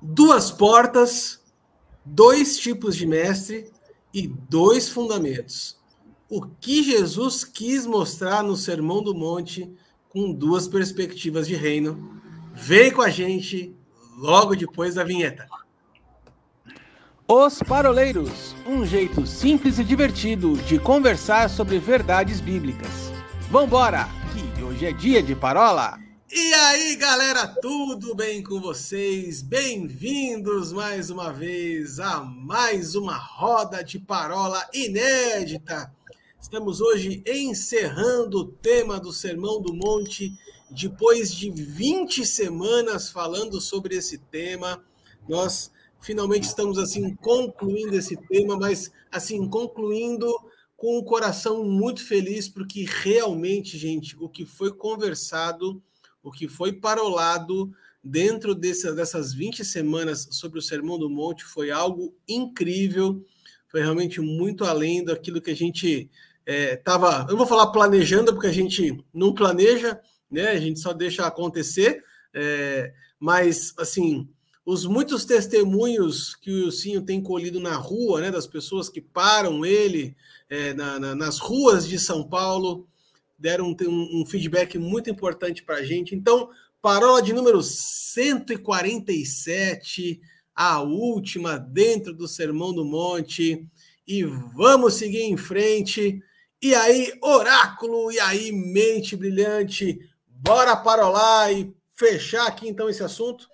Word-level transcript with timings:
duas 0.00 0.50
portas, 0.50 1.40
dois 2.04 2.58
tipos 2.58 2.96
de 2.96 3.06
mestre 3.06 3.70
e 4.12 4.26
dois 4.26 4.88
fundamentos. 4.88 5.78
O 6.28 6.42
que 6.42 6.82
Jesus 6.82 7.44
quis 7.44 7.86
mostrar 7.86 8.42
no 8.42 8.56
Sermão 8.56 9.02
do 9.02 9.14
Monte 9.14 9.70
com 10.08 10.32
duas 10.32 10.68
perspectivas 10.68 11.46
de 11.46 11.54
reino. 11.54 12.20
Vem 12.54 12.92
com 12.92 13.02
a 13.02 13.10
gente 13.10 13.74
logo 14.16 14.54
depois 14.54 14.94
da 14.94 15.04
vinheta. 15.04 15.46
Os 17.26 17.62
Paroleiros 17.62 18.56
um 18.66 18.84
jeito 18.84 19.26
simples 19.26 19.78
e 19.78 19.84
divertido 19.84 20.56
de 20.58 20.78
conversar 20.78 21.48
sobre 21.48 21.78
verdades 21.78 22.40
bíblicas. 22.40 23.12
Vambora, 23.50 24.08
que 24.56 24.62
hoje 24.62 24.86
é 24.86 24.92
dia 24.92 25.22
de 25.22 25.34
parola! 25.34 26.09
E 26.32 26.54
aí, 26.54 26.94
galera, 26.94 27.44
tudo 27.60 28.14
bem 28.14 28.40
com 28.40 28.60
vocês? 28.60 29.42
Bem-vindos 29.42 30.72
mais 30.72 31.10
uma 31.10 31.32
vez 31.32 31.98
a 31.98 32.20
mais 32.20 32.94
uma 32.94 33.16
roda 33.16 33.82
de 33.82 33.98
parola 33.98 34.64
inédita. 34.72 35.92
Estamos 36.40 36.80
hoje 36.80 37.20
encerrando 37.26 38.38
o 38.38 38.44
tema 38.46 39.00
do 39.00 39.12
Sermão 39.12 39.60
do 39.60 39.74
Monte, 39.74 40.32
depois 40.70 41.34
de 41.34 41.50
20 41.50 42.24
semanas 42.24 43.10
falando 43.10 43.60
sobre 43.60 43.96
esse 43.96 44.16
tema. 44.16 44.84
Nós 45.28 45.72
finalmente 46.00 46.44
estamos 46.44 46.78
assim 46.78 47.12
concluindo 47.16 47.96
esse 47.96 48.16
tema, 48.16 48.56
mas 48.56 48.92
assim 49.10 49.48
concluindo 49.48 50.32
com 50.76 50.96
o 50.96 51.04
coração 51.04 51.64
muito 51.64 52.06
feliz 52.06 52.48
porque 52.48 52.86
realmente, 52.88 53.76
gente, 53.76 54.16
o 54.20 54.28
que 54.28 54.46
foi 54.46 54.72
conversado 54.72 55.82
o 56.22 56.30
que 56.30 56.48
foi 56.48 56.72
parolado 56.72 57.72
dentro 58.02 58.54
dessas 58.54 59.32
20 59.32 59.64
semanas 59.64 60.28
sobre 60.30 60.58
o 60.58 60.62
Sermão 60.62 60.98
do 60.98 61.10
Monte 61.10 61.44
foi 61.44 61.70
algo 61.70 62.14
incrível, 62.26 63.24
foi 63.68 63.80
realmente 63.80 64.20
muito 64.20 64.64
além 64.64 65.04
daquilo 65.04 65.40
que 65.40 65.50
a 65.50 65.56
gente 65.56 66.10
estava. 66.46 67.26
É, 67.28 67.32
eu 67.32 67.36
vou 67.36 67.46
falar 67.46 67.68
planejando, 67.68 68.32
porque 68.32 68.48
a 68.48 68.52
gente 68.52 68.98
não 69.12 69.34
planeja, 69.34 70.00
né? 70.30 70.50
A 70.50 70.58
gente 70.58 70.80
só 70.80 70.92
deixa 70.92 71.26
acontecer, 71.26 72.02
é, 72.34 72.92
mas 73.18 73.72
assim. 73.78 74.28
Os 74.62 74.84
muitos 74.84 75.24
testemunhos 75.24 76.36
que 76.36 76.50
o 76.50 76.70
Sinho 76.70 77.02
tem 77.02 77.20
colhido 77.20 77.58
na 77.58 77.74
rua, 77.74 78.20
né, 78.20 78.30
das 78.30 78.46
pessoas 78.46 78.88
que 78.90 79.00
param 79.00 79.64
ele 79.64 80.14
é, 80.50 80.74
na, 80.74 81.00
na, 81.00 81.14
nas 81.14 81.38
ruas 81.38 81.88
de 81.88 81.98
São 81.98 82.22
Paulo, 82.22 82.86
deram 83.40 83.68
um, 83.68 83.76
um 84.20 84.26
feedback 84.26 84.76
muito 84.78 85.08
importante 85.08 85.62
para 85.62 85.76
a 85.76 85.84
gente. 85.84 86.14
Então, 86.14 86.50
parola 86.82 87.22
de 87.22 87.32
número 87.32 87.62
147, 87.62 90.20
a 90.54 90.82
última 90.82 91.56
dentro 91.58 92.12
do 92.12 92.28
Sermão 92.28 92.74
do 92.74 92.84
Monte. 92.84 93.66
E 94.06 94.22
vamos 94.24 94.92
seguir 94.94 95.22
em 95.22 95.36
frente. 95.36 96.20
E 96.62 96.74
aí, 96.74 97.14
oráculo, 97.22 98.12
e 98.12 98.20
aí, 98.20 98.52
mente 98.52 99.16
brilhante, 99.16 99.98
bora 100.28 100.76
parolar 100.76 101.50
e 101.50 101.74
fechar 101.96 102.46
aqui 102.46 102.68
então 102.68 102.90
esse 102.90 103.02
assunto? 103.02 103.48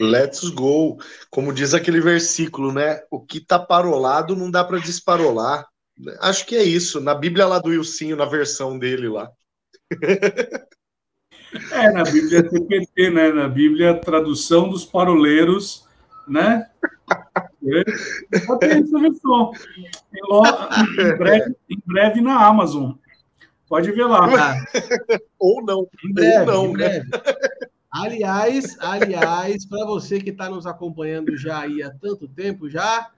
Let's 0.00 0.48
go. 0.50 0.96
Como 1.30 1.52
diz 1.52 1.74
aquele 1.74 2.00
versículo, 2.00 2.72
né? 2.72 3.00
O 3.10 3.20
que 3.20 3.40
tá 3.40 3.58
parolado 3.58 4.36
não 4.36 4.48
dá 4.50 4.64
para 4.64 4.78
desparolar. 4.78 5.66
Acho 6.20 6.46
que 6.46 6.56
é 6.56 6.62
isso. 6.62 7.00
Na 7.00 7.14
Bíblia 7.14 7.46
lá 7.46 7.58
do 7.58 7.72
Ilcinho, 7.72 8.16
na 8.16 8.24
versão 8.24 8.78
dele 8.78 9.08
lá. 9.08 9.30
É, 11.72 11.90
na 11.90 12.02
Bíblia 12.02 12.42
TPT, 12.42 13.10
né? 13.10 13.32
Na 13.32 13.48
Bíblia, 13.48 13.98
tradução 13.98 14.68
dos 14.68 14.84
paroleiros, 14.84 15.86
né? 16.28 16.68
Tem 18.60 18.82
essa 18.82 18.98
versão. 18.98 19.52
Em 20.14 21.16
breve, 21.16 21.56
em 21.70 21.82
breve 21.86 22.20
na 22.20 22.46
Amazon. 22.46 22.92
Pode 23.66 23.90
ver 23.92 24.04
lá. 24.04 24.28
Ou 25.38 25.64
não. 25.64 25.88
Em 26.04 26.12
breve, 26.12 26.50
Ou 26.50 26.66
não, 26.68 26.72
né? 26.74 27.02
Aliás, 27.90 28.76
aliás, 28.80 29.64
para 29.64 29.86
você 29.86 30.20
que 30.20 30.30
está 30.30 30.50
nos 30.50 30.66
acompanhando 30.66 31.36
já 31.36 31.60
aí 31.60 31.82
há 31.82 31.90
tanto 31.90 32.28
tempo 32.28 32.68
já, 32.68 33.10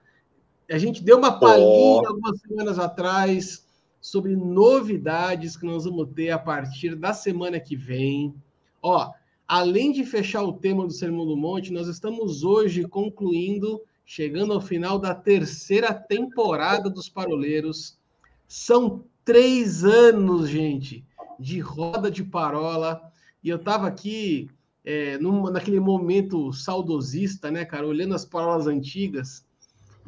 a 0.71 0.77
gente 0.77 1.03
deu 1.03 1.17
uma 1.17 1.37
palhinha 1.37 2.01
oh. 2.01 2.07
algumas 2.07 2.39
semanas 2.39 2.79
atrás 2.79 3.67
sobre 3.99 4.35
novidades 4.35 5.57
que 5.57 5.65
nós 5.65 5.83
vamos 5.83 6.09
ter 6.13 6.31
a 6.31 6.39
partir 6.39 6.95
da 6.95 7.13
semana 7.13 7.59
que 7.59 7.75
vem. 7.75 8.33
Ó, 8.81 9.11
além 9.45 9.91
de 9.91 10.05
fechar 10.05 10.43
o 10.43 10.53
tema 10.53 10.87
do 10.87 10.93
Sermão 10.93 11.25
do 11.25 11.35
Monte, 11.35 11.73
nós 11.73 11.87
estamos 11.87 12.43
hoje 12.43 12.87
concluindo, 12.87 13.81
chegando 14.05 14.53
ao 14.53 14.61
final 14.61 14.97
da 14.97 15.13
terceira 15.13 15.93
temporada 15.93 16.89
dos 16.89 17.09
Paroleiros. 17.09 17.99
São 18.47 19.03
três 19.25 19.83
anos, 19.83 20.49
gente, 20.49 21.05
de 21.37 21.59
roda 21.59 22.09
de 22.09 22.23
parola. 22.23 23.01
E 23.43 23.49
eu 23.49 23.57
estava 23.57 23.87
aqui 23.87 24.49
é, 24.85 25.17
num, 25.17 25.43
naquele 25.51 25.81
momento 25.81 26.53
saudosista, 26.53 27.51
né, 27.51 27.65
cara, 27.65 27.85
olhando 27.85 28.15
as 28.15 28.23
parolas 28.23 28.67
antigas 28.67 29.45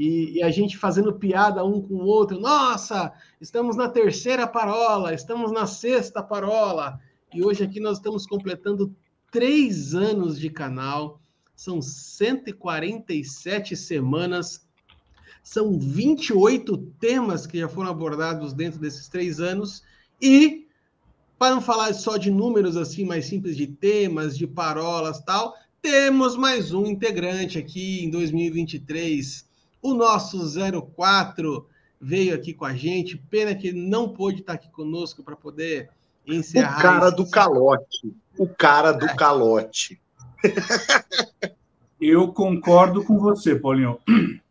e, 0.03 0.37
e, 0.37 0.43
a 0.43 0.51
gente 0.51 0.77
fazendo 0.77 1.13
piada 1.13 1.63
um 1.63 1.81
com 1.81 1.93
o 1.93 2.05
outro. 2.05 2.37
Nossa, 2.37 3.13
estamos 3.39 3.77
na 3.77 3.87
terceira 3.87 4.45
parola, 4.45 5.13
estamos 5.13 5.49
na 5.51 5.65
sexta 5.65 6.21
parola. 6.21 6.99
E 7.33 7.41
hoje 7.41 7.63
aqui 7.63 7.79
nós 7.79 7.97
estamos 7.97 8.25
completando 8.25 8.93
três 9.31 9.95
anos 9.95 10.37
de 10.37 10.49
canal. 10.49 11.21
São 11.55 11.81
147 11.81 13.77
semanas, 13.77 14.67
são 15.41 15.79
28 15.79 16.77
temas 16.99 17.47
que 17.47 17.59
já 17.59 17.69
foram 17.69 17.89
abordados 17.89 18.51
dentro 18.51 18.79
desses 18.79 19.07
três 19.07 19.39
anos. 19.39 19.83
E, 20.21 20.67
para 21.39 21.55
não 21.55 21.61
falar 21.61 21.93
só 21.93 22.17
de 22.17 22.29
números 22.29 22.75
assim 22.75 23.05
mais 23.05 23.25
simples, 23.25 23.55
de 23.55 23.67
temas, 23.67 24.37
de 24.37 24.47
parolas 24.47 25.21
tal, 25.21 25.55
temos 25.81 26.35
mais 26.35 26.73
um 26.73 26.85
integrante 26.85 27.57
aqui 27.57 28.03
em 28.03 28.09
2023 28.09 29.52
o 29.83 29.93
nosso 29.93 30.39
04 30.95 31.67
veio 31.99 32.33
aqui 32.33 32.53
com 32.53 32.63
a 32.63 32.73
gente. 32.73 33.17
Pena 33.17 33.53
que 33.53 33.67
ele 33.67 33.87
não 33.87 34.09
pôde 34.09 34.39
estar 34.39 34.53
aqui 34.53 34.69
conosco 34.69 35.21
para 35.21 35.35
poder 35.35 35.89
encerrar. 36.25 36.79
O 36.79 36.81
cara 36.81 37.07
esse... 37.07 37.15
do 37.17 37.29
calote. 37.29 38.15
O 38.37 38.47
cara 38.47 38.91
do 38.93 39.05
é. 39.05 39.15
calote. 39.15 40.01
Eu 41.99 42.33
concordo 42.33 43.03
com 43.03 43.19
você, 43.19 43.55
Paulinho. 43.55 43.99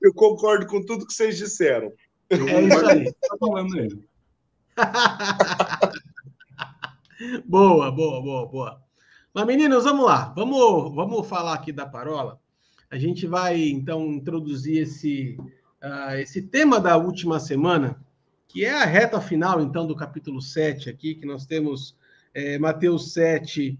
Eu 0.00 0.14
concordo 0.14 0.66
com 0.66 0.84
tudo 0.84 1.06
que 1.06 1.12
vocês 1.12 1.36
disseram. 1.36 1.92
Eu 2.28 2.48
é 2.48 2.62
isso 2.62 2.86
aí. 2.86 3.12
Tá 3.12 3.36
falando 3.38 3.78
ele. 3.78 4.04
boa, 7.46 7.90
boa, 7.90 8.20
boa, 8.20 8.46
boa. 8.46 8.82
Mas, 9.32 9.46
meninos, 9.46 9.84
vamos 9.84 10.06
lá. 10.06 10.32
Vamos, 10.36 10.94
vamos 10.94 11.26
falar 11.28 11.54
aqui 11.54 11.72
da 11.72 11.86
parola. 11.86 12.38
A 12.90 12.98
gente 12.98 13.26
vai, 13.26 13.62
então, 13.68 14.06
introduzir 14.06 14.82
esse, 14.82 15.36
uh, 15.82 16.14
esse 16.18 16.42
tema 16.42 16.80
da 16.80 16.96
última 16.96 17.40
semana, 17.40 18.00
que 18.48 18.64
é 18.64 18.72
a 18.72 18.84
reta 18.84 19.20
final, 19.20 19.60
então, 19.60 19.86
do 19.86 19.96
capítulo 19.96 20.40
7 20.40 20.88
aqui, 20.88 21.14
que 21.14 21.26
nós 21.26 21.46
temos 21.46 21.96
é, 22.32 22.58
Mateus 22.58 23.12
7, 23.12 23.78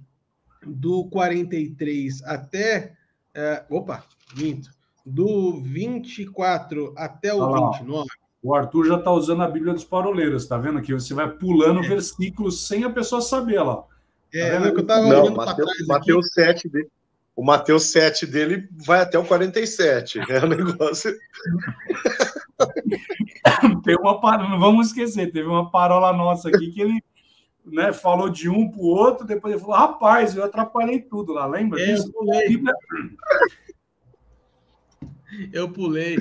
do 0.67 1.05
43 1.07 2.23
até... 2.25 2.95
Uh, 3.37 3.77
opa, 3.77 4.05
minto. 4.37 4.71
Do 5.05 5.63
24 5.63 6.95
até 6.97 7.33
o 7.33 7.43
ah, 7.43 7.71
29. 7.71 8.09
O 8.43 8.55
Arthur 8.55 8.87
já 8.87 8.97
está 8.97 9.11
usando 9.11 9.43
a 9.43 9.49
Bíblia 9.49 9.75
dos 9.75 9.85
Paroleiros, 9.85 10.47
tá 10.47 10.57
vendo 10.57 10.79
aqui? 10.79 10.93
Você 10.93 11.13
vai 11.13 11.29
pulando 11.29 11.81
é. 11.81 11.89
versículos 11.89 12.67
sem 12.67 12.85
a 12.85 12.91
pessoa 12.91 13.21
saber 13.21 13.61
lá. 13.61 13.85
É, 14.33 14.59
tá 14.59 14.67
é 14.67 14.71
que 14.71 14.77
eu 14.77 14.83
estava 14.83 15.07
olhando 15.07 15.35
para 15.35 15.55
trás. 15.55 15.87
Mateus 15.87 16.27
aqui. 16.27 16.35
7, 16.35 16.89
o 17.37 17.45
Mateus 17.45 17.91
7 17.91 18.27
dele 18.27 18.67
vai 18.73 19.01
até 19.01 19.19
o 19.19 19.25
47. 19.25 20.21
É 20.29 20.43
um 20.43 20.49
negócio. 20.49 21.15
Tem 23.85 23.95
uma 23.97 24.39
não 24.39 24.59
vamos 24.59 24.87
esquecer, 24.89 25.31
teve 25.31 25.47
uma 25.47 25.71
parola 25.71 26.13
nossa 26.13 26.49
aqui 26.49 26.73
que 26.73 26.81
ele 26.81 27.01
né, 27.65 27.93
falou 27.93 28.29
de 28.31 28.49
um 28.49 28.69
para 28.71 28.81
o 28.81 28.87
outro, 28.87 29.27
depois 29.27 29.53
ele 29.53 29.61
falou: 29.61 29.77
rapaz, 29.77 30.35
eu 30.35 30.43
atrapalhei 30.43 31.01
tudo 31.01 31.35
lá, 31.35 31.47
lembra 31.47 31.81
é, 31.81 31.87
disso? 31.87 32.09
Eu 32.09 32.13
pulei. 32.13 32.63
eu 35.53 35.71
pulei. 35.71 36.17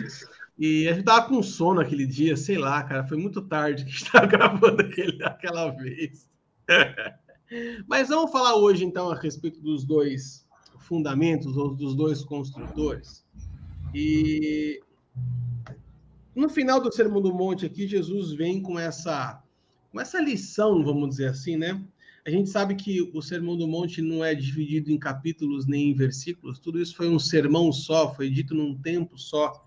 E 0.58 0.88
a 0.88 0.94
gente 0.94 1.04
tava 1.06 1.28
com 1.28 1.42
sono 1.42 1.82
aquele 1.82 2.06
dia, 2.06 2.38
sei 2.38 2.58
lá, 2.58 2.84
cara, 2.84 3.08
foi 3.08 3.18
muito 3.18 3.42
tarde 3.42 3.86
que 3.86 3.90
a 3.90 3.94
gente 3.94 4.06
estava 4.06 4.28
gravando 4.28 4.82
aquele, 4.82 5.24
aquela 5.24 5.72
vez. 5.72 6.30
Mas 7.88 8.10
vamos 8.10 8.32
falar 8.32 8.56
hoje, 8.56 8.84
então, 8.84 9.10
a 9.10 9.16
respeito 9.16 9.62
dos 9.62 9.86
dois 9.86 10.45
fundamentos 10.86 11.54
dos 11.54 11.96
dois 11.96 12.24
construtores. 12.24 13.26
E 13.94 14.82
no 16.36 16.50
final 16.50 16.82
do 16.82 16.92
Sermão 16.92 17.22
do 17.22 17.34
Monte 17.34 17.66
aqui, 17.66 17.88
Jesus 17.88 18.34
vem 18.34 18.62
com 18.62 18.78
essa, 18.78 19.42
com 19.92 20.00
essa 20.00 20.20
lição, 20.20 20.84
vamos 20.84 21.10
dizer 21.10 21.30
assim, 21.30 21.56
né? 21.58 21.82
A 22.26 22.30
gente 22.30 22.50
sabe 22.50 22.76
que 22.76 23.10
o 23.14 23.22
Sermão 23.22 23.56
do 23.56 23.68
Monte 23.68 24.02
não 24.02 24.26
é 24.26 24.34
dividido 24.34 24.92
em 24.92 24.98
capítulos 24.98 25.68
nem 25.68 25.92
em 25.92 25.94
versículos, 25.94 26.60
tudo 26.60 26.82
isso 26.82 26.96
foi 26.96 27.08
um 27.08 27.20
sermão 27.20 27.72
só, 27.72 28.14
foi 28.14 28.30
dito 28.30 28.56
num 28.56 28.76
tempo 28.76 29.18
só. 29.18 29.66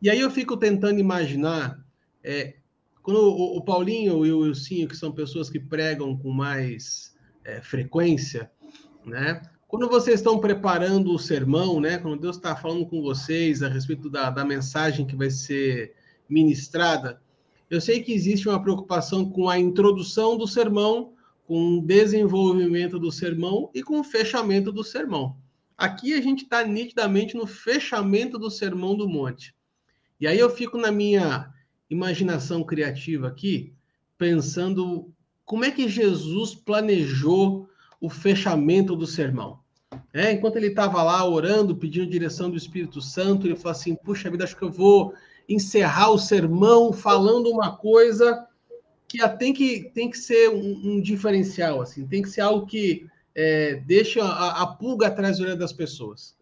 E 0.00 0.10
aí 0.10 0.20
eu 0.20 0.30
fico 0.30 0.56
tentando 0.56 1.00
imaginar, 1.00 1.82
é, 2.22 2.56
quando 3.02 3.18
o, 3.18 3.56
o, 3.56 3.62
Paulinho 3.62 4.26
e 4.26 4.30
o 4.30 4.40
Wilsinho, 4.40 4.86
que 4.86 4.96
são 4.96 5.10
pessoas 5.10 5.48
que 5.48 5.58
pregam 5.58 6.16
com 6.18 6.30
mais 6.30 7.16
é, 7.44 7.62
frequência, 7.62 8.50
né? 9.04 9.40
Quando 9.68 9.88
vocês 9.88 10.20
estão 10.20 10.38
preparando 10.38 11.12
o 11.12 11.18
sermão, 11.18 11.80
né? 11.80 11.98
Quando 11.98 12.20
Deus 12.20 12.36
está 12.36 12.54
falando 12.54 12.86
com 12.86 13.02
vocês 13.02 13.64
a 13.64 13.68
respeito 13.68 14.08
da, 14.08 14.30
da 14.30 14.44
mensagem 14.44 15.04
que 15.04 15.16
vai 15.16 15.28
ser 15.28 15.92
ministrada, 16.28 17.20
eu 17.68 17.80
sei 17.80 18.00
que 18.00 18.12
existe 18.12 18.48
uma 18.48 18.62
preocupação 18.62 19.28
com 19.28 19.48
a 19.48 19.58
introdução 19.58 20.38
do 20.38 20.46
sermão, 20.46 21.14
com 21.46 21.78
o 21.78 21.82
desenvolvimento 21.82 22.96
do 22.96 23.10
sermão 23.10 23.68
e 23.74 23.82
com 23.82 23.98
o 23.98 24.04
fechamento 24.04 24.70
do 24.70 24.84
sermão. 24.84 25.36
Aqui 25.76 26.14
a 26.14 26.20
gente 26.20 26.44
está 26.44 26.64
nitidamente 26.64 27.36
no 27.36 27.46
fechamento 27.46 28.38
do 28.38 28.50
sermão 28.50 28.96
do 28.96 29.08
monte. 29.08 29.52
E 30.20 30.28
aí 30.28 30.38
eu 30.38 30.48
fico 30.48 30.78
na 30.78 30.92
minha 30.92 31.52
imaginação 31.90 32.62
criativa 32.62 33.26
aqui, 33.26 33.74
pensando 34.16 35.12
como 35.44 35.64
é 35.64 35.70
que 35.72 35.88
Jesus 35.88 36.54
planejou 36.54 37.68
o 38.00 38.08
fechamento 38.08 38.94
do 38.94 39.06
sermão. 39.06 39.58
É, 40.12 40.32
enquanto 40.32 40.56
ele 40.56 40.68
estava 40.68 41.02
lá 41.02 41.24
orando, 41.28 41.76
pedindo 41.76 42.10
direção 42.10 42.50
do 42.50 42.56
Espírito 42.56 43.00
Santo, 43.00 43.46
ele 43.46 43.56
falou 43.56 43.72
assim: 43.72 43.94
Puxa 43.94 44.30
vida, 44.30 44.44
acho 44.44 44.56
que 44.56 44.64
eu 44.64 44.70
vou 44.70 45.14
encerrar 45.48 46.10
o 46.10 46.18
sermão 46.18 46.92
falando 46.92 47.50
uma 47.50 47.76
coisa 47.76 48.46
que 49.08 49.26
tem 49.38 49.52
que, 49.52 49.90
tem 49.94 50.10
que 50.10 50.18
ser 50.18 50.50
um, 50.50 50.96
um 50.96 51.00
diferencial, 51.00 51.80
assim, 51.80 52.06
tem 52.06 52.22
que 52.22 52.28
ser 52.28 52.40
algo 52.40 52.66
que 52.66 53.06
é, 53.34 53.76
deixa 53.86 54.24
a, 54.24 54.66
pulga 54.66 55.06
atrás 55.06 55.36
da 55.36 55.44
orelha 55.44 55.58
das 55.58 55.72
pessoas. 55.72 56.36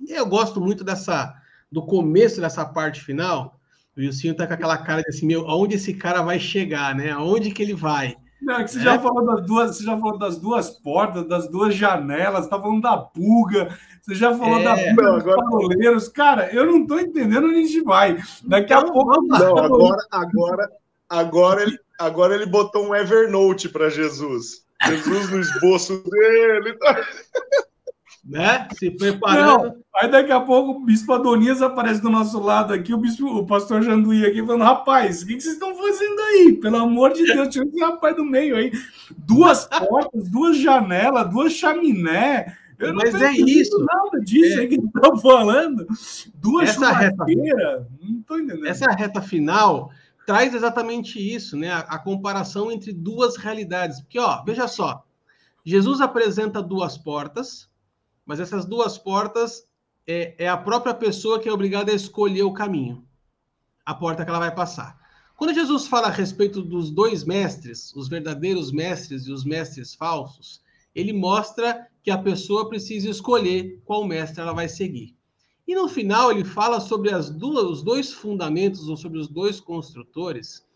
E 0.00 0.12
eu 0.12 0.24
gosto 0.24 0.60
muito 0.60 0.82
dessa 0.82 1.34
do 1.70 1.82
começo 1.82 2.40
dessa 2.40 2.64
parte 2.64 3.00
final. 3.02 3.60
O 3.96 4.00
Wilson 4.00 4.32
tá 4.32 4.46
com 4.46 4.54
aquela 4.54 4.78
cara 4.78 5.02
de 5.02 5.08
assim, 5.08 5.26
meu, 5.26 5.46
aonde 5.48 5.74
esse 5.74 5.92
cara 5.92 6.22
vai 6.22 6.40
chegar, 6.40 6.94
né? 6.94 7.10
Aonde 7.10 7.50
que 7.50 7.62
ele 7.62 7.74
vai? 7.74 8.16
Não, 8.40 8.54
é 8.56 8.64
que 8.64 8.70
você 8.70 8.78
é. 8.78 8.82
já 8.82 8.98
falou 8.98 9.26
das 9.26 9.46
duas, 9.46 9.76
você 9.76 9.84
já 9.84 9.98
falou 9.98 10.18
das 10.18 10.38
duas 10.38 10.70
portas, 10.70 11.26
das 11.26 11.48
duas 11.48 11.74
janelas, 11.74 12.46
tá 12.46 12.60
falando 12.60 12.82
da 12.82 12.96
pulga, 12.96 13.76
você 14.02 14.14
já 14.14 14.36
falou 14.36 14.60
é. 14.60 14.64
da 14.64 14.74
pulga 14.76 15.34
dos 15.92 16.08
agora... 16.08 16.12
Cara, 16.14 16.54
eu 16.54 16.66
não 16.66 16.86
tô 16.86 16.98
entendendo 16.98 17.46
onde 17.46 17.56
a 17.56 17.62
gente 17.62 17.82
vai. 17.82 18.16
Daqui 18.44 18.72
a 18.72 18.82
pouco. 18.82 19.20
Não, 19.26 19.58
agora, 19.58 20.06
agora, 20.10 20.70
agora 21.08 21.62
ele, 21.62 21.78
agora 21.98 22.34
ele 22.34 22.46
botou 22.46 22.86
um 22.86 22.94
Evernote 22.94 23.68
para 23.68 23.90
Jesus. 23.90 24.64
Jesus 24.86 25.30
no 25.30 25.40
esboço 25.40 26.02
dele. 26.08 26.72
Tá? 26.74 27.04
Né? 28.28 28.68
Se 28.78 28.90
preparando. 28.90 29.64
Não, 29.64 29.76
aí 29.96 30.10
daqui 30.10 30.30
a 30.30 30.40
pouco 30.40 30.72
o 30.72 30.84
bispo 30.84 31.14
Adonias 31.14 31.62
aparece 31.62 32.02
do 32.02 32.10
nosso 32.10 32.38
lado 32.38 32.74
aqui, 32.74 32.92
o 32.92 32.98
bispo, 32.98 33.26
o 33.26 33.46
pastor 33.46 33.82
Janduí 33.82 34.26
aqui, 34.26 34.44
falando: 34.44 34.64
rapaz, 34.64 35.22
o 35.22 35.26
que, 35.26 35.40
vocês 35.40 35.54
estão 35.54 35.74
fazendo 35.74 36.20
aí? 36.20 36.52
Pelo 36.60 36.76
amor 36.76 37.14
de 37.14 37.24
Deus, 37.24 37.48
tinha 37.48 37.64
esse 37.64 37.80
rapaz 37.80 38.14
do 38.14 38.24
meio 38.24 38.54
aí. 38.56 38.70
Duas 39.16 39.64
portas, 39.88 40.28
duas 40.28 40.58
janelas, 40.58 41.30
duas 41.30 41.54
chaminé. 41.54 42.54
Eu 42.78 42.94
Mas 42.94 43.14
é 43.14 43.32
isso. 43.32 43.76
Nada 43.78 44.20
disso 44.20 44.58
é. 44.58 44.60
aí 44.60 44.68
que 44.68 44.76
estão 44.76 45.16
falando. 45.18 45.86
Duas 46.34 46.70
chumadeiras. 46.74 47.86
Não 48.00 48.20
estou 48.20 48.38
entendendo. 48.38 48.66
Essa 48.66 48.90
reta 48.92 49.20
final 49.20 49.90
traz 50.26 50.54
exatamente 50.54 51.18
isso, 51.18 51.56
né? 51.56 51.70
A, 51.70 51.78
a, 51.78 51.98
comparação 51.98 52.70
entre 52.70 52.92
duas 52.92 53.36
realidades. 53.36 54.00
Porque, 54.00 54.18
ó, 54.18 54.44
veja 54.44 54.68
só, 54.68 55.02
Jesus 55.64 56.00
apresenta 56.00 56.62
duas 56.62 56.96
portas, 56.96 57.67
mas 58.28 58.40
essas 58.40 58.66
duas 58.66 58.98
portas 58.98 59.66
é, 60.06 60.34
é 60.44 60.46
a 60.46 60.56
própria 60.56 60.92
pessoa 60.92 61.40
que 61.40 61.48
é 61.48 61.52
obrigada 61.52 61.90
a 61.90 61.94
escolher 61.94 62.42
o 62.42 62.52
caminho, 62.52 63.02
a 63.86 63.94
porta 63.94 64.22
que 64.22 64.28
ela 64.28 64.38
vai 64.38 64.54
passar. 64.54 64.98
Quando 65.34 65.54
Jesus 65.54 65.86
fala 65.86 66.08
a 66.08 66.10
respeito 66.10 66.60
dos 66.60 66.90
dois 66.90 67.24
mestres, 67.24 67.90
os 67.96 68.06
verdadeiros 68.06 68.70
mestres 68.70 69.26
e 69.26 69.32
os 69.32 69.46
mestres 69.46 69.94
falsos, 69.94 70.60
ele 70.94 71.12
mostra 71.14 71.88
que 72.02 72.10
a 72.10 72.18
pessoa 72.18 72.68
precisa 72.68 73.08
escolher 73.08 73.80
qual 73.86 74.04
mestre 74.04 74.42
ela 74.42 74.52
vai 74.52 74.68
seguir. 74.68 75.16
E 75.66 75.74
no 75.74 75.88
final 75.88 76.30
ele 76.30 76.44
fala 76.44 76.80
sobre 76.80 77.10
as 77.10 77.30
duas, 77.30 77.64
os 77.64 77.82
dois 77.82 78.12
fundamentos 78.12 78.90
ou 78.90 78.96
sobre 78.96 79.18
os 79.18 79.28
dois 79.28 79.58
construtores, 79.58 80.66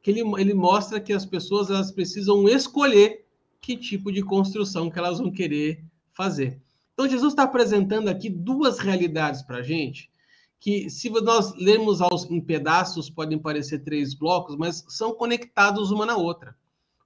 que 0.00 0.12
ele, 0.12 0.20
ele 0.38 0.54
mostra 0.54 1.00
que 1.00 1.12
as 1.12 1.26
pessoas 1.26 1.70
elas 1.70 1.90
precisam 1.90 2.48
escolher 2.48 3.24
que 3.60 3.76
tipo 3.76 4.12
de 4.12 4.22
construção 4.22 4.88
que 4.88 4.98
elas 4.98 5.18
vão 5.18 5.32
querer 5.32 5.84
fazer. 6.12 6.60
Então 7.00 7.08
Jesus 7.08 7.32
está 7.32 7.44
apresentando 7.44 8.08
aqui 8.08 8.28
duas 8.28 8.78
realidades 8.78 9.40
para 9.40 9.56
a 9.56 9.62
gente, 9.62 10.10
que 10.58 10.90
se 10.90 11.08
nós 11.08 11.56
lermos 11.56 12.02
aos, 12.02 12.30
em 12.30 12.38
pedaços 12.42 13.08
podem 13.08 13.38
parecer 13.38 13.78
três 13.78 14.12
blocos, 14.12 14.54
mas 14.54 14.84
são 14.86 15.14
conectados 15.14 15.90
uma 15.90 16.04
na 16.04 16.18
outra. 16.18 16.54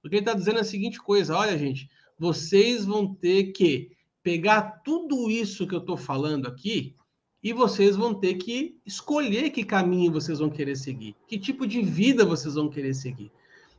O 0.03 0.09
que 0.09 0.15
ele 0.15 0.19
está 0.19 0.33
dizendo 0.33 0.57
é 0.57 0.61
a 0.63 0.65
seguinte 0.65 1.01
coisa: 1.01 1.37
olha, 1.37 1.57
gente, 1.57 1.89
vocês 2.19 2.83
vão 2.83 3.15
ter 3.15 3.53
que 3.53 3.91
pegar 4.21 4.81
tudo 4.83 5.31
isso 5.31 5.65
que 5.65 5.73
eu 5.73 5.79
estou 5.79 5.95
falando 5.95 6.45
aqui 6.45 6.93
e 7.41 7.53
vocês 7.53 7.95
vão 7.95 8.13
ter 8.13 8.33
que 8.33 8.77
escolher 8.85 9.49
que 9.51 9.63
caminho 9.63 10.11
vocês 10.11 10.39
vão 10.39 10.49
querer 10.49 10.75
seguir, 10.75 11.15
que 11.25 11.39
tipo 11.39 11.65
de 11.65 11.81
vida 11.81 12.25
vocês 12.25 12.55
vão 12.55 12.69
querer 12.69 12.93
seguir. 12.93 13.31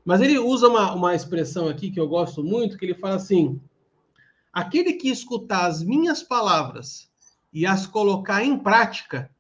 Mas 0.02 0.22
ele 0.22 0.38
usa 0.38 0.66
uma, 0.66 0.94
uma 0.94 1.14
expressão 1.14 1.68
aqui 1.68 1.90
que 1.90 2.00
eu 2.00 2.08
gosto 2.08 2.42
muito, 2.42 2.78
que 2.78 2.86
ele 2.86 2.94
fala 2.94 3.16
assim: 3.16 3.60
aquele 4.56 4.94
que 4.94 5.11
escutar 5.11 5.67
as 5.67 5.82
minhas 5.82 6.23
palavras 6.23 7.11
e 7.53 7.67
as 7.67 7.87
colocar 7.87 8.43
em 8.43 8.58
prática, 8.58 9.31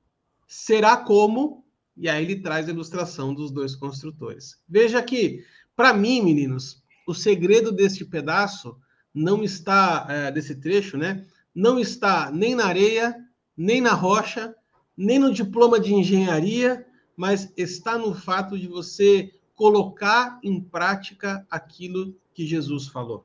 será 0.46 0.94
como. 0.94 1.64
E 1.96 2.06
aí 2.06 2.22
ele 2.22 2.42
traz 2.42 2.68
a 2.68 2.70
ilustração 2.70 3.32
dos 3.32 3.50
dois 3.50 3.74
construtores. 3.74 4.60
Veja 4.68 5.02
que, 5.02 5.42
para 5.74 5.94
mim, 5.94 6.20
meninos, 6.20 6.82
o 7.08 7.14
segredo 7.14 7.72
deste 7.72 8.04
pedaço 8.04 8.76
não 9.14 9.42
está, 9.42 10.06
é, 10.10 10.30
desse 10.30 10.54
trecho, 10.56 10.98
né? 10.98 11.24
Não 11.54 11.78
está 11.78 12.30
nem 12.30 12.54
na 12.54 12.66
areia, 12.66 13.16
nem 13.56 13.80
na 13.80 13.94
rocha, 13.94 14.54
nem 14.94 15.18
no 15.18 15.32
diploma 15.32 15.80
de 15.80 15.94
engenharia, 15.94 16.86
mas 17.16 17.50
está 17.56 17.96
no 17.96 18.14
fato 18.14 18.58
de 18.58 18.68
você 18.68 19.32
colocar 19.54 20.38
em 20.42 20.60
prática 20.60 21.46
aquilo 21.50 22.14
que 22.34 22.46
Jesus 22.46 22.88
falou. 22.88 23.24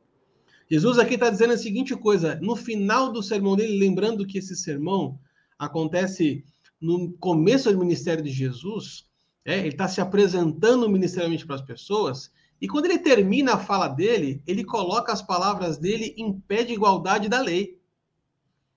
Jesus 0.72 0.98
aqui 0.98 1.16
está 1.16 1.30
dizendo 1.30 1.52
a 1.52 1.58
seguinte 1.58 1.94
coisa: 1.98 2.40
no 2.42 2.56
final 2.56 3.12
do 3.12 3.22
sermão 3.22 3.58
dele, 3.58 3.78
lembrando 3.78 4.26
que 4.26 4.38
esse 4.38 4.56
sermão 4.56 5.20
acontece 5.60 6.46
no 6.80 7.12
começo 7.18 7.70
do 7.70 7.78
ministério 7.78 8.24
de 8.24 8.32
Jesus, 8.32 9.06
é, 9.44 9.60
ele 9.60 9.68
está 9.68 9.90
se 9.90 10.00
apresentando 10.00 10.88
ministerialmente 10.88 11.46
para 11.46 11.58
as 11.58 11.62
pessoas, 11.62 12.32
e 12.62 12.70
quando 12.70 12.86
ele 12.86 13.00
termina 13.00 13.56
a 13.56 13.60
fala 13.60 13.90
dele, 13.90 14.42
ele 14.48 14.64
coloca 14.64 15.12
as 15.12 15.22
palavras 15.22 15.78
dele 15.78 16.16
em 16.18 16.40
pé 16.40 16.64
de 16.64 16.72
igualdade 16.72 17.28
da 17.28 17.42
lei. 17.42 17.78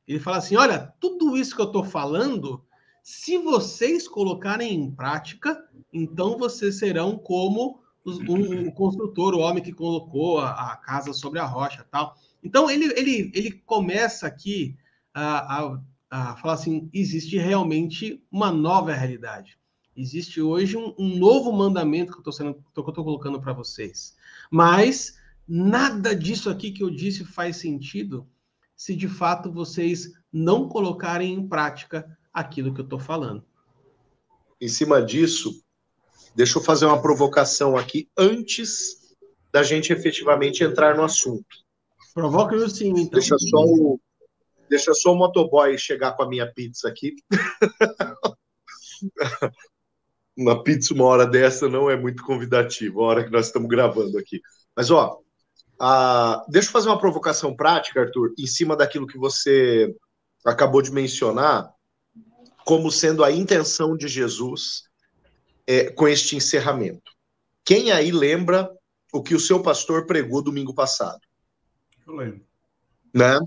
Ele 0.08 0.18
fala 0.18 0.38
assim: 0.38 0.56
olha, 0.56 0.92
tudo 0.98 1.36
isso 1.36 1.54
que 1.54 1.62
eu 1.62 1.66
estou 1.66 1.84
falando, 1.84 2.64
se 3.04 3.38
vocês 3.38 4.08
colocarem 4.08 4.74
em 4.74 4.90
prática, 4.90 5.64
então 5.92 6.36
vocês 6.36 6.76
serão 6.76 7.16
como 7.16 7.83
um, 8.04 8.68
o 8.68 8.72
construtor, 8.72 9.34
o 9.34 9.40
homem 9.40 9.62
que 9.62 9.72
colocou 9.72 10.38
a, 10.38 10.72
a, 10.72 10.76
casa 10.76 11.12
sobre 11.12 11.38
a 11.38 11.44
rocha 11.44 11.86
tal. 11.90 12.16
Então 12.42 12.70
ele, 12.70 12.92
ele, 12.98 13.32
ele 13.34 13.50
começa 13.50 14.26
aqui 14.26 14.76
a, 15.12 15.58
a, 15.58 15.80
a 16.10 16.36
falar 16.36 16.54
assim: 16.54 16.88
existe 16.92 17.38
realmente 17.38 18.22
uma 18.30 18.52
nova 18.52 18.92
realidade. 18.92 19.58
Existe 19.96 20.40
hoje 20.40 20.76
um, 20.76 20.94
um 20.98 21.16
novo 21.16 21.52
mandamento 21.52 22.12
que 22.12 22.28
eu 22.28 22.30
estou 22.30 23.04
colocando 23.04 23.40
para 23.40 23.52
vocês. 23.52 24.16
Mas 24.50 25.16
nada 25.46 26.14
disso 26.14 26.50
aqui 26.50 26.72
que 26.72 26.82
eu 26.82 26.90
disse 26.90 27.24
faz 27.24 27.56
sentido 27.56 28.26
se 28.76 28.94
de 28.96 29.08
fato 29.08 29.52
vocês 29.52 30.12
não 30.32 30.68
colocarem 30.68 31.32
em 31.32 31.48
prática 31.48 32.18
aquilo 32.32 32.74
que 32.74 32.80
eu 32.80 32.84
estou 32.84 32.98
falando. 32.98 33.44
Em 34.60 34.68
cima 34.68 35.00
disso, 35.00 35.63
deixa 36.34 36.58
eu 36.58 36.62
fazer 36.62 36.86
uma 36.86 37.00
provocação 37.00 37.76
aqui 37.76 38.08
antes 38.16 39.04
da 39.52 39.62
gente 39.62 39.92
efetivamente 39.92 40.64
entrar 40.64 40.96
no 40.96 41.04
assunto. 41.04 41.46
Provoca 42.12 42.56
o 42.56 42.68
sim, 42.68 42.90
então. 42.90 43.18
Deixa 43.18 43.36
só 43.38 43.64
o, 43.64 44.00
deixa 44.68 44.92
só 44.94 45.12
o 45.12 45.16
motoboy 45.16 45.78
chegar 45.78 46.12
com 46.12 46.22
a 46.22 46.28
minha 46.28 46.50
pizza 46.52 46.88
aqui. 46.88 47.14
uma 50.36 50.62
pizza 50.62 50.92
uma 50.92 51.04
hora 51.04 51.26
dessa 51.26 51.68
não 51.68 51.88
é 51.88 51.96
muito 51.96 52.24
convidativa, 52.24 53.00
a 53.00 53.04
hora 53.04 53.24
que 53.24 53.30
nós 53.30 53.46
estamos 53.46 53.68
gravando 53.68 54.18
aqui. 54.18 54.40
Mas, 54.76 54.90
ó, 54.90 55.20
ah, 55.80 56.44
deixa 56.48 56.68
eu 56.68 56.72
fazer 56.72 56.88
uma 56.88 56.98
provocação 56.98 57.54
prática, 57.54 58.00
Arthur, 58.00 58.32
em 58.38 58.46
cima 58.46 58.76
daquilo 58.76 59.06
que 59.06 59.18
você 59.18 59.94
acabou 60.44 60.82
de 60.82 60.92
mencionar, 60.92 61.72
como 62.64 62.90
sendo 62.90 63.22
a 63.22 63.30
intenção 63.30 63.96
de 63.96 64.08
Jesus 64.08 64.84
é, 65.66 65.90
com 65.90 66.06
este 66.06 66.36
encerramento. 66.36 67.12
Quem 67.64 67.90
aí 67.90 68.10
lembra 68.10 68.70
o 69.12 69.22
que 69.22 69.34
o 69.34 69.40
seu 69.40 69.62
pastor 69.62 70.06
pregou 70.06 70.42
domingo 70.42 70.74
passado? 70.74 71.20
Eu 72.06 72.14
lembro. 72.14 72.44
Né? 73.12 73.38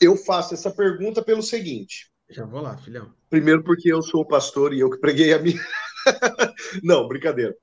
Eu 0.00 0.16
faço 0.16 0.54
essa 0.54 0.70
pergunta 0.70 1.22
pelo 1.22 1.42
seguinte. 1.42 2.10
Já 2.28 2.44
vou 2.44 2.60
lá, 2.60 2.76
filhão. 2.78 3.14
Primeiro, 3.30 3.62
porque 3.62 3.92
eu 3.92 4.02
sou 4.02 4.22
o 4.22 4.26
pastor 4.26 4.74
e 4.74 4.80
eu 4.80 4.90
que 4.90 4.98
preguei 4.98 5.32
a 5.32 5.38
minha. 5.38 5.60
Não, 6.82 7.06
brincadeira. 7.06 7.54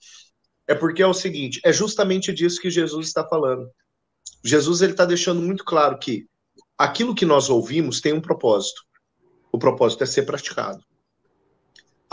É 0.67 0.73
porque 0.73 1.01
é 1.01 1.07
o 1.07 1.13
seguinte: 1.13 1.59
é 1.65 1.73
justamente 1.73 2.31
disso 2.31 2.61
que 2.61 2.69
Jesus 2.69 3.07
está 3.07 3.27
falando. 3.27 3.69
Jesus 4.43 4.81
ele 4.81 4.93
está 4.93 5.05
deixando 5.05 5.41
muito 5.41 5.63
claro 5.65 5.97
que 5.97 6.27
aquilo 6.77 7.15
que 7.15 7.25
nós 7.25 7.49
ouvimos 7.49 7.99
tem 7.99 8.13
um 8.13 8.21
propósito. 8.21 8.81
O 9.51 9.59
propósito 9.59 10.03
é 10.03 10.07
ser 10.07 10.23
praticado. 10.23 10.83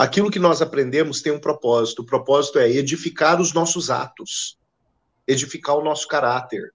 Aquilo 0.01 0.31
que 0.31 0.39
nós 0.39 0.63
aprendemos 0.63 1.21
tem 1.21 1.31
um 1.31 1.39
propósito. 1.39 2.01
O 2.01 2.05
propósito 2.07 2.57
é 2.57 2.67
edificar 2.67 3.39
os 3.39 3.53
nossos 3.53 3.91
atos, 3.91 4.57
edificar 5.27 5.75
o 5.77 5.83
nosso 5.83 6.07
caráter, 6.07 6.73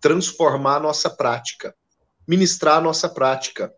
transformar 0.00 0.76
a 0.76 0.80
nossa 0.80 1.10
prática, 1.10 1.74
ministrar 2.28 2.76
a 2.76 2.80
nossa 2.80 3.08
prática, 3.08 3.74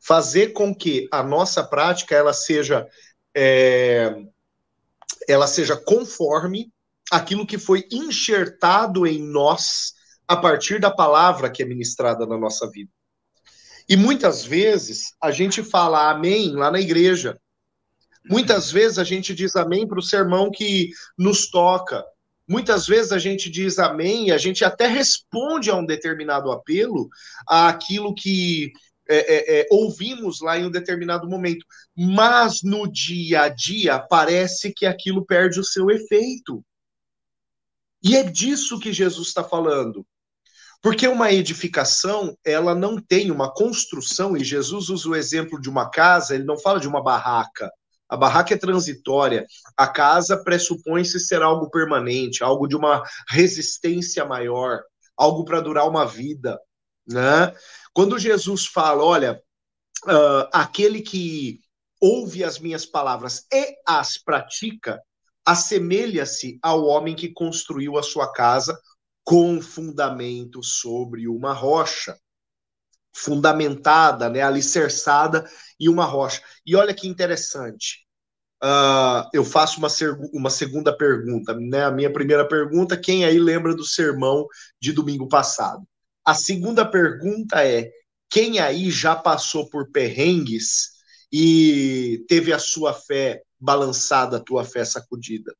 fazer 0.00 0.48
com 0.48 0.74
que 0.74 1.06
a 1.12 1.22
nossa 1.22 1.62
prática 1.62 2.16
ela 2.16 2.32
seja 2.32 2.84
é, 3.32 4.12
ela 5.28 5.46
seja 5.46 5.76
conforme 5.76 6.72
aquilo 7.12 7.46
que 7.46 7.58
foi 7.58 7.86
enxertado 7.92 9.06
em 9.06 9.22
nós 9.22 9.92
a 10.26 10.36
partir 10.36 10.80
da 10.80 10.90
palavra 10.90 11.48
que 11.48 11.62
é 11.62 11.64
ministrada 11.64 12.26
na 12.26 12.36
nossa 12.36 12.68
vida. 12.68 12.90
E 13.88 13.96
muitas 13.96 14.44
vezes 14.44 15.14
a 15.22 15.30
gente 15.30 15.62
fala 15.62 16.10
amém 16.10 16.56
lá 16.56 16.72
na 16.72 16.80
igreja. 16.80 17.38
Muitas 18.28 18.70
vezes 18.70 18.98
a 18.98 19.04
gente 19.04 19.34
diz 19.34 19.56
amém 19.56 19.86
para 19.86 19.98
o 19.98 20.02
sermão 20.02 20.50
que 20.50 20.90
nos 21.18 21.50
toca. 21.50 22.04
Muitas 22.48 22.86
vezes 22.86 23.12
a 23.12 23.18
gente 23.18 23.50
diz 23.50 23.78
amém 23.78 24.28
e 24.28 24.32
a 24.32 24.38
gente 24.38 24.64
até 24.64 24.86
responde 24.86 25.70
a 25.70 25.76
um 25.76 25.86
determinado 25.86 26.50
apelo, 26.50 27.08
àquilo 27.46 28.14
que 28.14 28.72
é, 29.08 29.16
é, 29.16 29.60
é, 29.60 29.66
ouvimos 29.70 30.40
lá 30.40 30.58
em 30.58 30.66
um 30.66 30.70
determinado 30.70 31.28
momento. 31.28 31.64
Mas 31.96 32.62
no 32.62 32.90
dia 32.90 33.42
a 33.42 33.48
dia 33.48 33.98
parece 33.98 34.72
que 34.72 34.86
aquilo 34.86 35.24
perde 35.24 35.60
o 35.60 35.64
seu 35.64 35.90
efeito. 35.90 36.64
E 38.02 38.16
é 38.16 38.22
disso 38.22 38.80
que 38.80 38.92
Jesus 38.92 39.28
está 39.28 39.44
falando. 39.44 40.04
Porque 40.82 41.06
uma 41.06 41.32
edificação, 41.32 42.36
ela 42.44 42.74
não 42.74 43.00
tem 43.00 43.30
uma 43.30 43.52
construção, 43.52 44.36
e 44.36 44.42
Jesus 44.42 44.88
usa 44.88 45.08
o 45.08 45.14
exemplo 45.14 45.60
de 45.60 45.70
uma 45.70 45.88
casa, 45.88 46.34
ele 46.34 46.42
não 46.42 46.58
fala 46.58 46.80
de 46.80 46.88
uma 46.88 47.00
barraca. 47.00 47.70
A 48.12 48.16
barraca 48.16 48.52
é 48.52 48.58
transitória, 48.58 49.46
a 49.74 49.88
casa 49.88 50.36
pressupõe-se 50.44 51.18
ser 51.18 51.40
algo 51.40 51.70
permanente, 51.70 52.44
algo 52.44 52.66
de 52.66 52.76
uma 52.76 53.02
resistência 53.26 54.22
maior, 54.22 54.82
algo 55.16 55.46
para 55.46 55.62
durar 55.62 55.88
uma 55.88 56.04
vida, 56.04 56.60
né? 57.08 57.54
Quando 57.94 58.18
Jesus 58.18 58.66
fala, 58.66 59.02
olha, 59.02 59.42
uh, 60.04 60.46
aquele 60.52 61.00
que 61.00 61.60
ouve 61.98 62.44
as 62.44 62.58
minhas 62.58 62.84
palavras 62.84 63.46
e 63.50 63.76
as 63.88 64.18
pratica, 64.22 65.00
assemelha-se 65.42 66.58
ao 66.62 66.84
homem 66.84 67.16
que 67.16 67.32
construiu 67.32 67.96
a 67.96 68.02
sua 68.02 68.30
casa 68.30 68.78
com 69.24 69.58
fundamento 69.58 70.62
sobre 70.62 71.26
uma 71.26 71.54
rocha, 71.54 72.14
fundamentada, 73.14 74.28
né, 74.28 74.42
alicerçada 74.42 75.48
em 75.78 75.88
uma 75.88 76.04
rocha. 76.04 76.40
E 76.64 76.74
olha 76.74 76.94
que 76.94 77.06
interessante. 77.06 78.06
Uh, 78.62 79.28
eu 79.34 79.44
faço 79.44 79.78
uma, 79.78 79.88
uma 80.32 80.50
segunda 80.50 80.96
pergunta. 80.96 81.52
Né? 81.54 81.84
A 81.84 81.90
minha 81.90 82.12
primeira 82.12 82.46
pergunta: 82.46 82.96
quem 82.96 83.24
aí 83.24 83.38
lembra 83.38 83.74
do 83.74 83.84
sermão 83.84 84.46
de 84.80 84.92
domingo 84.92 85.28
passado? 85.28 85.82
A 86.24 86.34
segunda 86.34 86.84
pergunta 86.84 87.66
é: 87.66 87.90
quem 88.30 88.60
aí 88.60 88.90
já 88.90 89.16
passou 89.16 89.68
por 89.68 89.90
perrengues 89.90 90.90
e 91.32 92.24
teve 92.28 92.52
a 92.52 92.58
sua 92.58 92.94
fé 92.94 93.42
balançada, 93.60 94.36
a 94.36 94.40
tua 94.40 94.64
fé 94.64 94.84
sacudida? 94.84 95.52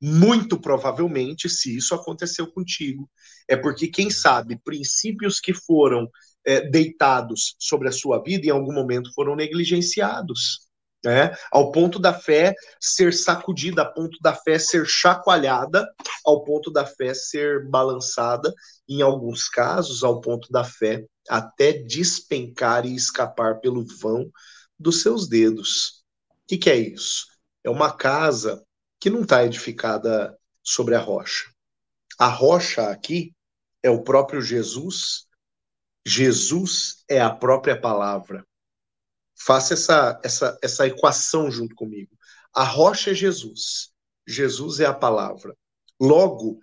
Muito 0.00 0.60
provavelmente, 0.60 1.48
se 1.48 1.76
isso 1.76 1.94
aconteceu 1.94 2.46
contigo, 2.46 3.10
é 3.48 3.56
porque, 3.56 3.88
quem 3.88 4.10
sabe, 4.10 4.60
princípios 4.62 5.40
que 5.40 5.52
foram 5.52 6.08
é, 6.44 6.68
deitados 6.68 7.56
sobre 7.58 7.88
a 7.88 7.92
sua 7.92 8.22
vida 8.22 8.46
em 8.46 8.50
algum 8.50 8.72
momento 8.72 9.12
foram 9.14 9.34
negligenciados. 9.34 10.64
Né? 11.04 11.36
Ao 11.52 11.70
ponto 11.70 11.98
da 11.98 12.14
fé 12.14 12.54
ser 12.80 13.12
sacudida, 13.12 13.82
ao 13.82 13.92
ponto 13.92 14.18
da 14.22 14.34
fé 14.34 14.58
ser 14.58 14.86
chacoalhada, 14.86 15.86
ao 16.24 16.42
ponto 16.44 16.70
da 16.70 16.86
fé 16.86 17.12
ser 17.12 17.68
balançada, 17.68 18.52
em 18.88 19.02
alguns 19.02 19.48
casos, 19.48 20.02
ao 20.02 20.20
ponto 20.20 20.50
da 20.50 20.64
fé 20.64 21.04
até 21.28 21.72
despencar 21.72 22.86
e 22.86 22.94
escapar 22.94 23.60
pelo 23.60 23.84
vão 24.00 24.30
dos 24.78 25.02
seus 25.02 25.28
dedos. 25.28 26.02
O 26.30 26.46
que, 26.48 26.56
que 26.56 26.70
é 26.70 26.76
isso? 26.76 27.26
É 27.62 27.70
uma 27.70 27.92
casa 27.92 28.64
que 28.98 29.10
não 29.10 29.22
está 29.22 29.44
edificada 29.44 30.36
sobre 30.62 30.94
a 30.94 31.00
rocha. 31.00 31.50
A 32.18 32.28
rocha 32.28 32.88
aqui 32.88 33.34
é 33.82 33.90
o 33.90 34.02
próprio 34.02 34.40
Jesus. 34.40 35.26
Jesus 36.06 37.04
é 37.08 37.20
a 37.20 37.30
própria 37.30 37.80
palavra. 37.80 38.46
Faça 39.36 39.74
essa, 39.74 40.20
essa, 40.22 40.58
essa 40.62 40.86
equação 40.86 41.50
junto 41.50 41.74
comigo. 41.74 42.16
A 42.54 42.64
rocha 42.64 43.10
é 43.10 43.14
Jesus. 43.14 43.90
Jesus 44.26 44.80
é 44.80 44.86
a 44.86 44.94
palavra. 44.94 45.56
Logo, 46.00 46.60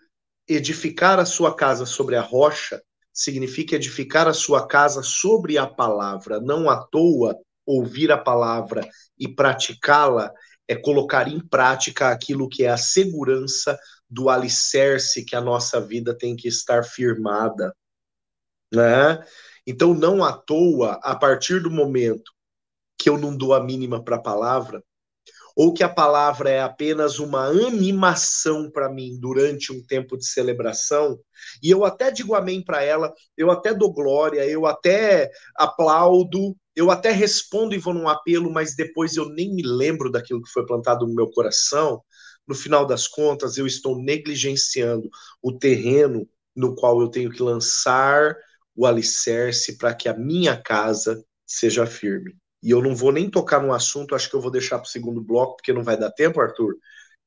edificar 0.48 1.20
a 1.20 1.26
sua 1.26 1.56
casa 1.56 1.86
sobre 1.86 2.16
a 2.16 2.22
rocha 2.22 2.82
significa 3.14 3.76
edificar 3.76 4.28
a 4.28 4.34
sua 4.34 4.68
casa 4.68 5.04
sobre 5.04 5.58
a 5.58 5.68
palavra. 5.68 6.40
Não 6.40 6.70
à 6.70 6.78
toa 6.78 7.36
ouvir 7.66 8.12
a 8.12 8.18
palavra 8.18 8.88
e 9.18 9.28
praticá-la 9.28 10.32
é 10.68 10.76
colocar 10.76 11.28
em 11.28 11.40
prática 11.40 12.10
aquilo 12.10 12.48
que 12.48 12.64
é 12.64 12.70
a 12.70 12.78
segurança 12.78 13.78
do 14.10 14.30
alicerce 14.30 15.26
que 15.26 15.36
a 15.36 15.42
nossa 15.42 15.80
vida 15.80 16.18
tem 16.18 16.36
que 16.36 16.48
estar 16.48 16.84
firmada, 16.84 17.74
né? 18.72 19.24
Então, 19.66 19.94
não 19.94 20.24
à 20.24 20.34
toa, 20.34 21.00
a 21.04 21.16
partir 21.16 21.62
do 21.62 21.70
momento 21.70 22.32
que 22.98 23.10
eu 23.10 23.18
não 23.18 23.36
dou 23.36 23.54
a 23.54 23.64
mínima 23.64 24.04
para 24.04 24.16
a 24.18 24.22
palavra, 24.22 24.84
ou 25.56 25.74
que 25.74 25.84
a 25.84 25.90
palavra 25.90 26.50
é 26.50 26.62
apenas 26.62 27.20
uma 27.20 27.46
animação 27.48 28.70
para 28.72 28.90
mim 28.90 29.18
durante 29.20 29.72
um 29.72 29.84
tempo 29.86 30.18
de 30.18 30.26
celebração, 30.26 31.20
e 31.62 31.70
eu 31.70 31.84
até 31.84 32.12
digo 32.12 32.36
amém 32.36 32.64
para 32.64 32.84
ela, 32.84 33.14
eu 33.38 33.52
até 33.52 33.74
dou 33.74 33.92
glória, 33.92 34.46
eu 34.48 34.66
até 34.66 35.30
aplaudo, 35.56 36.56
eu 36.76 36.90
até 36.90 37.12
respondo 37.12 37.76
e 37.76 37.78
vou 37.78 37.94
num 37.94 38.08
apelo, 38.08 38.52
mas 38.52 38.76
depois 38.76 39.16
eu 39.16 39.30
nem 39.30 39.54
me 39.54 39.62
lembro 39.64 40.10
daquilo 40.12 40.42
que 40.42 40.52
foi 40.52 40.66
plantado 40.66 41.06
no 41.06 41.14
meu 41.14 41.30
coração. 41.30 42.02
No 42.48 42.56
final 42.56 42.86
das 42.86 43.08
contas, 43.08 43.58
eu 43.58 43.68
estou 43.68 44.02
negligenciando 44.02 45.10
o 45.42 45.52
terreno 45.58 46.28
no 46.56 46.76
qual 46.76 47.02
eu 47.02 47.10
tenho 47.10 47.30
que 47.30 47.42
lançar 47.44 48.36
o 48.76 48.86
alicerce 48.86 49.78
para 49.78 49.94
que 49.94 50.08
a 50.08 50.14
minha 50.14 50.56
casa 50.56 51.24
seja 51.46 51.86
firme. 51.86 52.36
E 52.64 52.70
eu 52.72 52.82
não 52.82 52.96
vou 52.96 53.12
nem 53.12 53.30
tocar 53.30 53.62
no 53.62 53.74
assunto, 53.74 54.16
acho 54.16 54.30
que 54.30 54.36
eu 54.36 54.42
vou 54.42 54.52
deixar 54.52 54.78
para 54.78 54.88
o 54.88 54.92
segundo 54.92 55.22
bloco, 55.22 55.58
porque 55.58 55.74
não 55.74 55.84
vai 55.84 55.98
dar 55.98 56.12
tempo, 56.12 56.40
Arthur, 56.40 56.74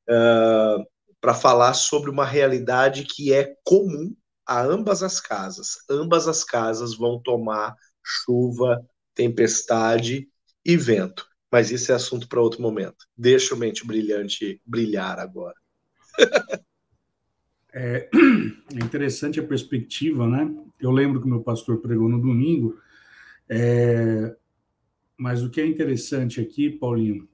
uh, 0.09 0.85
para 1.19 1.33
falar 1.33 1.73
sobre 1.73 2.09
uma 2.09 2.25
realidade 2.25 3.03
que 3.03 3.33
é 3.33 3.55
comum 3.63 4.15
a 4.45 4.61
ambas 4.61 5.03
as 5.03 5.19
casas. 5.19 5.77
Ambas 5.89 6.27
as 6.27 6.43
casas 6.43 6.95
vão 6.95 7.19
tomar 7.21 7.75
chuva, 8.03 8.85
tempestade 9.13 10.27
e 10.63 10.77
vento. 10.77 11.27
Mas 11.51 11.71
isso 11.71 11.91
é 11.91 11.95
assunto 11.95 12.27
para 12.27 12.41
outro 12.41 12.61
momento. 12.61 13.05
Deixa 13.17 13.55
o 13.55 13.57
mente 13.57 13.85
brilhante 13.85 14.61
brilhar 14.65 15.19
agora. 15.19 15.55
é, 17.75 18.09
é 18.73 18.83
interessante 18.83 19.37
a 19.39 19.43
perspectiva, 19.43 20.25
né? 20.27 20.49
Eu 20.79 20.91
lembro 20.91 21.21
que 21.21 21.27
meu 21.27 21.41
pastor 21.41 21.77
pregou 21.77 22.07
no 22.07 22.19
domingo, 22.19 22.79
é, 23.49 24.33
mas 25.17 25.43
o 25.43 25.49
que 25.49 25.59
é 25.59 25.67
interessante 25.67 26.39
aqui, 26.39 26.69
Paulinho, 26.69 27.27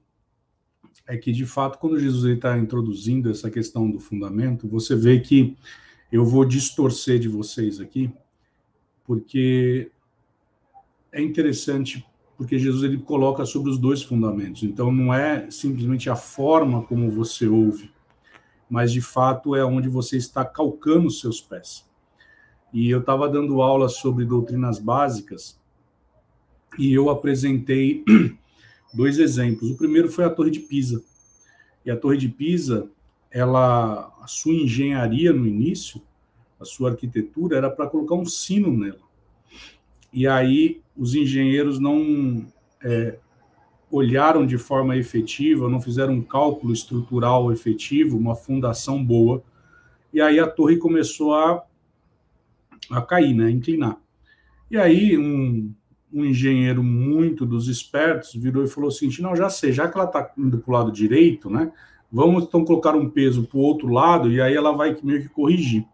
é 1.06 1.16
que 1.16 1.30
de 1.30 1.46
fato, 1.46 1.78
quando 1.78 1.98
Jesus 1.98 2.24
está 2.36 2.58
introduzindo 2.58 3.30
essa 3.30 3.50
questão 3.50 3.88
do 3.88 4.00
fundamento, 4.00 4.68
você 4.68 4.96
vê 4.96 5.20
que 5.20 5.56
eu 6.10 6.24
vou 6.24 6.44
distorcer 6.44 7.18
de 7.20 7.28
vocês 7.28 7.80
aqui, 7.80 8.12
porque 9.04 9.90
é 11.12 11.22
interessante 11.22 12.04
porque 12.36 12.58
Jesus 12.58 12.82
ele 12.82 12.98
coloca 12.98 13.44
sobre 13.44 13.70
os 13.70 13.78
dois 13.78 14.02
fundamentos. 14.02 14.64
Então 14.64 14.90
não 14.90 15.14
é 15.14 15.48
simplesmente 15.50 16.10
a 16.10 16.16
forma 16.16 16.82
como 16.82 17.08
você 17.10 17.46
ouve, 17.46 17.92
mas 18.72 18.90
de 18.90 19.02
fato 19.02 19.54
é 19.54 19.62
onde 19.62 19.86
você 19.86 20.16
está 20.16 20.44
calcando 20.44 21.08
os 21.08 21.20
seus 21.20 21.42
pés. 21.42 21.86
E 22.72 22.88
eu 22.88 23.00
estava 23.00 23.28
dando 23.28 23.60
aula 23.60 23.86
sobre 23.86 24.24
doutrinas 24.24 24.78
básicas 24.78 25.60
e 26.78 26.90
eu 26.90 27.10
apresentei 27.10 28.02
dois 28.94 29.18
exemplos. 29.18 29.70
O 29.70 29.76
primeiro 29.76 30.10
foi 30.10 30.24
a 30.24 30.30
Torre 30.30 30.50
de 30.50 30.60
Pisa. 30.60 31.04
E 31.84 31.90
a 31.90 31.96
Torre 31.98 32.16
de 32.16 32.30
Pisa, 32.30 32.88
ela, 33.30 34.10
a 34.22 34.26
sua 34.26 34.54
engenharia 34.54 35.34
no 35.34 35.46
início, 35.46 36.00
a 36.58 36.64
sua 36.64 36.92
arquitetura 36.92 37.58
era 37.58 37.70
para 37.70 37.86
colocar 37.86 38.14
um 38.14 38.24
sino 38.24 38.74
nela 38.74 39.12
e 40.12 40.26
aí 40.26 40.80
os 40.96 41.14
engenheiros 41.14 41.78
não 41.78 42.46
é, 42.84 43.18
olharam 43.92 44.46
de 44.46 44.56
forma 44.56 44.96
efetiva, 44.96 45.68
não 45.68 45.78
fizeram 45.78 46.14
um 46.14 46.22
cálculo 46.22 46.72
estrutural 46.72 47.52
efetivo, 47.52 48.16
uma 48.16 48.34
fundação 48.34 49.04
boa, 49.04 49.44
e 50.10 50.20
aí 50.20 50.40
a 50.40 50.48
torre 50.48 50.78
começou 50.78 51.34
a, 51.34 51.62
a 52.90 53.02
cair, 53.02 53.34
né, 53.34 53.46
a 53.46 53.50
inclinar. 53.50 53.98
E 54.70 54.78
aí 54.78 55.18
um, 55.18 55.74
um 56.10 56.24
engenheiro 56.24 56.82
muito 56.82 57.44
dos 57.44 57.68
espertos 57.68 58.34
virou 58.34 58.64
e 58.64 58.68
falou 58.68 58.88
assim, 58.88 59.10
não, 59.20 59.36
já 59.36 59.50
sei, 59.50 59.72
já 59.72 59.86
que 59.86 59.96
ela 59.96 60.06
está 60.06 60.32
indo 60.38 60.56
para 60.56 60.70
o 60.70 60.74
lado 60.74 60.90
direito, 60.90 61.50
né, 61.50 61.70
vamos 62.10 62.44
então 62.44 62.64
colocar 62.64 62.96
um 62.96 63.10
peso 63.10 63.44
para 63.44 63.58
o 63.58 63.62
outro 63.62 63.88
lado, 63.88 64.32
e 64.32 64.40
aí 64.40 64.56
ela 64.56 64.72
vai 64.72 64.96
meio 65.02 65.20
que 65.20 65.28
corrigir. 65.28 65.86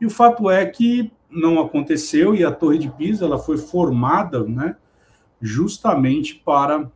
E 0.00 0.04
o 0.04 0.10
fato 0.10 0.50
é 0.50 0.66
que 0.66 1.12
não 1.30 1.60
aconteceu, 1.60 2.34
e 2.34 2.42
a 2.42 2.50
Torre 2.50 2.78
de 2.78 2.90
Pisa 2.90 3.24
ela 3.24 3.38
foi 3.38 3.56
formada 3.56 4.42
né, 4.42 4.76
justamente 5.40 6.34
para 6.34 6.90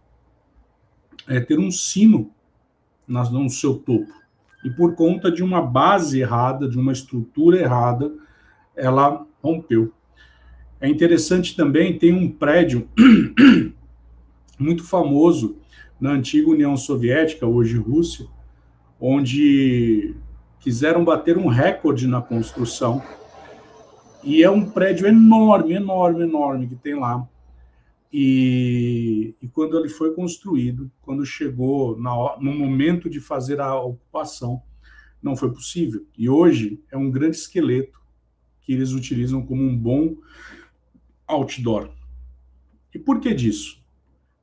é, 1.28 1.40
ter 1.40 1.58
um 1.58 1.70
sino 1.70 2.30
no 3.06 3.48
seu 3.48 3.74
topo. 3.74 4.12
E 4.64 4.70
por 4.70 4.94
conta 4.94 5.30
de 5.30 5.42
uma 5.42 5.62
base 5.62 6.20
errada, 6.20 6.68
de 6.68 6.78
uma 6.78 6.92
estrutura 6.92 7.60
errada, 7.60 8.12
ela 8.76 9.26
rompeu. 9.42 9.92
É 10.80 10.88
interessante 10.88 11.56
também, 11.56 11.98
tem 11.98 12.12
um 12.12 12.30
prédio 12.30 12.88
muito 14.58 14.84
famoso 14.84 15.56
na 16.00 16.10
antiga 16.10 16.50
União 16.50 16.76
Soviética, 16.76 17.46
hoje 17.46 17.76
Rússia, 17.76 18.26
onde 19.00 20.14
quiseram 20.60 21.04
bater 21.04 21.36
um 21.36 21.48
recorde 21.48 22.06
na 22.06 22.20
construção. 22.20 23.02
E 24.22 24.42
é 24.42 24.50
um 24.50 24.68
prédio 24.68 25.06
enorme, 25.06 25.74
enorme, 25.74 26.24
enorme 26.24 26.66
que 26.66 26.74
tem 26.74 26.94
lá. 26.94 27.26
E, 28.12 29.34
e 29.40 29.48
quando 29.48 29.78
ele 29.78 29.88
foi 29.88 30.14
construído, 30.14 30.90
quando 31.02 31.26
chegou 31.26 31.98
na, 31.98 32.38
no 32.40 32.54
momento 32.54 33.08
de 33.10 33.20
fazer 33.20 33.60
a 33.60 33.78
ocupação, 33.78 34.62
não 35.22 35.36
foi 35.36 35.52
possível. 35.52 36.06
E 36.16 36.28
hoje 36.28 36.82
é 36.90 36.96
um 36.96 37.10
grande 37.10 37.36
esqueleto 37.36 38.00
que 38.62 38.72
eles 38.72 38.92
utilizam 38.92 39.44
como 39.44 39.62
um 39.62 39.76
bom 39.76 40.16
outdoor. 41.26 41.90
E 42.94 42.98
por 42.98 43.20
que 43.20 43.34
disso? 43.34 43.82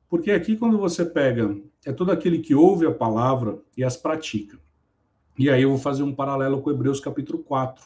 Porque 0.08 0.30
aqui, 0.30 0.56
quando 0.56 0.78
você 0.78 1.04
pega, 1.04 1.56
é 1.84 1.92
todo 1.92 2.12
aquele 2.12 2.38
que 2.38 2.54
ouve 2.54 2.86
a 2.86 2.92
palavra 2.92 3.60
e 3.76 3.82
as 3.82 3.96
pratica. 3.96 4.58
E 5.38 5.50
aí 5.50 5.62
eu 5.62 5.70
vou 5.70 5.78
fazer 5.78 6.02
um 6.02 6.14
paralelo 6.14 6.62
com 6.62 6.70
Hebreus 6.70 7.00
capítulo 7.00 7.40
4, 7.40 7.84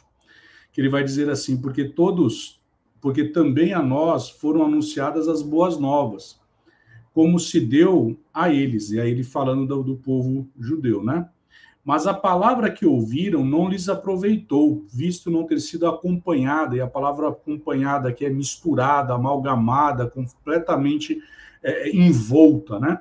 que 0.71 0.79
ele 0.79 0.89
vai 0.89 1.03
dizer 1.03 1.29
assim: 1.29 1.59
porque 1.59 1.89
todos 1.89 2.60
porque 3.01 3.25
também 3.25 3.73
a 3.73 3.81
nós 3.81 4.29
foram 4.29 4.63
anunciadas 4.63 5.27
as 5.27 5.41
boas 5.41 5.77
novas, 5.77 6.39
como 7.13 7.39
se 7.39 7.59
deu 7.59 8.17
a 8.33 8.53
eles, 8.53 8.91
e 8.91 8.99
aí 8.99 9.11
ele 9.11 9.23
falando 9.23 9.65
do, 9.65 9.83
do 9.83 9.97
povo 9.97 10.47
judeu, 10.57 11.03
né? 11.03 11.27
Mas 11.83 12.05
a 12.05 12.13
palavra 12.13 12.69
que 12.69 12.85
ouviram 12.85 13.43
não 13.43 13.67
lhes 13.67 13.89
aproveitou, 13.89 14.85
visto 14.93 15.31
não 15.31 15.45
ter 15.45 15.59
sido 15.59 15.87
acompanhada, 15.87 16.75
e 16.75 16.79
a 16.79 16.87
palavra 16.87 17.29
acompanhada 17.29 18.13
que 18.13 18.23
é 18.23 18.29
misturada, 18.29 19.15
amalgamada, 19.15 20.07
completamente 20.07 21.19
é, 21.63 21.89
envolta, 21.89 22.79
né? 22.79 22.99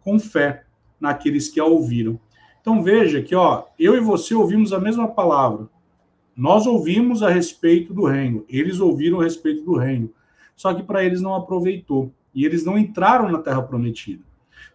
Com 0.00 0.18
fé 0.18 0.62
naqueles 1.00 1.48
que 1.48 1.58
a 1.58 1.64
ouviram. 1.64 2.20
Então 2.60 2.82
veja 2.82 3.20
que, 3.20 3.34
ó, 3.34 3.64
eu 3.78 3.96
e 3.96 4.00
você 4.00 4.34
ouvimos 4.34 4.72
a 4.72 4.78
mesma 4.78 5.08
palavra, 5.08 5.68
nós 6.40 6.66
ouvimos 6.66 7.22
a 7.22 7.28
respeito 7.28 7.92
do 7.92 8.06
reino, 8.06 8.46
eles 8.48 8.80
ouviram 8.80 9.20
a 9.20 9.24
respeito 9.24 9.62
do 9.62 9.76
reino. 9.76 10.10
Só 10.56 10.72
que 10.72 10.82
para 10.82 11.04
eles 11.04 11.20
não 11.20 11.34
aproveitou 11.34 12.14
e 12.34 12.46
eles 12.46 12.64
não 12.64 12.78
entraram 12.78 13.30
na 13.30 13.38
terra 13.38 13.60
prometida. 13.60 14.24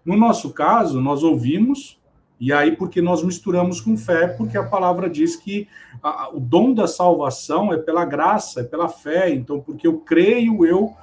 No 0.06 0.16
nosso 0.16 0.54
caso, 0.54 1.02
nós 1.02 1.24
ouvimos 1.24 2.00
e 2.40 2.54
aí 2.54 2.76
porque 2.76 3.02
nós 3.02 3.24
misturamos 3.24 3.82
com 3.82 3.98
fé, 3.98 4.28
porque 4.28 4.56
a 4.56 4.64
palavra 4.64 5.10
diz 5.10 5.36
que 5.36 5.68
a, 6.04 6.30
o 6.30 6.40
dom 6.40 6.72
da 6.72 6.86
salvação 6.86 7.74
é 7.74 7.78
pela 7.78 8.06
graça, 8.06 8.62
é 8.62 8.64
pela 8.64 8.88
fé. 8.88 9.34
Então, 9.34 9.60
porque 9.60 9.88
eu 9.88 9.98
creio, 9.98 10.64
eu 10.68 10.94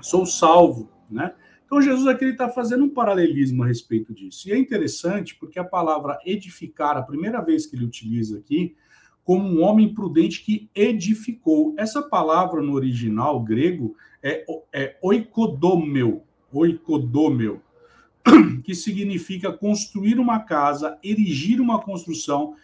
sou 0.00 0.26
salvo, 0.26 0.90
né? 1.08 1.32
Então, 1.64 1.80
Jesus 1.80 2.08
aqui 2.08 2.24
está 2.24 2.48
fazendo 2.48 2.84
um 2.84 2.90
paralelismo 2.90 3.62
a 3.62 3.66
respeito 3.68 4.12
disso. 4.12 4.48
E 4.48 4.52
é 4.52 4.58
interessante 4.58 5.36
porque 5.36 5.60
a 5.60 5.64
palavra 5.64 6.18
edificar, 6.26 6.96
a 6.96 7.02
primeira 7.02 7.40
vez 7.40 7.66
que 7.66 7.76
ele 7.76 7.84
utiliza 7.84 8.38
aqui, 8.38 8.74
como 9.24 9.48
um 9.48 9.62
homem 9.62 9.92
prudente 9.92 10.44
que 10.44 10.68
edificou. 10.74 11.74
Essa 11.76 12.02
palavra 12.02 12.62
no 12.62 12.74
original 12.74 13.40
grego 13.40 13.96
é, 14.22 14.44
é 14.72 14.96
oikodomeu, 15.02 16.22
oikodomeu, 16.52 17.60
que 18.62 18.74
significa 18.74 19.52
construir 19.52 20.18
uma 20.18 20.40
casa, 20.40 20.98
erigir 21.02 21.60
uma 21.60 21.80
construção, 21.80 22.54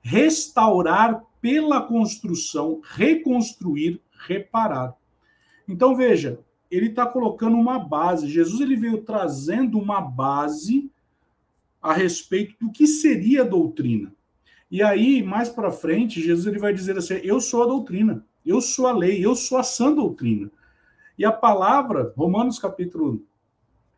restaurar 0.00 1.22
pela 1.40 1.80
construção, 1.80 2.80
reconstruir, 2.84 4.00
reparar. 4.26 4.94
Então 5.68 5.94
veja, 5.94 6.40
ele 6.70 6.86
está 6.86 7.06
colocando 7.06 7.56
uma 7.56 7.78
base. 7.78 8.28
Jesus 8.28 8.60
ele 8.60 8.76
veio 8.76 9.02
trazendo 9.02 9.78
uma 9.78 10.00
base 10.00 10.90
a 11.80 11.92
respeito 11.92 12.56
do 12.60 12.72
que 12.72 12.86
seria 12.86 13.44
doutrina. 13.44 14.12
E 14.70 14.82
aí, 14.82 15.22
mais 15.22 15.48
para 15.48 15.70
frente, 15.70 16.20
Jesus 16.20 16.46
ele 16.46 16.58
vai 16.58 16.72
dizer 16.74 16.96
assim: 16.96 17.20
Eu 17.22 17.40
sou 17.40 17.62
a 17.62 17.66
doutrina, 17.66 18.24
eu 18.44 18.60
sou 18.60 18.86
a 18.86 18.92
lei, 18.92 19.24
eu 19.24 19.34
sou 19.34 19.58
a 19.58 19.62
sã 19.62 19.92
doutrina. 19.92 20.50
E 21.18 21.24
a 21.24 21.32
palavra, 21.32 22.12
Romanos 22.16 22.58
capítulo 22.58 23.24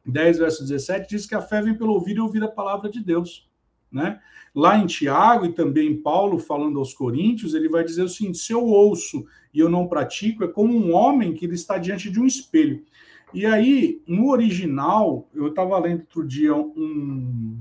10, 0.06 0.38
verso 0.38 0.62
17, 0.62 1.08
diz 1.08 1.26
que 1.26 1.34
a 1.34 1.42
fé 1.42 1.60
vem 1.60 1.76
pelo 1.76 1.92
ouvir 1.92 2.16
e 2.16 2.20
ouvir 2.20 2.42
a 2.42 2.48
palavra 2.48 2.88
de 2.88 3.00
Deus. 3.00 3.48
Né? 3.90 4.20
Lá 4.54 4.78
em 4.78 4.86
Tiago 4.86 5.44
e 5.46 5.52
também 5.52 6.00
Paulo, 6.00 6.38
falando 6.38 6.78
aos 6.78 6.94
Coríntios, 6.94 7.54
ele 7.54 7.68
vai 7.68 7.84
dizer 7.84 8.02
o 8.02 8.08
seguinte: 8.08 8.38
se 8.38 8.52
eu 8.52 8.64
ouço 8.64 9.26
e 9.52 9.58
eu 9.58 9.68
não 9.68 9.88
pratico, 9.88 10.44
é 10.44 10.48
como 10.48 10.74
um 10.74 10.92
homem 10.94 11.34
que 11.34 11.44
ele 11.44 11.54
está 11.54 11.76
diante 11.76 12.10
de 12.10 12.20
um 12.20 12.26
espelho. 12.26 12.84
E 13.32 13.46
aí, 13.46 14.02
no 14.06 14.30
original, 14.30 15.28
eu 15.34 15.48
estava 15.48 15.78
lendo 15.78 16.00
outro 16.00 16.26
dia 16.26 16.54
um, 16.54 17.58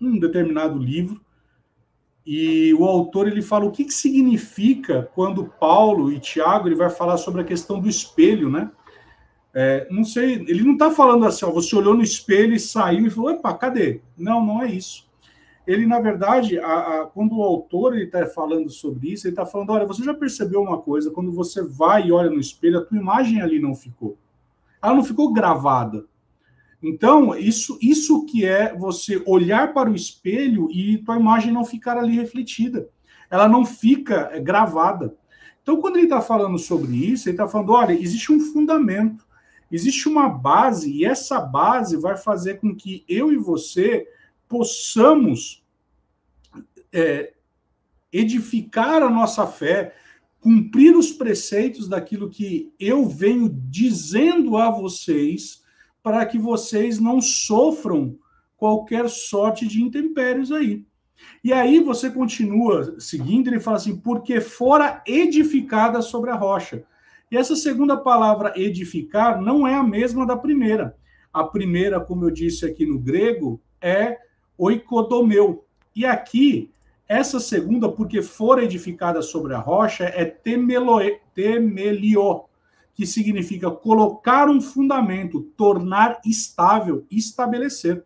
um 0.00 0.18
determinado 0.18 0.78
livro, 0.78 1.20
e 2.26 2.74
o 2.74 2.84
autor 2.84 3.28
ele 3.28 3.40
fala 3.40 3.64
o 3.64 3.70
que, 3.70 3.84
que 3.84 3.94
significa 3.94 5.08
quando 5.14 5.52
Paulo 5.60 6.12
e 6.12 6.18
Tiago 6.18 6.66
ele 6.66 6.74
vai 6.74 6.90
falar 6.90 7.18
sobre 7.18 7.42
a 7.42 7.44
questão 7.44 7.78
do 7.78 7.88
espelho, 7.88 8.50
né? 8.50 8.70
É, 9.54 9.86
não 9.90 10.04
sei, 10.04 10.44
ele 10.48 10.64
não 10.64 10.72
está 10.72 10.90
falando 10.90 11.24
assim, 11.24 11.44
ó, 11.44 11.50
você 11.50 11.74
olhou 11.74 11.94
no 11.94 12.02
espelho 12.02 12.54
e 12.54 12.60
saiu 12.60 13.06
e 13.06 13.10
falou, 13.10 13.30
epa, 13.30 13.54
cadê? 13.54 14.00
Não, 14.18 14.44
não 14.44 14.60
é 14.60 14.70
isso. 14.70 15.06
Ele, 15.66 15.86
na 15.86 15.98
verdade, 15.98 16.58
a, 16.58 17.02
a, 17.02 17.06
quando 17.06 17.38
o 17.38 17.42
autor 17.42 17.96
está 17.96 18.26
falando 18.26 18.68
sobre 18.70 19.12
isso, 19.12 19.26
ele 19.26 19.32
está 19.32 19.46
falando, 19.46 19.70
olha, 19.70 19.86
você 19.86 20.02
já 20.02 20.12
percebeu 20.12 20.60
uma 20.60 20.78
coisa, 20.78 21.10
quando 21.10 21.32
você 21.32 21.62
vai 21.62 22.08
e 22.08 22.12
olha 22.12 22.28
no 22.28 22.40
espelho, 22.40 22.78
a 22.78 22.84
tua 22.84 22.98
imagem 22.98 23.40
ali 23.40 23.58
não 23.58 23.74
ficou. 23.74 24.18
Ela 24.82 24.94
não 24.94 25.04
ficou 25.04 25.32
gravada. 25.32 26.04
Então, 26.82 27.34
isso, 27.36 27.78
isso 27.80 28.24
que 28.26 28.44
é 28.44 28.74
você 28.74 29.22
olhar 29.26 29.72
para 29.72 29.90
o 29.90 29.94
espelho 29.94 30.70
e 30.70 30.98
tua 30.98 31.18
imagem 31.18 31.52
não 31.52 31.64
ficar 31.64 31.96
ali 31.96 32.14
refletida. 32.14 32.88
Ela 33.30 33.48
não 33.48 33.64
fica 33.64 34.30
é, 34.32 34.40
gravada. 34.40 35.16
Então, 35.62 35.80
quando 35.80 35.96
ele 35.96 36.04
está 36.04 36.20
falando 36.20 36.58
sobre 36.58 36.94
isso, 36.94 37.28
ele 37.28 37.34
está 37.34 37.48
falando: 37.48 37.72
olha, 37.72 37.92
existe 37.92 38.32
um 38.32 38.40
fundamento, 38.40 39.26
existe 39.70 40.08
uma 40.08 40.28
base, 40.28 40.92
e 40.92 41.04
essa 41.04 41.40
base 41.40 41.96
vai 41.96 42.16
fazer 42.16 42.60
com 42.60 42.74
que 42.74 43.04
eu 43.08 43.32
e 43.32 43.36
você 43.36 44.06
possamos 44.48 45.64
é, 46.92 47.32
edificar 48.12 49.02
a 49.02 49.10
nossa 49.10 49.46
fé, 49.46 49.94
cumprir 50.40 50.96
os 50.96 51.10
preceitos 51.10 51.88
daquilo 51.88 52.30
que 52.30 52.72
eu 52.78 53.08
venho 53.08 53.48
dizendo 53.48 54.56
a 54.56 54.70
vocês 54.70 55.64
para 56.06 56.24
que 56.24 56.38
vocês 56.38 57.00
não 57.00 57.20
sofram 57.20 58.16
qualquer 58.56 59.10
sorte 59.10 59.66
de 59.66 59.82
intempéries 59.82 60.52
aí. 60.52 60.86
E 61.42 61.52
aí 61.52 61.80
você 61.80 62.08
continua 62.08 62.94
seguindo, 63.00 63.48
ele 63.48 63.58
fala 63.58 63.78
assim, 63.78 63.96
porque 63.96 64.40
fora 64.40 65.02
edificada 65.04 66.00
sobre 66.00 66.30
a 66.30 66.36
rocha. 66.36 66.84
E 67.28 67.36
essa 67.36 67.56
segunda 67.56 67.96
palavra 67.96 68.52
edificar 68.54 69.42
não 69.42 69.66
é 69.66 69.74
a 69.74 69.82
mesma 69.82 70.24
da 70.24 70.36
primeira. 70.36 70.96
A 71.32 71.42
primeira, 71.42 71.98
como 71.98 72.24
eu 72.24 72.30
disse 72.30 72.64
aqui 72.64 72.86
no 72.86 73.00
grego, 73.00 73.60
é 73.80 74.16
oikodomeu. 74.56 75.64
E 75.92 76.06
aqui, 76.06 76.70
essa 77.08 77.40
segunda, 77.40 77.88
porque 77.88 78.22
fora 78.22 78.62
edificada 78.62 79.22
sobre 79.22 79.54
a 79.54 79.58
rocha, 79.58 80.04
é 80.04 80.24
temelio, 80.24 81.18
que 82.96 83.06
significa 83.06 83.70
colocar 83.70 84.48
um 84.48 84.58
fundamento, 84.58 85.42
tornar 85.54 86.18
estável, 86.24 87.06
estabelecer. 87.10 88.02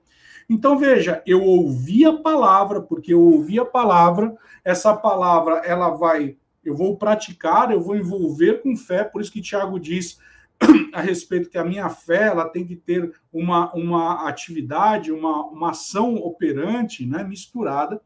Então 0.49 0.77
veja, 0.77 1.23
eu 1.25 1.45
ouvi 1.45 2.05
a 2.05 2.13
palavra, 2.13 2.83
porque 2.83 3.15
eu 3.15 3.23
ouvi 3.23 3.59
a 3.61 3.65
palavra, 3.65 4.37
essa 4.65 4.95
palavra 4.95 5.59
ela 5.59 5.91
vai 5.91 6.37
Eu 6.63 6.77
vou 6.77 6.99
praticar, 6.99 7.71
eu 7.71 7.81
vou 7.81 7.97
envolver 7.97 8.61
com 8.63 8.77
fé, 8.77 9.05
por 9.05 9.23
isso 9.23 9.33
que 9.33 9.41
Tiago 9.41 9.79
diz 9.81 10.19
a 10.93 11.01
respeito 11.01 11.49
que 11.49 11.57
a 11.57 11.65
minha 11.65 11.89
fé 11.89 12.25
ela 12.25 12.49
tem 12.49 12.67
que 12.67 12.77
ter 12.77 13.15
uma, 13.33 13.73
uma 13.73 14.29
atividade, 14.29 15.13
uma, 15.13 15.47
uma 15.47 15.71
ação 15.71 16.17
operante, 16.17 17.07
né, 17.07 17.23
misturada. 17.23 18.03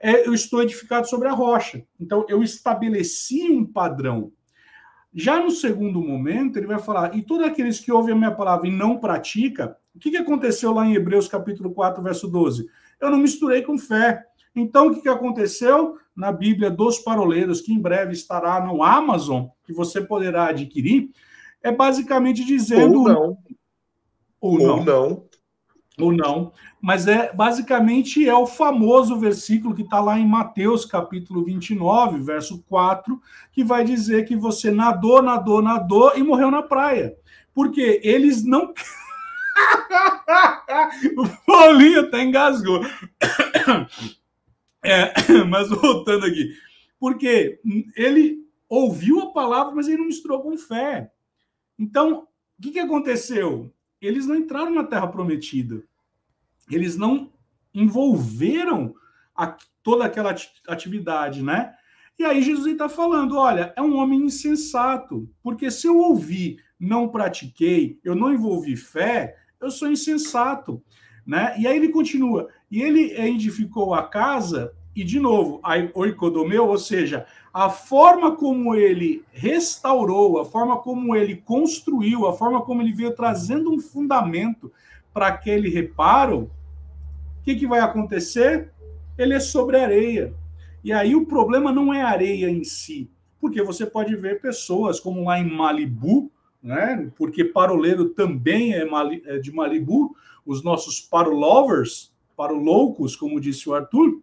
É, 0.00 0.26
eu 0.26 0.34
estou 0.34 0.62
edificado 0.62 1.08
sobre 1.08 1.28
a 1.28 1.32
rocha. 1.32 1.84
Então, 1.98 2.26
eu 2.28 2.42
estabeleci 2.42 3.50
um 3.50 3.64
padrão. 3.64 4.32
Já 5.20 5.42
no 5.42 5.50
segundo 5.50 6.00
momento, 6.00 6.56
ele 6.56 6.68
vai 6.68 6.78
falar: 6.78 7.16
e 7.16 7.22
todos 7.22 7.44
aqueles 7.44 7.80
que 7.80 7.90
ouvem 7.90 8.14
a 8.14 8.16
minha 8.16 8.30
palavra 8.30 8.68
e 8.68 8.70
não 8.70 8.98
pratica, 8.98 9.76
o 9.92 9.98
que, 9.98 10.12
que 10.12 10.16
aconteceu 10.16 10.72
lá 10.72 10.86
em 10.86 10.94
Hebreus 10.94 11.26
capítulo 11.26 11.72
4, 11.72 12.00
verso 12.00 12.28
12? 12.28 12.68
Eu 13.00 13.10
não 13.10 13.18
misturei 13.18 13.62
com 13.62 13.76
fé. 13.76 14.24
Então, 14.54 14.86
o 14.86 14.94
que, 14.94 15.02
que 15.02 15.08
aconteceu 15.08 15.96
na 16.14 16.30
Bíblia 16.30 16.70
dos 16.70 17.00
Paroleiros, 17.00 17.60
que 17.60 17.72
em 17.72 17.80
breve 17.80 18.12
estará 18.12 18.64
no 18.64 18.80
Amazon, 18.80 19.46
que 19.64 19.72
você 19.72 20.00
poderá 20.00 20.50
adquirir? 20.50 21.10
É 21.60 21.72
basicamente 21.72 22.44
dizendo. 22.44 23.00
Ou 23.00 23.08
não. 23.08 23.38
Ou 24.40 24.58
não. 24.58 24.78
Ou 24.78 24.84
não. 24.84 25.27
Ou 26.00 26.12
não. 26.12 26.52
Mas 26.80 27.06
é 27.06 27.32
basicamente 27.32 28.28
é 28.28 28.34
o 28.34 28.46
famoso 28.46 29.18
versículo 29.18 29.74
que 29.74 29.82
está 29.82 30.00
lá 30.00 30.18
em 30.18 30.26
Mateus 30.26 30.84
capítulo 30.84 31.44
29, 31.44 32.20
verso 32.20 32.62
4, 32.68 33.20
que 33.52 33.64
vai 33.64 33.84
dizer 33.84 34.24
que 34.24 34.36
você 34.36 34.70
nadou, 34.70 35.20
nadou, 35.20 35.60
nadou 35.60 36.12
e 36.16 36.22
morreu 36.22 36.50
na 36.50 36.62
praia. 36.62 37.16
Porque 37.52 38.00
eles 38.04 38.44
não. 38.44 38.72
o 41.16 41.28
Paulinho 41.44 42.00
até 42.00 42.22
engasgou. 42.22 42.80
É, 44.82 45.12
mas 45.48 45.68
voltando 45.68 46.26
aqui. 46.26 46.52
Porque 47.00 47.60
ele 47.96 48.46
ouviu 48.68 49.20
a 49.20 49.32
palavra, 49.32 49.74
mas 49.74 49.88
ele 49.88 49.98
não 49.98 50.06
misturou 50.06 50.42
com 50.42 50.56
fé. 50.56 51.10
Então, 51.78 52.26
o 52.58 52.62
que, 52.62 52.72
que 52.72 52.78
aconteceu? 52.78 53.72
Eles 54.00 54.26
não 54.26 54.36
entraram 54.36 54.72
na 54.72 54.84
Terra 54.84 55.06
Prometida. 55.06 55.82
Eles 56.70 56.96
não 56.96 57.30
envolveram 57.74 58.94
a, 59.34 59.56
toda 59.82 60.04
aquela 60.04 60.34
atividade, 60.68 61.42
né? 61.42 61.74
E 62.18 62.24
aí 62.24 62.42
Jesus 62.42 62.66
está 62.66 62.88
falando: 62.88 63.36
olha, 63.36 63.72
é 63.76 63.82
um 63.82 63.96
homem 63.96 64.22
insensato, 64.22 65.28
porque 65.42 65.70
se 65.70 65.86
eu 65.86 65.98
ouvi, 65.98 66.58
não 66.78 67.08
pratiquei, 67.08 67.98
eu 68.02 68.14
não 68.14 68.32
envolvi 68.32 68.76
fé, 68.76 69.36
eu 69.60 69.70
sou 69.70 69.90
insensato. 69.90 70.82
Né? 71.26 71.54
E 71.58 71.66
aí 71.66 71.76
ele 71.76 71.90
continua, 71.90 72.48
e 72.70 72.80
ele 72.80 73.12
edificou 73.20 73.94
a 73.94 74.02
casa, 74.02 74.72
e 74.96 75.04
de 75.04 75.20
novo, 75.20 75.60
a 75.62 75.74
oikodomeu, 75.94 76.66
ou 76.66 76.78
seja, 76.78 77.26
a 77.52 77.68
forma 77.68 78.34
como 78.34 78.74
ele 78.74 79.22
restaurou, 79.30 80.40
a 80.40 80.44
forma 80.44 80.78
como 80.78 81.14
ele 81.14 81.36
construiu, 81.36 82.26
a 82.26 82.32
forma 82.32 82.62
como 82.62 82.82
ele 82.82 82.92
veio 82.92 83.14
trazendo 83.14 83.70
um 83.70 83.78
fundamento 83.78 84.72
para 85.12 85.28
aquele 85.28 85.68
reparo, 85.68 86.50
que, 87.48 87.56
que 87.56 87.66
vai 87.66 87.80
acontecer? 87.80 88.70
Ele 89.16 89.32
é 89.32 89.40
sobre 89.40 89.78
areia. 89.78 90.34
E 90.84 90.92
aí 90.92 91.14
o 91.14 91.24
problema 91.24 91.72
não 91.72 91.94
é 91.94 92.02
areia 92.02 92.50
em 92.50 92.62
si, 92.62 93.10
porque 93.40 93.62
você 93.62 93.86
pode 93.86 94.14
ver 94.16 94.40
pessoas 94.40 95.00
como 95.00 95.24
lá 95.24 95.38
em 95.38 95.50
Malibu, 95.50 96.30
né? 96.62 97.10
porque 97.16 97.44
paroleiro 97.44 98.10
também 98.10 98.74
é, 98.74 98.86
é 99.24 99.38
de 99.38 99.50
Malibu, 99.50 100.14
os 100.44 100.62
nossos 100.62 101.00
parolovers, 101.00 102.14
paroloucos, 102.36 103.16
como 103.16 103.40
disse 103.40 103.68
o 103.68 103.74
Arthur, 103.74 104.22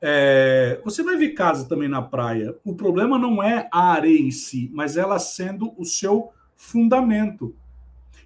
é, 0.00 0.80
você 0.84 1.02
vai 1.02 1.16
ver 1.16 1.30
casa 1.30 1.66
também 1.66 1.88
na 1.88 2.02
praia. 2.02 2.54
O 2.62 2.74
problema 2.74 3.18
não 3.18 3.42
é 3.42 3.68
a 3.72 3.92
areia 3.92 4.20
em 4.20 4.30
si, 4.30 4.70
mas 4.72 4.96
ela 4.96 5.18
sendo 5.18 5.72
o 5.78 5.84
seu 5.84 6.30
fundamento. 6.54 7.56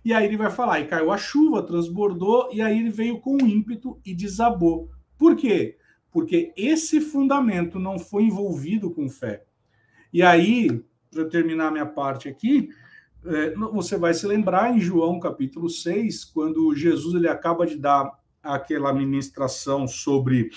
E 0.05 0.13
aí 0.13 0.27
ele 0.27 0.37
vai 0.37 0.51
falar, 0.51 0.81
e 0.81 0.87
caiu 0.87 1.11
a 1.13 1.17
chuva, 1.17 1.63
transbordou, 1.63 2.51
e 2.53 2.61
aí 2.61 2.79
ele 2.79 2.91
veio 2.91 3.21
com 3.21 3.37
ímpeto 3.39 4.01
e 4.05 4.15
desabou. 4.15 4.91
Por 5.17 5.37
quê? 5.37 5.77
Porque 6.11 6.53
esse 6.57 7.01
fundamento 7.01 7.79
não 7.79 7.99
foi 7.99 8.25
envolvido 8.25 8.91
com 8.91 9.09
fé. 9.09 9.45
E 10.13 10.23
aí, 10.23 10.83
para 11.11 11.25
terminar 11.27 11.71
minha 11.71 11.87
parte 11.87 12.29
aqui, 12.29 12.69
é, 13.25 13.55
você 13.55 13.97
vai 13.97 14.13
se 14.13 14.27
lembrar 14.27 14.75
em 14.75 14.81
João 14.81 15.21
capítulo 15.21 15.71
6, 15.71 16.25
quando 16.25 16.75
Jesus 16.75 17.15
ele 17.15 17.29
acaba 17.29 17.65
de 17.65 17.77
dar 17.77 18.11
aquela 18.43 18.93
ministração 18.93 19.87
sobre 19.87 20.51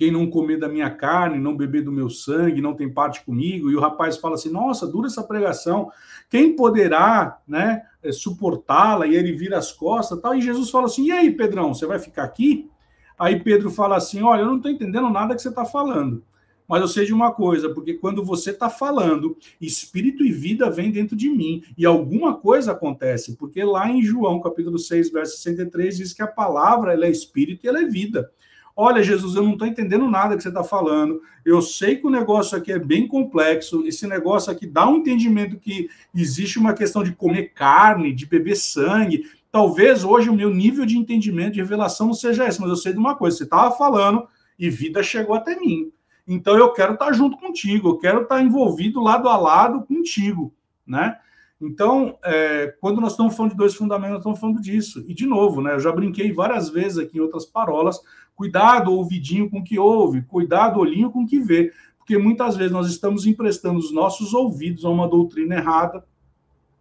quem 0.00 0.10
não 0.10 0.30
comer 0.30 0.56
da 0.56 0.66
minha 0.66 0.88
carne, 0.88 1.38
não 1.38 1.54
beber 1.54 1.84
do 1.84 1.92
meu 1.92 2.08
sangue, 2.08 2.62
não 2.62 2.72
tem 2.72 2.90
parte 2.90 3.22
comigo. 3.22 3.70
E 3.70 3.76
o 3.76 3.80
rapaz 3.80 4.16
fala 4.16 4.34
assim: 4.34 4.48
Nossa, 4.48 4.86
dura 4.86 5.08
essa 5.08 5.22
pregação. 5.22 5.92
Quem 6.30 6.56
poderá, 6.56 7.38
né, 7.46 7.82
é, 8.02 8.10
suportá-la? 8.10 9.06
E 9.06 9.14
ele 9.14 9.32
vira 9.32 9.58
as 9.58 9.70
costas, 9.70 10.18
tal. 10.18 10.34
E 10.34 10.40
Jesus 10.40 10.70
fala 10.70 10.86
assim: 10.86 11.04
E 11.04 11.12
aí, 11.12 11.30
Pedrão, 11.30 11.74
você 11.74 11.84
vai 11.84 11.98
ficar 11.98 12.24
aqui? 12.24 12.70
Aí 13.18 13.40
Pedro 13.40 13.70
fala 13.70 13.98
assim: 13.98 14.22
Olha, 14.22 14.40
eu 14.40 14.46
não 14.46 14.56
estou 14.56 14.70
entendendo 14.70 15.10
nada 15.10 15.34
que 15.34 15.42
você 15.42 15.50
está 15.50 15.66
falando. 15.66 16.24
Mas 16.66 16.80
eu 16.80 16.88
sei 16.88 17.04
de 17.04 17.12
uma 17.12 17.32
coisa, 17.32 17.68
porque 17.68 17.92
quando 17.92 18.24
você 18.24 18.52
está 18.52 18.70
falando, 18.70 19.36
espírito 19.60 20.24
e 20.24 20.32
vida 20.32 20.70
vem 20.70 20.90
dentro 20.90 21.14
de 21.14 21.28
mim, 21.28 21.62
e 21.76 21.84
alguma 21.84 22.36
coisa 22.38 22.72
acontece, 22.72 23.36
porque 23.36 23.62
lá 23.62 23.90
em 23.90 24.00
João, 24.00 24.40
capítulo 24.40 24.78
6, 24.78 25.10
verso 25.10 25.36
63, 25.36 25.98
diz 25.98 26.12
que 26.14 26.22
a 26.22 26.26
palavra 26.26 26.94
ela 26.94 27.04
é 27.04 27.10
espírito 27.10 27.66
e 27.66 27.68
ela 27.68 27.82
é 27.82 27.86
vida. 27.86 28.30
Olha, 28.76 29.02
Jesus, 29.02 29.34
eu 29.34 29.42
não 29.42 29.52
estou 29.52 29.66
entendendo 29.66 30.08
nada 30.08 30.36
que 30.36 30.42
você 30.42 30.48
está 30.48 30.64
falando. 30.64 31.20
Eu 31.44 31.60
sei 31.60 31.96
que 31.96 32.06
o 32.06 32.10
negócio 32.10 32.56
aqui 32.56 32.72
é 32.72 32.78
bem 32.78 33.06
complexo. 33.06 33.86
Esse 33.86 34.06
negócio 34.06 34.50
aqui 34.50 34.66
dá 34.66 34.88
um 34.88 34.96
entendimento 34.96 35.58
que 35.58 35.88
existe 36.14 36.58
uma 36.58 36.72
questão 36.72 37.02
de 37.02 37.12
comer 37.12 37.52
carne, 37.52 38.14
de 38.14 38.26
beber 38.26 38.56
sangue. 38.56 39.24
Talvez 39.50 40.04
hoje 40.04 40.30
o 40.30 40.34
meu 40.34 40.50
nível 40.50 40.86
de 40.86 40.96
entendimento, 40.96 41.54
de 41.54 41.60
revelação 41.60 42.06
não 42.06 42.14
seja 42.14 42.46
esse, 42.46 42.60
mas 42.60 42.70
eu 42.70 42.76
sei 42.76 42.92
de 42.92 42.98
uma 42.98 43.16
coisa: 43.16 43.36
você 43.36 43.44
estava 43.44 43.76
falando 43.76 44.26
e 44.58 44.70
vida 44.70 45.02
chegou 45.02 45.34
até 45.34 45.58
mim. 45.58 45.90
Então 46.26 46.56
eu 46.56 46.72
quero 46.72 46.94
estar 46.94 47.12
junto 47.12 47.36
contigo, 47.36 47.88
eu 47.88 47.98
quero 47.98 48.22
estar 48.22 48.40
envolvido 48.40 49.00
lado 49.00 49.28
a 49.28 49.36
lado 49.36 49.82
contigo, 49.82 50.54
né? 50.86 51.18
Então, 51.60 52.18
é, 52.24 52.74
quando 52.80 53.00
nós 53.00 53.12
estamos 53.12 53.36
falando 53.36 53.52
de 53.52 53.58
dois 53.58 53.74
fundamentos, 53.74 54.12
nós 54.12 54.20
estamos 54.20 54.40
falando 54.40 54.60
disso. 54.62 55.04
E, 55.06 55.12
de 55.12 55.26
novo, 55.26 55.60
né, 55.60 55.74
eu 55.74 55.80
já 55.80 55.92
brinquei 55.92 56.32
várias 56.32 56.70
vezes 56.70 56.96
aqui 56.96 57.18
em 57.18 57.20
outras 57.20 57.44
parolas, 57.44 58.00
cuidado 58.34 58.92
ouvidinho 58.92 59.50
com 59.50 59.58
o 59.58 59.64
que 59.64 59.78
ouve, 59.78 60.22
cuidado 60.22 60.80
olhinho 60.80 61.10
com 61.10 61.24
o 61.24 61.26
que 61.26 61.38
vê, 61.38 61.70
porque 61.98 62.16
muitas 62.16 62.56
vezes 62.56 62.72
nós 62.72 62.88
estamos 62.88 63.26
emprestando 63.26 63.78
os 63.78 63.92
nossos 63.92 64.32
ouvidos 64.32 64.86
a 64.86 64.88
uma 64.88 65.06
doutrina 65.06 65.56
errada, 65.56 66.02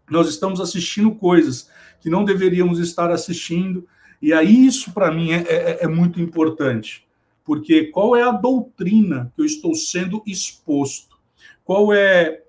nós 0.10 0.30
estamos 0.30 0.62
assistindo 0.62 1.12
coisas 1.12 1.70
que 2.00 2.10
não 2.10 2.24
deveríamos 2.24 2.80
estar 2.80 3.12
assistindo, 3.12 3.86
e 4.22 4.32
aí 4.32 4.66
isso, 4.66 4.94
para 4.94 5.12
mim, 5.12 5.32
é, 5.32 5.44
é, 5.48 5.78
é 5.82 5.88
muito 5.88 6.22
importante. 6.22 7.06
Porque 7.44 7.86
qual 7.86 8.16
é 8.16 8.24
a 8.24 8.32
doutrina 8.32 9.32
que 9.36 9.42
eu 9.42 9.46
estou 9.46 9.74
sendo 9.76 10.22
exposto? 10.26 11.18
Qual 11.66 11.94
é 11.94 12.44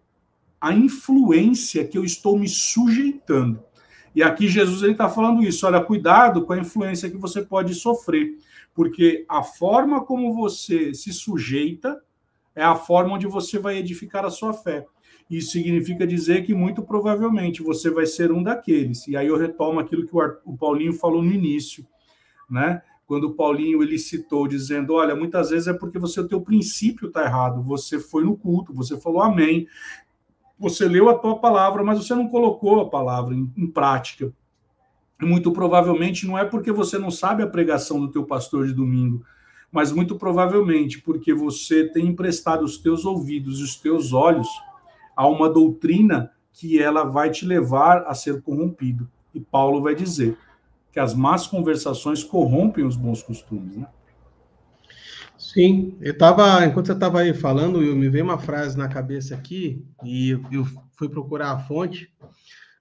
a 0.61 0.73
influência 0.75 1.87
que 1.87 1.96
eu 1.96 2.05
estou 2.05 2.38
me 2.38 2.49
sujeitando? 2.49 3.62
E 4.14 4.23
aqui 4.23 4.49
Jesus 4.49 4.83
está 4.83 5.09
falando 5.09 5.42
isso. 5.42 5.66
Olha, 5.66 5.81
cuidado 5.81 6.44
com 6.44 6.53
a 6.53 6.59
influência 6.59 7.11
que 7.11 7.16
você 7.16 7.42
pode 7.42 7.75
sofrer, 7.75 8.37
porque 8.75 9.25
a 9.29 9.42
forma 9.42 10.05
como 10.05 10.35
você 10.35 10.92
se 10.92 11.12
sujeita 11.12 12.01
é 12.55 12.62
a 12.62 12.75
forma 12.75 13.14
onde 13.14 13.27
você 13.27 13.59
vai 13.59 13.79
edificar 13.79 14.25
a 14.25 14.31
sua 14.31 14.53
fé. 14.53 14.85
Isso 15.31 15.53
significa 15.53 16.07
dizer 16.07 16.44
que 16.44 16.53
muito 16.53 16.83
provavelmente 16.83 17.62
você 17.62 17.88
vai 17.88 18.05
ser 18.05 18.33
um 18.33 18.42
daqueles. 18.42 19.07
E 19.07 19.16
aí 19.16 19.29
eu 19.29 19.38
retomo 19.38 19.79
aquilo 19.79 20.05
que 20.05 20.16
o 20.44 20.57
Paulinho 20.57 20.92
falou 20.92 21.23
no 21.23 21.33
início, 21.33 21.87
né? 22.51 22.83
quando 23.11 23.25
o 23.25 23.35
Paulinho 23.35 23.83
ele 23.83 23.99
citou 23.99 24.46
dizendo, 24.46 24.94
olha, 24.94 25.16
muitas 25.16 25.51
vezes 25.51 25.66
é 25.66 25.73
porque 25.73 25.99
você 25.99 26.20
o 26.20 26.29
teu 26.29 26.40
princípio 26.40 27.09
está 27.09 27.25
errado, 27.25 27.61
você 27.61 27.99
foi 27.99 28.23
no 28.23 28.37
culto, 28.37 28.73
você 28.73 28.96
falou 29.01 29.20
amém, 29.20 29.66
você 30.61 30.87
leu 30.87 31.09
a 31.09 31.14
tua 31.14 31.38
palavra, 31.38 31.83
mas 31.83 31.99
você 31.99 32.14
não 32.14 32.29
colocou 32.29 32.83
a 32.83 32.90
palavra 32.90 33.35
em, 33.35 33.51
em 33.57 33.66
prática. 33.66 34.31
Muito 35.18 35.51
provavelmente 35.53 36.27
não 36.27 36.37
é 36.37 36.44
porque 36.44 36.70
você 36.70 36.99
não 36.99 37.11
sabe 37.11 37.42
a 37.42 37.46
pregação 37.46 37.99
do 37.99 38.09
teu 38.09 38.25
pastor 38.25 38.66
de 38.66 38.75
domingo, 38.75 39.25
mas 39.73 39.90
muito 39.90 40.16
provavelmente 40.16 41.01
porque 41.01 41.33
você 41.33 41.88
tem 41.88 42.09
emprestado 42.09 42.62
os 42.62 42.77
teus 42.77 43.07
ouvidos 43.07 43.59
e 43.59 43.62
os 43.62 43.77
teus 43.77 44.12
olhos 44.12 44.49
a 45.16 45.27
uma 45.27 45.49
doutrina 45.49 46.31
que 46.53 46.81
ela 46.81 47.05
vai 47.05 47.31
te 47.31 47.46
levar 47.46 48.05
a 48.07 48.14
ser 48.14 48.42
corrompido. 48.42 49.09
E 49.35 49.40
Paulo 49.40 49.81
vai 49.81 49.94
dizer: 49.94 50.37
que 50.92 51.01
as 51.01 51.14
más 51.14 51.46
conversações 51.46 52.23
corrompem 52.23 52.85
os 52.85 52.96
bons 52.96 53.23
costumes, 53.23 53.77
né? 53.77 53.87
Sim, 55.53 55.99
eu 56.01 56.17
tava, 56.17 56.65
enquanto 56.65 56.87
você 56.87 56.93
estava 56.93 57.21
aí 57.21 57.35
falando, 57.35 57.83
eu 57.83 57.97
me 57.97 58.09
veio 58.09 58.23
uma 58.23 58.39
frase 58.39 58.79
na 58.79 58.87
cabeça 58.87 59.35
aqui 59.35 59.85
e 60.05 60.31
eu 60.53 60.65
fui 60.93 61.09
procurar 61.09 61.51
a 61.51 61.59
fonte, 61.59 62.09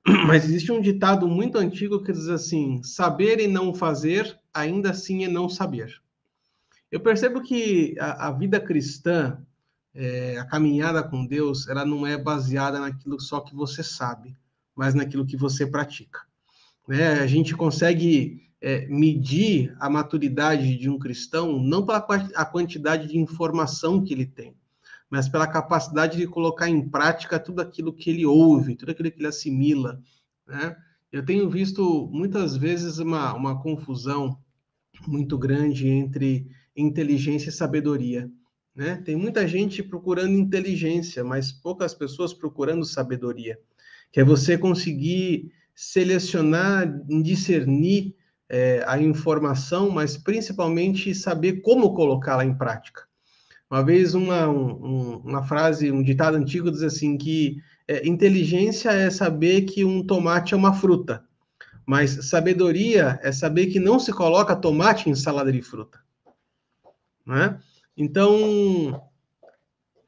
mas 0.28 0.44
existe 0.44 0.72
um 0.72 0.80
ditado 0.80 1.28
muito 1.28 1.58
antigo 1.58 2.04
que 2.04 2.12
diz 2.12 2.28
assim: 2.28 2.84
saber 2.84 3.40
e 3.40 3.48
não 3.48 3.74
fazer, 3.74 4.38
ainda 4.54 4.92
assim 4.92 5.26
é 5.26 5.28
não 5.28 5.50
saber. 5.50 6.00
Eu 6.92 7.00
percebo 7.00 7.42
que 7.42 7.96
a, 8.00 8.28
a 8.28 8.32
vida 8.32 8.60
cristã, 8.60 9.44
é, 9.96 10.38
a 10.38 10.46
caminhada 10.46 11.02
com 11.02 11.26
Deus, 11.26 11.68
ela 11.68 11.84
não 11.84 12.06
é 12.06 12.20
baseada 12.20 12.80
naquilo 12.80 13.20
só 13.20 13.40
que 13.40 13.56
você 13.56 13.82
sabe, 13.82 14.38
mas 14.76 14.94
naquilo 14.94 15.26
que 15.26 15.36
você 15.36 15.66
pratica. 15.66 16.20
Né? 16.88 17.14
A 17.14 17.26
gente 17.26 17.56
consegue 17.56 18.48
é, 18.62 18.86
medir 18.88 19.76
a 19.80 19.90
maturidade 19.90 20.78
de 20.78 20.90
um 20.90 21.00
cristão 21.00 21.62
não 21.62 21.86
pela 21.86 22.06
a 22.36 22.46
quantidade 22.46 23.08
de 23.08 23.18
informação 23.18 24.04
que 24.04 24.14
ele 24.14 24.26
tem, 24.26 24.56
mas 25.10 25.30
pela 25.30 25.48
capacidade 25.48 26.18
de 26.18 26.28
colocar 26.28 26.70
em 26.70 26.88
prática 26.88 27.40
tudo 27.40 27.62
aquilo 27.62 27.94
que 27.94 28.10
ele 28.10 28.26
ouve, 28.26 28.76
tudo 28.76 28.92
aquilo 28.92 29.12
que 29.12 29.20
ele 29.20 29.28
assimila. 29.28 30.02
Né? 30.46 30.76
Eu 31.12 31.26
tenho 31.26 31.50
visto 31.50 32.10
muitas 32.12 32.56
vezes 32.56 33.00
uma, 33.00 33.34
uma 33.34 33.62
confusão 33.62 34.38
muito 35.08 35.38
grande 35.38 35.88
entre 35.88 36.48
inteligência 36.76 37.50
e 37.50 37.54
sabedoria. 37.54 38.30
Né? 38.76 38.98
Tem 38.98 39.16
muita 39.16 39.48
gente 39.48 39.82
procurando 39.82 40.34
inteligência, 40.34 41.24
mas 41.24 41.52
poucas 41.52 41.94
pessoas 41.94 42.34
procurando 42.34 42.86
sabedoria, 42.86 43.60
que 44.12 44.20
é 44.20 44.24
você 44.24 44.58
conseguir 44.58 45.52
selecionar, 45.74 46.88
discernir 47.24 48.16
é, 48.50 48.84
a 48.88 49.00
informação, 49.00 49.92
mas 49.92 50.18
principalmente 50.18 51.14
saber 51.14 51.62
como 51.62 51.94
colocá-la 51.94 52.44
em 52.44 52.54
prática. 52.54 53.04
Uma 53.70 53.84
vez 53.84 54.16
uma, 54.16 54.50
um, 54.50 55.18
uma 55.18 55.44
frase, 55.44 55.92
um 55.92 56.02
ditado 56.02 56.36
antigo 56.36 56.72
diz 56.72 56.82
assim 56.82 57.16
que 57.16 57.58
é, 57.88 58.08
inteligência 58.08 58.90
é 58.90 59.10
saber 59.12 59.62
que 59.62 59.86
um 59.86 60.04
tomate 60.04 60.56
é 60.56 60.58
uma 60.58 60.74
fruta, 60.74 61.24
mas 61.86 62.28
sabedoria 62.28 63.20
é 63.22 63.32
saber 63.32 63.68
que 63.68 63.80
não 63.80 64.00
se 64.00 64.12
coloca 64.12 64.56
tomate 64.56 65.10
em 65.10 65.16
salada 65.16 65.52
de 65.52 65.62
fruta. 65.62 66.00
Né? 67.26 67.60
Então, 67.96 69.10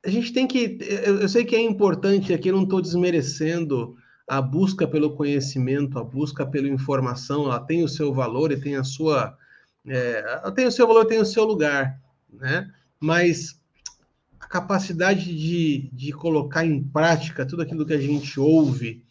a 0.03 0.09
gente 0.09 0.33
tem 0.33 0.47
que. 0.47 0.79
Eu, 0.81 1.21
eu 1.21 1.29
sei 1.29 1.45
que 1.45 1.55
é 1.55 1.61
importante 1.61 2.33
aqui, 2.33 2.51
não 2.51 2.63
estou 2.63 2.81
desmerecendo 2.81 3.95
a 4.31 4.41
busca 4.41 4.87
pelo 4.87 5.13
conhecimento, 5.13 5.99
a 5.99 6.03
busca 6.05 6.45
pela 6.45 6.69
informação, 6.69 7.47
ela 7.47 7.59
tem 7.59 7.83
o 7.83 7.89
seu 7.89 8.13
valor 8.13 8.49
e 8.53 8.61
tem 8.61 8.77
a 8.77 8.83
sua. 8.83 9.37
É, 9.85 10.19
ela 10.41 10.53
tem 10.53 10.65
o 10.65 10.71
seu 10.71 10.87
valor, 10.87 11.05
tem 11.05 11.19
o 11.19 11.25
seu 11.25 11.43
lugar, 11.43 11.99
né? 12.31 12.73
Mas 12.97 13.59
a 14.39 14.47
capacidade 14.47 15.25
de, 15.25 15.89
de 15.91 16.13
colocar 16.13 16.65
em 16.65 16.81
prática 16.81 17.45
tudo 17.45 17.61
aquilo 17.61 17.85
que 17.85 17.91
a 17.91 17.99
gente 17.99 18.39
ouve 18.39 19.03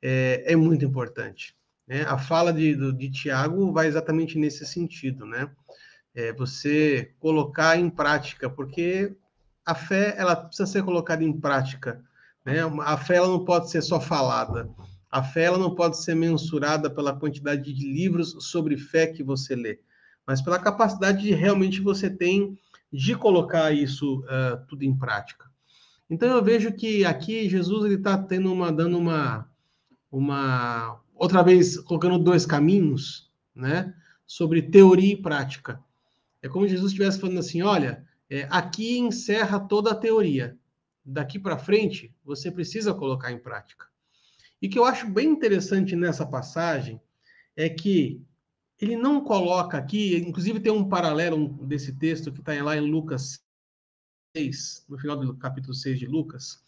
é, 0.00 0.44
é 0.46 0.54
muito 0.54 0.84
importante. 0.84 1.56
Né? 1.84 2.02
A 2.02 2.16
fala 2.16 2.52
de, 2.52 2.92
de 2.92 3.10
Tiago 3.10 3.72
vai 3.72 3.88
exatamente 3.88 4.38
nesse 4.38 4.64
sentido, 4.64 5.26
né? 5.26 5.50
É 6.14 6.32
você 6.32 7.10
colocar 7.18 7.76
em 7.76 7.90
prática, 7.90 8.48
porque 8.48 9.12
a 9.66 9.74
fé 9.74 10.14
ela 10.16 10.36
precisa 10.36 10.70
ser 10.70 10.84
colocada 10.84 11.24
em 11.24 11.32
prática. 11.32 12.00
Né? 12.48 12.60
A 12.80 12.96
fé 12.96 13.16
ela 13.16 13.28
não 13.28 13.44
pode 13.44 13.70
ser 13.70 13.82
só 13.82 14.00
falada. 14.00 14.70
A 15.10 15.22
fé 15.22 15.44
ela 15.44 15.58
não 15.58 15.74
pode 15.74 16.02
ser 16.02 16.14
mensurada 16.14 16.88
pela 16.88 17.14
quantidade 17.14 17.74
de 17.74 17.92
livros 17.92 18.36
sobre 18.40 18.78
fé 18.78 19.06
que 19.06 19.22
você 19.22 19.54
lê, 19.54 19.78
mas 20.26 20.40
pela 20.40 20.58
capacidade 20.58 21.22
de 21.22 21.34
realmente 21.34 21.82
você 21.82 22.08
tem 22.08 22.58
de 22.90 23.14
colocar 23.14 23.70
isso 23.72 24.20
uh, 24.20 24.66
tudo 24.66 24.82
em 24.82 24.96
prática. 24.96 25.44
Então 26.08 26.26
eu 26.30 26.42
vejo 26.42 26.72
que 26.72 27.04
aqui 27.04 27.50
Jesus 27.50 27.84
ele 27.84 27.96
está 27.96 28.16
tendo 28.16 28.50
uma 28.50 28.72
dando 28.72 28.96
uma 28.96 29.46
uma 30.10 30.98
outra 31.14 31.42
vez 31.42 31.78
colocando 31.78 32.18
dois 32.18 32.46
caminhos, 32.46 33.30
né, 33.54 33.94
sobre 34.26 34.62
teoria 34.62 35.12
e 35.12 35.20
prática. 35.20 35.78
É 36.40 36.48
como 36.48 36.66
Jesus 36.66 36.92
estivesse 36.92 37.20
falando 37.20 37.40
assim: 37.40 37.60
olha, 37.60 38.06
é, 38.30 38.46
aqui 38.50 38.98
encerra 38.98 39.60
toda 39.60 39.90
a 39.90 39.94
teoria. 39.94 40.56
Daqui 41.10 41.38
para 41.38 41.56
frente, 41.56 42.14
você 42.22 42.50
precisa 42.50 42.92
colocar 42.92 43.32
em 43.32 43.38
prática. 43.38 43.86
E 44.60 44.68
que 44.68 44.78
eu 44.78 44.84
acho 44.84 45.08
bem 45.08 45.30
interessante 45.30 45.96
nessa 45.96 46.26
passagem 46.26 47.00
é 47.56 47.66
que 47.66 48.20
ele 48.78 48.94
não 48.94 49.22
coloca 49.22 49.78
aqui, 49.78 50.16
inclusive 50.18 50.60
tem 50.60 50.70
um 50.70 50.86
paralelo 50.86 51.48
desse 51.66 51.94
texto 51.94 52.30
que 52.30 52.40
está 52.40 52.62
lá 52.62 52.76
em 52.76 52.90
Lucas 52.90 53.42
6, 54.36 54.84
no 54.86 54.98
final 54.98 55.16
do 55.16 55.34
capítulo 55.34 55.72
6 55.72 55.98
de 55.98 56.06
Lucas. 56.06 56.62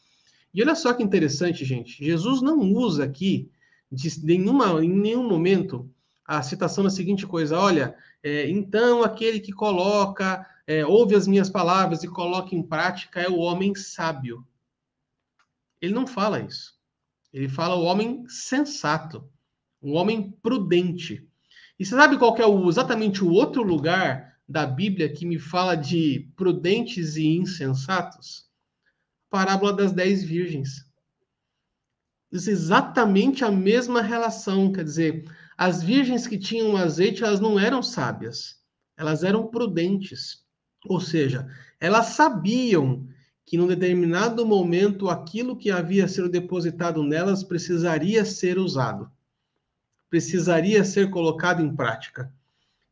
E 0.54 0.62
olha 0.62 0.74
só 0.74 0.94
que 0.94 1.02
interessante, 1.02 1.62
gente. 1.62 2.02
Jesus 2.02 2.40
não 2.40 2.60
usa 2.60 3.04
aqui, 3.04 3.50
de 3.92 4.24
nenhuma, 4.24 4.82
em 4.82 4.88
nenhum 4.88 5.28
momento, 5.28 5.86
a 6.30 6.42
citação 6.42 6.84
da 6.84 6.90
seguinte 6.90 7.26
coisa: 7.26 7.58
olha, 7.58 7.96
é, 8.22 8.48
então 8.48 9.02
aquele 9.02 9.40
que 9.40 9.50
coloca, 9.50 10.46
é, 10.64 10.86
ouve 10.86 11.16
as 11.16 11.26
minhas 11.26 11.50
palavras 11.50 12.04
e 12.04 12.08
coloca 12.08 12.54
em 12.54 12.62
prática 12.62 13.20
é 13.20 13.28
o 13.28 13.38
homem 13.38 13.74
sábio. 13.74 14.46
Ele 15.82 15.92
não 15.92 16.06
fala 16.06 16.38
isso. 16.38 16.78
Ele 17.32 17.48
fala 17.48 17.74
o 17.74 17.82
homem 17.82 18.24
sensato, 18.28 19.28
o 19.80 19.92
homem 19.92 20.30
prudente. 20.40 21.28
E 21.76 21.84
você 21.84 21.96
sabe 21.96 22.16
qual 22.16 22.36
é 22.36 22.46
o, 22.46 22.68
exatamente 22.68 23.24
o 23.24 23.30
outro 23.30 23.64
lugar 23.64 24.36
da 24.48 24.64
Bíblia 24.64 25.12
que 25.12 25.26
me 25.26 25.38
fala 25.38 25.74
de 25.74 26.30
prudentes 26.36 27.16
e 27.16 27.26
insensatos? 27.26 28.48
Parábola 29.28 29.72
das 29.72 29.90
dez 29.90 30.22
virgens. 30.22 30.88
É 32.32 32.36
exatamente 32.36 33.44
a 33.44 33.50
mesma 33.50 34.00
relação, 34.00 34.72
quer 34.72 34.84
dizer, 34.84 35.24
as 35.60 35.82
virgens 35.82 36.26
que 36.26 36.38
tinham 36.38 36.74
azeite, 36.74 37.22
elas 37.22 37.38
não 37.38 37.60
eram 37.60 37.82
sábias, 37.82 38.56
elas 38.96 39.22
eram 39.22 39.46
prudentes. 39.46 40.42
Ou 40.86 40.98
seja, 40.98 41.46
elas 41.78 42.06
sabiam 42.06 43.06
que 43.44 43.58
num 43.58 43.66
determinado 43.66 44.46
momento 44.46 45.10
aquilo 45.10 45.54
que 45.54 45.70
havia 45.70 46.08
sido 46.08 46.30
depositado 46.30 47.02
nelas 47.02 47.44
precisaria 47.44 48.24
ser 48.24 48.58
usado, 48.58 49.12
precisaria 50.08 50.82
ser 50.82 51.10
colocado 51.10 51.60
em 51.60 51.76
prática. 51.76 52.32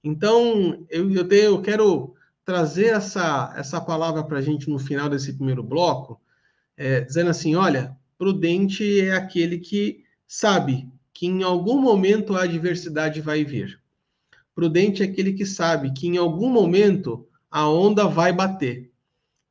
Então, 0.05 0.85
eu, 0.91 1.11
eu, 1.11 1.27
tenho, 1.27 1.45
eu 1.45 1.63
quero 1.63 2.15
trazer 2.45 2.89
essa, 2.89 3.51
essa 3.57 3.81
palavra 3.81 4.23
para 4.23 4.41
a 4.41 4.43
gente 4.43 4.69
no 4.69 4.79
final 4.79 5.09
desse 5.09 5.33
primeiro 5.33 5.63
bloco, 5.63 6.21
é, 6.77 7.01
dizendo 7.01 7.31
assim: 7.31 7.55
olha, 7.55 7.97
prudente 8.19 9.01
é 9.01 9.15
aquele 9.15 9.57
que 9.57 10.05
sabe 10.27 10.87
que 11.19 11.27
em 11.27 11.43
algum 11.43 11.81
momento 11.81 12.37
a 12.37 12.45
adversidade 12.45 13.21
vai 13.21 13.45
vir. 13.45 13.81
Prudente 14.55 15.03
é 15.03 15.05
aquele 15.05 15.33
que 15.33 15.45
sabe 15.45 15.93
que 15.93 16.07
em 16.07 16.17
algum 16.17 16.49
momento 16.49 17.27
a 17.51 17.69
onda 17.69 18.07
vai 18.07 18.33
bater. 18.33 18.93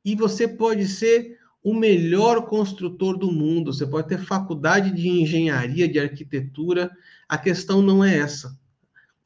E 0.02 0.14
você 0.14 0.48
pode 0.48 0.88
ser 0.88 1.36
o 1.62 1.74
melhor 1.74 2.46
construtor 2.46 3.18
do 3.18 3.30
mundo, 3.30 3.70
você 3.74 3.86
pode 3.86 4.08
ter 4.08 4.16
faculdade 4.16 4.90
de 4.92 5.10
engenharia, 5.10 5.86
de 5.86 6.00
arquitetura, 6.00 6.90
a 7.28 7.36
questão 7.36 7.82
não 7.82 8.02
é 8.02 8.16
essa. 8.16 8.58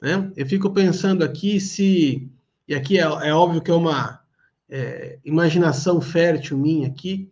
Né? 0.01 0.29
Eu 0.35 0.45
fico 0.45 0.69
pensando 0.69 1.23
aqui 1.23 1.61
se, 1.61 2.29
e 2.67 2.75
aqui 2.75 2.97
é, 2.97 3.03
é 3.03 3.33
óbvio 3.33 3.61
que 3.61 3.71
é 3.71 3.73
uma 3.73 4.19
é, 4.67 5.17
imaginação 5.23 6.01
fértil 6.01 6.57
minha 6.57 6.89
aqui, 6.89 7.31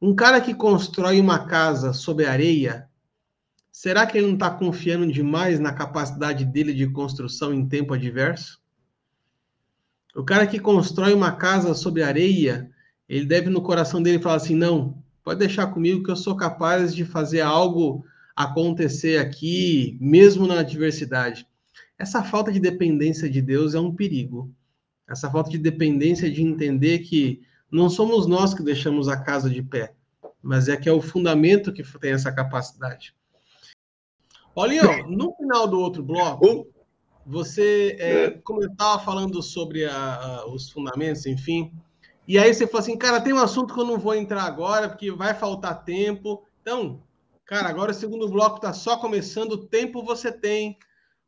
um 0.00 0.14
cara 0.14 0.40
que 0.40 0.54
constrói 0.54 1.20
uma 1.20 1.44
casa 1.44 1.92
sobre 1.92 2.24
areia, 2.24 2.88
Será 3.84 4.06
que 4.06 4.16
ele 4.16 4.28
não 4.28 4.32
está 4.32 4.50
confiando 4.50 5.12
demais 5.12 5.60
na 5.60 5.70
capacidade 5.70 6.42
dele 6.46 6.72
de 6.72 6.88
construção 6.88 7.52
em 7.52 7.68
tempo 7.68 7.92
adverso? 7.92 8.58
O 10.16 10.24
cara 10.24 10.46
que 10.46 10.58
constrói 10.58 11.12
uma 11.12 11.32
casa 11.32 11.74
sobre 11.74 12.02
areia, 12.02 12.70
ele 13.06 13.26
deve 13.26 13.50
no 13.50 13.60
coração 13.60 14.02
dele 14.02 14.18
falar 14.18 14.36
assim: 14.36 14.54
não, 14.54 15.04
pode 15.22 15.40
deixar 15.40 15.66
comigo 15.66 16.02
que 16.02 16.10
eu 16.10 16.16
sou 16.16 16.34
capaz 16.34 16.94
de 16.94 17.04
fazer 17.04 17.42
algo 17.42 18.02
acontecer 18.34 19.18
aqui, 19.18 19.98
mesmo 20.00 20.46
na 20.46 20.60
adversidade. 20.60 21.46
Essa 21.98 22.22
falta 22.22 22.50
de 22.50 22.60
dependência 22.60 23.28
de 23.28 23.42
Deus 23.42 23.74
é 23.74 23.80
um 23.80 23.94
perigo. 23.94 24.50
Essa 25.06 25.30
falta 25.30 25.50
de 25.50 25.58
dependência 25.58 26.30
de 26.30 26.40
entender 26.40 27.00
que 27.00 27.42
não 27.70 27.90
somos 27.90 28.26
nós 28.26 28.54
que 28.54 28.62
deixamos 28.62 29.08
a 29.08 29.18
casa 29.18 29.50
de 29.50 29.62
pé, 29.62 29.94
mas 30.42 30.70
é 30.70 30.76
que 30.78 30.88
é 30.88 30.92
o 30.92 31.02
fundamento 31.02 31.70
que 31.70 31.82
tem 31.98 32.12
essa 32.12 32.32
capacidade. 32.32 33.14
Paulinho, 34.54 35.08
no 35.08 35.34
final 35.36 35.66
do 35.66 35.80
outro 35.80 36.02
bloco, 36.02 36.66
você, 37.26 37.96
é, 37.98 38.30
como 38.44 38.62
eu 38.62 38.70
estava 38.70 39.02
falando 39.02 39.42
sobre 39.42 39.84
a, 39.84 40.14
a, 40.14 40.46
os 40.46 40.70
fundamentos, 40.70 41.26
enfim, 41.26 41.72
e 42.26 42.38
aí 42.38 42.54
você 42.54 42.66
falou 42.66 42.80
assim, 42.80 42.96
cara, 42.96 43.20
tem 43.20 43.32
um 43.32 43.38
assunto 43.38 43.74
que 43.74 43.80
eu 43.80 43.84
não 43.84 43.98
vou 43.98 44.14
entrar 44.14 44.44
agora, 44.44 44.88
porque 44.88 45.10
vai 45.10 45.34
faltar 45.34 45.84
tempo. 45.84 46.46
Então, 46.62 47.02
cara, 47.44 47.68
agora 47.68 47.90
o 47.90 47.94
segundo 47.94 48.28
bloco 48.28 48.56
está 48.56 48.72
só 48.72 48.96
começando, 48.96 49.52
o 49.52 49.66
tempo 49.66 50.02
você 50.02 50.32
tem. 50.32 50.78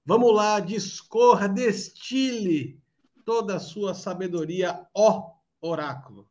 Vamos 0.05 0.35
lá, 0.35 0.59
discorra, 0.59 1.49
destile 1.49 2.81
toda 3.27 3.57
a 3.57 3.61
sua 3.61 3.93
sabedoria, 3.93 4.87
ó 4.95 5.33
oráculo. 5.61 6.29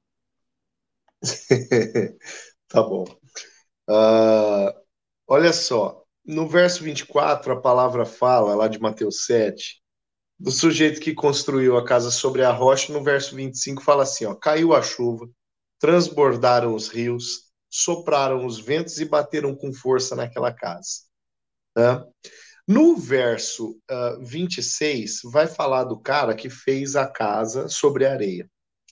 tá 2.67 2.81
bom. 2.81 3.03
Uh, 3.87 4.73
olha 5.27 5.53
só, 5.53 6.04
no 6.25 6.47
verso 6.47 6.83
24, 6.83 7.53
a 7.53 7.61
palavra 7.61 8.05
fala, 8.05 8.55
lá 8.55 8.67
de 8.67 8.79
Mateus 8.79 9.25
7, 9.25 9.81
do 10.39 10.51
sujeito 10.51 10.99
que 10.99 11.13
construiu 11.13 11.77
a 11.77 11.85
casa 11.85 12.11
sobre 12.11 12.43
a 12.43 12.51
rocha. 12.51 12.91
No 12.91 13.03
verso 13.03 13.35
25, 13.35 13.81
fala 13.81 14.03
assim: 14.03 14.25
ó, 14.25 14.33
caiu 14.33 14.73
a 14.73 14.81
chuva, 14.81 15.29
transbordaram 15.79 16.73
os 16.73 16.87
rios, 16.87 17.51
sopraram 17.69 18.45
os 18.45 18.59
ventos 18.59 18.99
e 18.99 19.05
bateram 19.05 19.55
com 19.55 19.71
força 19.73 20.15
naquela 20.15 20.51
casa. 20.51 21.05
No 22.67 22.97
verso 22.97 23.79
uh, 23.91 24.19
26, 24.25 25.19
vai 25.25 25.45
falar 25.45 25.83
do 25.83 25.99
cara 25.99 26.33
que 26.33 26.49
fez 26.49 26.95
a 26.95 27.05
casa 27.05 27.67
sobre 27.67 28.05
a 28.05 28.11
areia. 28.11 28.49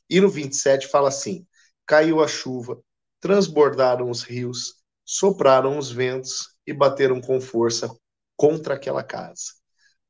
E 0.10 0.22
no 0.22 0.30
27 0.30 0.88
fala 0.88 1.10
assim: 1.10 1.48
caiu 1.86 2.22
a 2.22 2.28
chuva, 2.28 2.80
transbordaram 3.20 4.10
os 4.10 4.22
rios, 4.22 4.76
sopraram 5.04 5.78
os 5.78 5.92
ventos 5.92 6.53
e 6.66 6.74
bateram 6.74 7.22
com 7.22 7.40
força 7.42 7.90
contra 8.36 8.76
aquela 8.76 9.04
casa. 9.04 9.54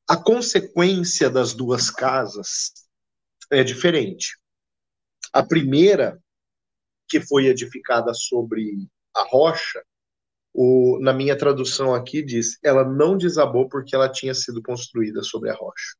A 0.07 0.17
consequência 0.17 1.29
das 1.29 1.53
duas 1.53 1.89
casas 1.89 2.71
é 3.51 3.63
diferente. 3.63 4.37
A 5.31 5.43
primeira, 5.43 6.21
que 7.07 7.21
foi 7.21 7.47
edificada 7.47 8.13
sobre 8.13 8.87
a 9.15 9.23
rocha, 9.23 9.83
o, 10.53 10.99
na 11.01 11.13
minha 11.13 11.37
tradução 11.37 11.95
aqui 11.95 12.21
diz, 12.21 12.57
ela 12.63 12.83
não 12.83 13.17
desabou 13.17 13.67
porque 13.67 13.95
ela 13.95 14.11
tinha 14.11 14.33
sido 14.33 14.61
construída 14.61 15.23
sobre 15.23 15.49
a 15.49 15.55
rocha. 15.55 15.95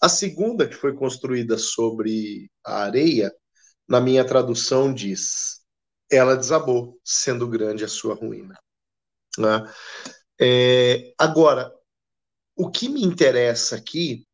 A 0.00 0.08
segunda, 0.08 0.68
que 0.68 0.74
foi 0.74 0.94
construída 0.94 1.58
sobre 1.58 2.50
a 2.64 2.82
areia, 2.84 3.32
na 3.88 4.00
minha 4.00 4.24
tradução 4.24 4.92
diz, 4.92 5.60
ela 6.10 6.36
desabou, 6.36 7.00
sendo 7.04 7.48
grande 7.48 7.84
a 7.84 7.88
sua 7.88 8.14
ruína. 8.14 8.56
Né? 9.38 9.64
É, 10.40 11.14
agora, 11.18 11.72
o 12.56 12.70
que 12.70 12.88
me 12.88 13.02
interessa 13.02 13.76
aqui 13.76 14.26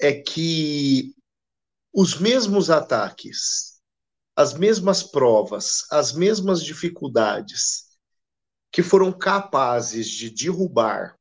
é 0.00 0.12
que 0.12 1.14
os 1.92 2.18
mesmos 2.18 2.70
ataques, 2.70 3.80
as 4.34 4.54
mesmas 4.54 5.02
provas, 5.02 5.84
as 5.90 6.12
mesmas 6.12 6.62
dificuldades 6.62 7.90
que 8.72 8.82
foram 8.82 9.12
capazes 9.12 10.08
de 10.08 10.30
derrubar 10.30 11.18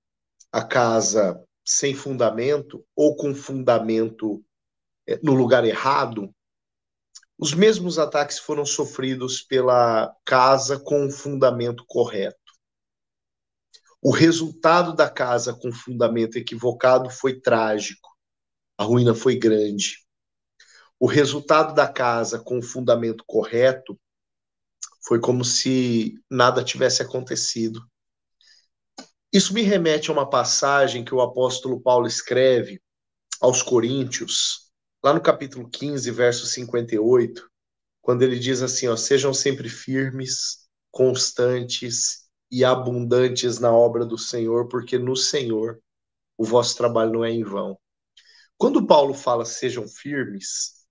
a 0.51 0.63
casa 0.63 1.43
sem 1.65 1.93
fundamento 1.93 2.85
ou 2.95 3.15
com 3.15 3.33
fundamento 3.35 4.43
é, 5.07 5.19
no 5.23 5.33
lugar 5.33 5.65
errado, 5.65 6.33
os 7.37 7.53
mesmos 7.53 7.97
ataques 7.97 8.37
foram 8.37 8.65
sofridos 8.65 9.41
pela 9.41 10.13
casa 10.25 10.79
com 10.79 11.05
o 11.05 11.11
fundamento 11.11 11.83
correto. 11.87 12.38
O 14.01 14.11
resultado 14.11 14.95
da 14.95 15.09
casa 15.09 15.53
com 15.53 15.73
fundamento 15.73 16.37
equivocado 16.37 17.09
foi 17.09 17.39
trágico. 17.39 18.09
A 18.77 18.83
ruína 18.83 19.13
foi 19.13 19.35
grande. 19.35 19.97
O 20.97 21.05
resultado 21.05 21.73
da 21.73 21.87
casa 21.87 22.39
com 22.39 22.59
o 22.59 22.63
fundamento 22.63 23.23
correto 23.27 23.99
foi 25.05 25.19
como 25.19 25.43
se 25.43 26.15
nada 26.29 26.63
tivesse 26.63 27.01
acontecido. 27.01 27.81
Isso 29.33 29.53
me 29.53 29.61
remete 29.61 30.09
a 30.09 30.13
uma 30.13 30.29
passagem 30.29 31.03
que 31.03 31.13
o 31.13 31.21
apóstolo 31.21 31.79
Paulo 31.79 32.07
escreve 32.07 32.81
aos 33.39 33.61
Coríntios, 33.61 34.71
lá 35.03 35.13
no 35.13 35.21
capítulo 35.21 35.69
15, 35.69 36.09
verso 36.11 36.45
58, 36.45 37.49
quando 38.01 38.23
ele 38.23 38.39
diz 38.39 38.61
assim, 38.61 38.87
ó, 38.87 38.95
sejam 38.95 39.33
sempre 39.33 39.69
firmes, 39.69 40.67
constantes 40.91 42.18
e 42.51 42.65
abundantes 42.65 43.59
na 43.59 43.71
obra 43.71 44.05
do 44.05 44.17
Senhor, 44.17 44.67
porque 44.67 44.97
no 44.97 45.15
Senhor 45.15 45.79
o 46.37 46.43
vosso 46.43 46.75
trabalho 46.75 47.11
não 47.11 47.25
é 47.25 47.31
em 47.31 47.43
vão. 47.43 47.77
Quando 48.57 48.85
Paulo 48.85 49.13
fala 49.13 49.45
sejam 49.45 49.87
firmes, 49.87 50.85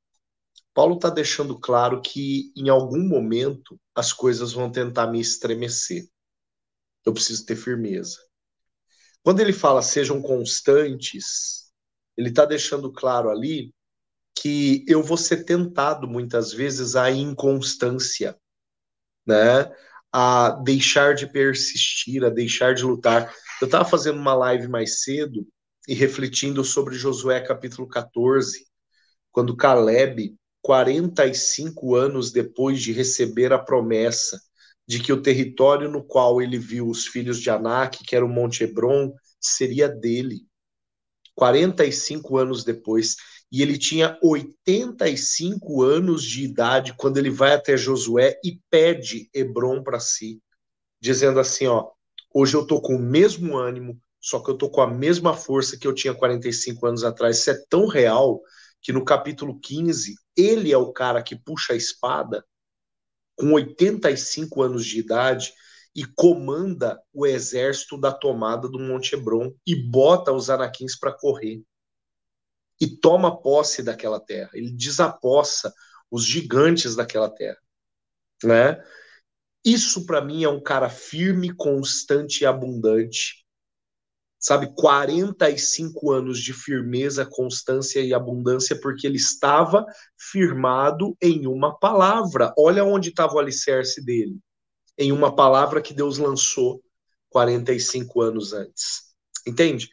Paulo 0.75 0.94
está 0.94 1.11
deixando 1.11 1.59
claro 1.59 2.01
que 2.01 2.53
em 2.57 2.68
algum 2.68 3.07
momento 3.07 3.79
as 3.94 4.12
coisas 4.12 4.53
vão 4.53 4.71
tentar 4.71 5.09
me 5.09 5.21
estremecer. 5.21 6.09
Eu 7.05 7.12
preciso 7.12 7.44
ter 7.44 7.57
firmeza. 7.57 8.18
Quando 9.23 9.40
ele 9.40 9.53
fala 9.53 9.83
sejam 9.83 10.23
constantes, 10.23 11.73
ele 12.16 12.29
está 12.29 12.44
deixando 12.44 12.92
claro 12.92 13.29
ali 13.31 13.75
que 14.40 14.85
eu 14.87 15.03
vou 15.03 15.16
ser 15.16 15.44
tentado 15.44 16.07
muitas 16.07 16.53
vezes 16.53 16.94
à 16.94 17.11
inconstância, 17.11 18.38
né? 19.27 19.64
A 20.12 20.51
deixar 20.64 21.14
de 21.14 21.27
persistir, 21.27 22.25
a 22.25 22.31
deixar 22.31 22.75
de 22.75 22.85
lutar. 22.85 23.33
Eu 23.61 23.66
estava 23.66 23.85
fazendo 23.85 24.18
uma 24.18 24.35
live 24.35 24.68
mais 24.68 25.03
cedo 25.03 25.47
e 25.87 25.94
refletindo 25.94 26.64
sobre 26.64 26.94
Josué 26.94 27.40
capítulo 27.40 27.88
14, 27.88 28.66
quando 29.31 29.57
Caleb, 29.57 30.37
45 30.62 31.94
anos 31.94 32.31
depois 32.31 32.81
de 32.81 32.92
receber 32.92 33.53
a 33.53 33.59
promessa 33.59 34.40
de 34.87 34.99
que 34.99 35.12
o 35.12 35.21
território 35.23 35.90
no 35.90 36.03
qual 36.03 36.40
ele 36.40 36.59
viu 36.59 36.88
os 36.88 37.07
filhos 37.07 37.40
de 37.40 37.51
Anak, 37.51 38.03
que 38.05 38.16
era 38.16 38.25
o 38.25 38.29
Monte 38.29 38.64
Hebron, 38.64 39.12
seria 39.38 39.88
dele. 39.88 40.47
45 41.35 42.37
anos 42.37 42.64
depois 42.64 43.16
e 43.51 43.63
ele 43.63 43.79
tinha 43.79 44.19
85 44.23 45.83
anos 45.83 46.23
de 46.23 46.45
idade 46.45 46.95
quando 46.95 47.17
ele 47.17 47.31
vai 47.31 47.55
até 47.55 47.77
Josué 47.77 48.39
e 48.45 48.61
pede 48.71 49.31
Hebron 49.33 49.83
para 49.83 49.99
si, 49.99 50.43
dizendo 51.01 51.41
assim, 51.41 51.67
ó, 51.67 51.91
hoje 52.33 52.55
eu 52.55 52.67
tô 52.67 52.81
com 52.81 52.97
o 52.97 53.03
mesmo 53.03 53.57
ânimo, 53.57 53.99
só 54.21 54.41
que 54.41 54.51
eu 54.51 54.59
tô 54.59 54.69
com 54.69 54.83
a 54.83 54.87
mesma 54.87 55.35
força 55.35 55.79
que 55.79 55.87
eu 55.87 55.95
tinha 55.95 56.15
45 56.15 56.87
anos 56.87 57.05
atrás. 57.05 57.39
Isso 57.39 57.51
é 57.51 57.59
tão 57.71 57.87
real 57.87 58.41
que 58.83 58.93
no 58.93 59.05
capítulo 59.05 59.59
15, 59.59 60.15
ele 60.37 60.71
é 60.71 60.77
o 60.77 60.93
cara 60.93 61.23
que 61.23 61.35
puxa 61.35 61.73
a 61.73 61.77
espada 61.77 62.45
com 63.35 63.53
85 63.53 64.63
anos 64.63 64.85
de 64.85 64.99
idade 64.99 65.53
e 65.95 66.05
comanda 66.05 67.01
o 67.13 67.27
exército 67.27 67.99
da 67.99 68.13
tomada 68.13 68.69
do 68.69 68.79
Monte 68.79 69.15
Hebron 69.15 69.53
e 69.67 69.75
bota 69.75 70.33
os 70.33 70.51
anaquins 70.51 70.99
para 70.99 71.13
correr 71.13 71.63
e 72.81 72.87
toma 72.87 73.41
posse 73.41 73.83
daquela 73.83 74.21
terra. 74.21 74.51
Ele 74.55 74.71
desapossa 74.71 75.73
os 76.11 76.25
gigantes 76.25 76.95
daquela 76.97 77.29
terra, 77.29 77.59
né? 78.43 78.83
Isso 79.64 80.07
para 80.07 80.21
mim 80.21 80.45
é 80.45 80.49
um 80.49 80.62
cara 80.62 80.88
firme, 80.88 81.55
constante 81.55 82.43
e 82.43 82.47
abundante. 82.47 83.45
Sabe, 84.41 84.73
45 84.77 86.12
anos 86.12 86.38
de 86.38 86.53
firmeza, 86.53 87.27
constância 87.27 88.01
e 88.01 88.14
abundância, 88.14 88.81
porque 88.81 89.07
ele 89.07 89.17
estava 89.17 89.85
firmado 90.17 91.17
em 91.21 91.47
uma 91.47 91.77
palavra. 91.77 92.55
Olha 92.57 92.85
onde 92.85 93.09
estava 93.09 93.35
o 93.35 93.38
alicerce 93.41 94.03
dele. 94.05 94.38
Em 94.97 95.11
uma 95.11 95.35
palavra 95.35 95.83
que 95.83 95.93
Deus 95.93 96.19
lançou 96.19 96.81
45 97.31 98.21
anos 98.23 98.53
antes. 98.53 99.12
Entende? 99.45 99.91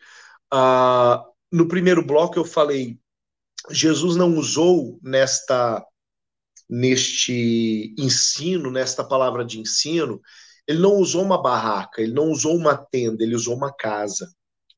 Ah, 0.51 1.25
no 1.55 1.69
primeiro 1.69 2.05
bloco 2.05 2.37
eu 2.37 2.43
falei, 2.43 2.99
Jesus 3.71 4.17
não 4.17 4.35
usou 4.37 4.99
nesta 5.01 5.85
neste 6.67 7.93
ensino, 7.97 8.71
nesta 8.71 9.03
palavra 9.03 9.45
de 9.45 9.59
ensino, 9.59 10.19
ele 10.67 10.79
não 10.79 10.95
usou 10.95 11.23
uma 11.23 11.39
barraca, 11.39 12.01
ele 12.01 12.11
não 12.11 12.29
usou 12.29 12.55
uma 12.55 12.75
tenda, 12.75 13.23
ele 13.23 13.35
usou 13.35 13.55
uma 13.55 13.71
casa, 13.71 14.33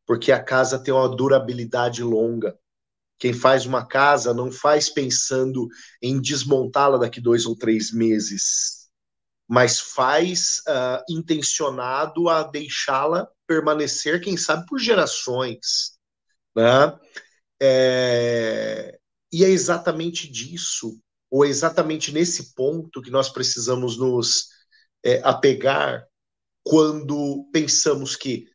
porque 0.05 0.33
a 0.33 0.43
casa 0.43 0.77
tem 0.77 0.93
uma 0.93 1.07
durabilidade 1.07 2.03
longa. 2.03 2.59
Quem 3.17 3.31
faz 3.31 3.65
uma 3.65 3.85
casa 3.85 4.33
não 4.33 4.51
faz 4.51 4.89
pensando 4.89 5.69
em 6.01 6.21
desmontá-la 6.21 6.97
daqui 6.97 7.21
dois 7.21 7.45
ou 7.45 7.55
três 7.55 7.91
meses, 7.91 8.89
mas 9.47 9.79
faz 9.79 10.57
uh, 10.67 11.01
intencionado 11.09 12.27
a 12.27 12.43
deixá-la 12.43 13.27
permanecer, 13.47 14.21
quem 14.21 14.35
sabe, 14.35 14.65
por 14.67 14.77
gerações. 14.77 15.96
Né? 16.57 16.99
É, 17.61 18.99
e 19.31 19.45
é 19.45 19.49
exatamente 19.49 20.27
disso, 20.27 20.99
ou 21.29 21.45
é 21.45 21.47
exatamente 21.47 22.11
nesse 22.11 22.55
ponto 22.55 22.99
que 22.99 23.11
nós 23.11 23.29
precisamos 23.29 23.95
nos 23.95 24.47
é, 25.05 25.21
apegar 25.23 26.07
quando 26.63 27.47
pensamos 27.53 28.15
que, 28.15 28.49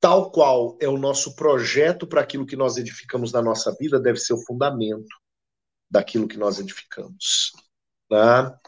tal 0.00 0.30
qual 0.30 0.78
é 0.80 0.88
o 0.88 0.96
nosso 0.96 1.36
projeto 1.36 2.06
para 2.06 2.22
aquilo 2.22 2.46
que 2.46 2.56
nós 2.56 2.78
edificamos 2.78 3.30
na 3.30 3.42
nossa 3.42 3.76
vida, 3.78 4.00
deve 4.00 4.18
ser 4.18 4.32
o 4.32 4.44
fundamento 4.44 5.14
daquilo 5.90 6.26
que 6.26 6.38
nós 6.38 6.58
edificamos. 6.58 7.52
Né? 8.10 8.58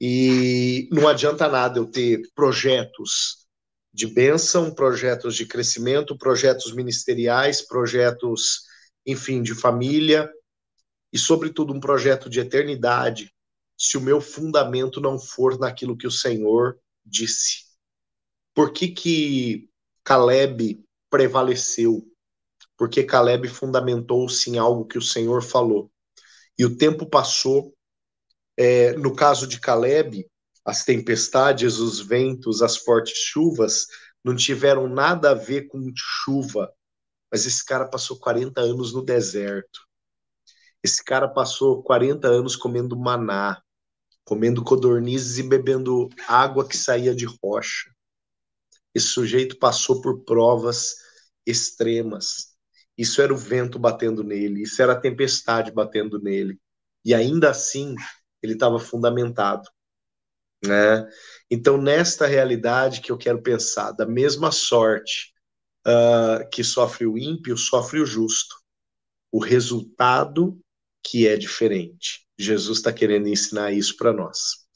E 0.00 0.88
não 0.90 1.06
adianta 1.06 1.46
nada 1.46 1.78
eu 1.78 1.86
ter 1.86 2.22
projetos 2.34 3.45
de 3.96 4.06
bênção, 4.06 4.74
projetos 4.74 5.34
de 5.34 5.46
crescimento, 5.46 6.18
projetos 6.18 6.74
ministeriais, 6.74 7.62
projetos, 7.62 8.64
enfim, 9.06 9.42
de 9.42 9.54
família 9.54 10.30
e, 11.10 11.18
sobretudo, 11.18 11.72
um 11.72 11.80
projeto 11.80 12.28
de 12.28 12.38
eternidade, 12.40 13.32
se 13.74 13.96
o 13.96 14.00
meu 14.02 14.20
fundamento 14.20 15.00
não 15.00 15.18
for 15.18 15.58
naquilo 15.58 15.96
que 15.96 16.06
o 16.06 16.10
Senhor 16.10 16.78
disse. 17.02 17.64
Por 18.54 18.70
que, 18.70 18.88
que 18.88 19.70
Caleb 20.04 20.84
prevaleceu? 21.08 22.06
Porque 22.76 23.02
Caleb 23.02 23.48
fundamentou-se 23.48 24.50
em 24.50 24.58
algo 24.58 24.84
que 24.84 24.98
o 24.98 25.02
Senhor 25.02 25.42
falou. 25.42 25.90
E 26.58 26.66
o 26.66 26.76
tempo 26.76 27.06
passou 27.06 27.74
É, 28.58 28.94
no 28.94 29.14
caso 29.14 29.46
de 29.46 29.60
Caleb, 29.60 30.26
as 30.66 30.84
tempestades, 30.84 31.78
os 31.78 32.00
ventos, 32.00 32.60
as 32.60 32.76
fortes 32.76 33.16
chuvas 33.16 33.86
não 34.24 34.34
tiveram 34.34 34.88
nada 34.88 35.30
a 35.30 35.34
ver 35.34 35.68
com 35.68 35.92
chuva, 35.94 36.72
mas 37.30 37.46
esse 37.46 37.64
cara 37.64 37.86
passou 37.88 38.18
40 38.18 38.60
anos 38.60 38.92
no 38.92 39.04
deserto. 39.04 39.86
Esse 40.82 41.04
cara 41.04 41.28
passou 41.28 41.84
40 41.84 42.26
anos 42.26 42.56
comendo 42.56 42.98
maná, 42.98 43.62
comendo 44.24 44.64
codornizes 44.64 45.38
e 45.38 45.44
bebendo 45.44 46.08
água 46.26 46.66
que 46.66 46.76
saía 46.76 47.14
de 47.14 47.26
rocha. 47.40 47.88
Esse 48.92 49.06
sujeito 49.06 49.58
passou 49.60 50.00
por 50.00 50.24
provas 50.24 50.96
extremas. 51.46 52.56
Isso 52.98 53.22
era 53.22 53.32
o 53.32 53.36
vento 53.36 53.78
batendo 53.78 54.24
nele, 54.24 54.62
isso 54.62 54.82
era 54.82 54.94
a 54.94 55.00
tempestade 55.00 55.70
batendo 55.70 56.20
nele. 56.20 56.58
E 57.04 57.14
ainda 57.14 57.50
assim, 57.50 57.94
ele 58.42 58.54
estava 58.54 58.80
fundamentado. 58.80 59.68
Né? 60.64 61.08
Então, 61.50 61.76
nesta 61.76 62.26
realidade 62.26 63.00
que 63.00 63.10
eu 63.10 63.18
quero 63.18 63.40
pensar, 63.42 63.92
da 63.92 64.06
mesma 64.06 64.50
sorte 64.50 65.32
uh, 65.86 66.48
que 66.50 66.64
sofre 66.64 67.06
o 67.06 67.16
ímpio, 67.16 67.56
sofre 67.56 68.00
o 68.00 68.06
justo. 68.06 68.56
O 69.30 69.38
resultado 69.38 70.58
que 71.02 71.26
é 71.26 71.36
diferente. 71.36 72.26
Jesus 72.38 72.78
está 72.78 72.92
querendo 72.92 73.28
ensinar 73.28 73.72
isso 73.72 73.96
para 73.96 74.12
nós. 74.12 74.66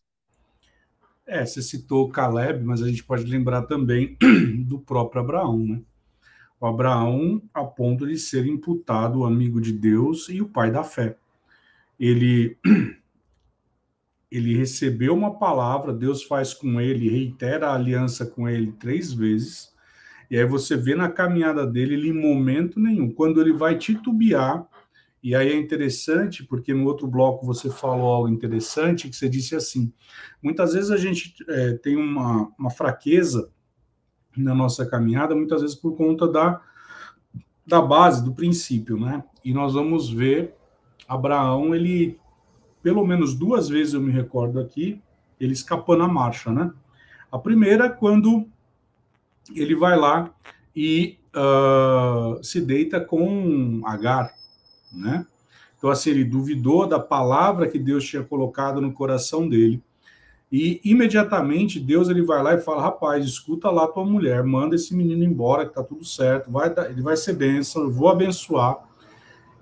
É, 1.27 1.45
você 1.45 1.63
citou 1.63 2.11
Caleb, 2.11 2.65
mas 2.65 2.83
a 2.83 2.89
gente 2.89 3.05
pode 3.05 3.25
lembrar 3.25 3.63
também 3.63 4.17
do 4.67 4.81
próprio 4.81 5.23
Abraão, 5.23 5.59
né? 5.59 5.83
O 6.61 6.67
Abraão, 6.67 7.41
a 7.55 7.65
ponto 7.65 8.07
de 8.07 8.19
ser 8.19 8.47
imputado 8.47 9.25
amigo 9.25 9.61
de 9.61 9.73
Deus 9.73 10.29
e 10.29 10.43
o 10.43 10.49
pai 10.49 10.71
da 10.71 10.85
fé. 10.85 11.17
Ele 11.99 12.59
ele 14.31 14.57
recebeu 14.57 15.15
uma 15.15 15.39
palavra, 15.39 15.93
Deus 15.93 16.23
faz 16.23 16.55
com 16.55 16.81
ele, 16.81 17.09
reitera 17.09 17.69
a 17.69 17.75
aliança 17.75 18.25
com 18.25 18.49
ele 18.49 18.73
três 18.73 19.13
vezes, 19.13 19.75
e 20.31 20.39
aí 20.39 20.45
você 20.45 20.77
vê 20.77 20.95
na 20.95 21.09
caminhada 21.09 21.67
dele, 21.67 21.95
ele 21.95 22.11
em 22.11 22.13
momento 22.13 22.79
nenhum, 22.79 23.11
quando 23.11 23.41
ele 23.41 23.53
vai 23.53 23.77
titubear, 23.77 24.65
e 25.23 25.35
aí 25.35 25.51
é 25.51 25.57
interessante, 25.57 26.45
porque 26.45 26.73
no 26.73 26.87
outro 26.87 27.07
bloco 27.07 27.45
você 27.45 27.69
falou 27.69 28.07
algo 28.07 28.29
interessante, 28.29 29.09
que 29.09 29.17
você 29.17 29.29
disse 29.29 29.55
assim, 29.55 29.93
muitas 30.43 30.73
vezes 30.73 30.91
a 30.91 30.97
gente 30.97 31.35
é, 31.49 31.73
tem 31.75 31.97
uma, 31.97 32.51
uma 32.59 32.71
fraqueza 32.71 33.51
na 34.37 34.55
nossa 34.55 34.87
caminhada, 34.87 35.35
muitas 35.35 35.61
vezes 35.61 35.77
por 35.77 35.97
conta 35.97 36.27
da, 36.27 36.63
da 37.67 37.83
base, 37.83 38.25
do 38.25 38.33
princípio, 38.33 38.99
né? 38.99 39.23
E 39.45 39.53
nós 39.53 39.75
vamos 39.75 40.09
ver 40.09 40.55
Abraão, 41.07 41.75
ele 41.75 42.19
pelo 42.83 43.07
menos 43.07 43.35
duas 43.35 43.69
vezes 43.69 43.95
eu 43.95 44.01
me 44.01 44.13
recordo 44.13 44.59
aqui, 44.59 45.01
ele 45.39 45.53
escapou 45.53 45.97
na 45.97 46.09
marcha, 46.09 46.51
né? 46.51 46.71
A 47.31 47.39
primeira, 47.39 47.89
quando 47.89 48.47
ele 49.55 49.75
vai 49.75 49.97
lá 49.97 50.31
e 50.75 51.19
uh, 51.35 52.43
se 52.43 52.61
deita 52.61 53.01
com 53.01 53.83
Agar, 53.85 54.33
né? 54.93 55.27
Então, 55.77 55.89
assim, 55.89 56.11
ele 56.11 56.25
duvidou 56.25 56.87
da 56.87 57.01
palavra 57.01 57.67
que 57.67 57.79
Deus 57.79 58.05
tinha 58.05 58.23
colocado 58.23 58.83
no 58.83 58.93
coração 58.93 59.49
dele. 59.49 59.83
E 60.53 60.81
imediatamente 60.85 61.79
Deus 61.79 62.09
ele 62.09 62.23
vai 62.23 62.43
lá 62.43 62.55
e 62.55 62.61
fala: 62.61 62.83
rapaz, 62.83 63.25
escuta 63.25 63.71
lá 63.71 63.87
tua 63.87 64.05
mulher, 64.05 64.43
manda 64.43 64.75
esse 64.75 64.95
menino 64.95 65.25
embora, 65.25 65.65
que 65.65 65.75
tá 65.75 65.83
tudo 65.83 66.05
certo, 66.05 66.51
vai, 66.51 66.75
ele 66.91 67.01
vai 67.01 67.17
ser 67.17 67.35
bênção, 67.35 67.85
eu 67.85 67.91
vou 67.91 68.09
abençoar. 68.09 68.79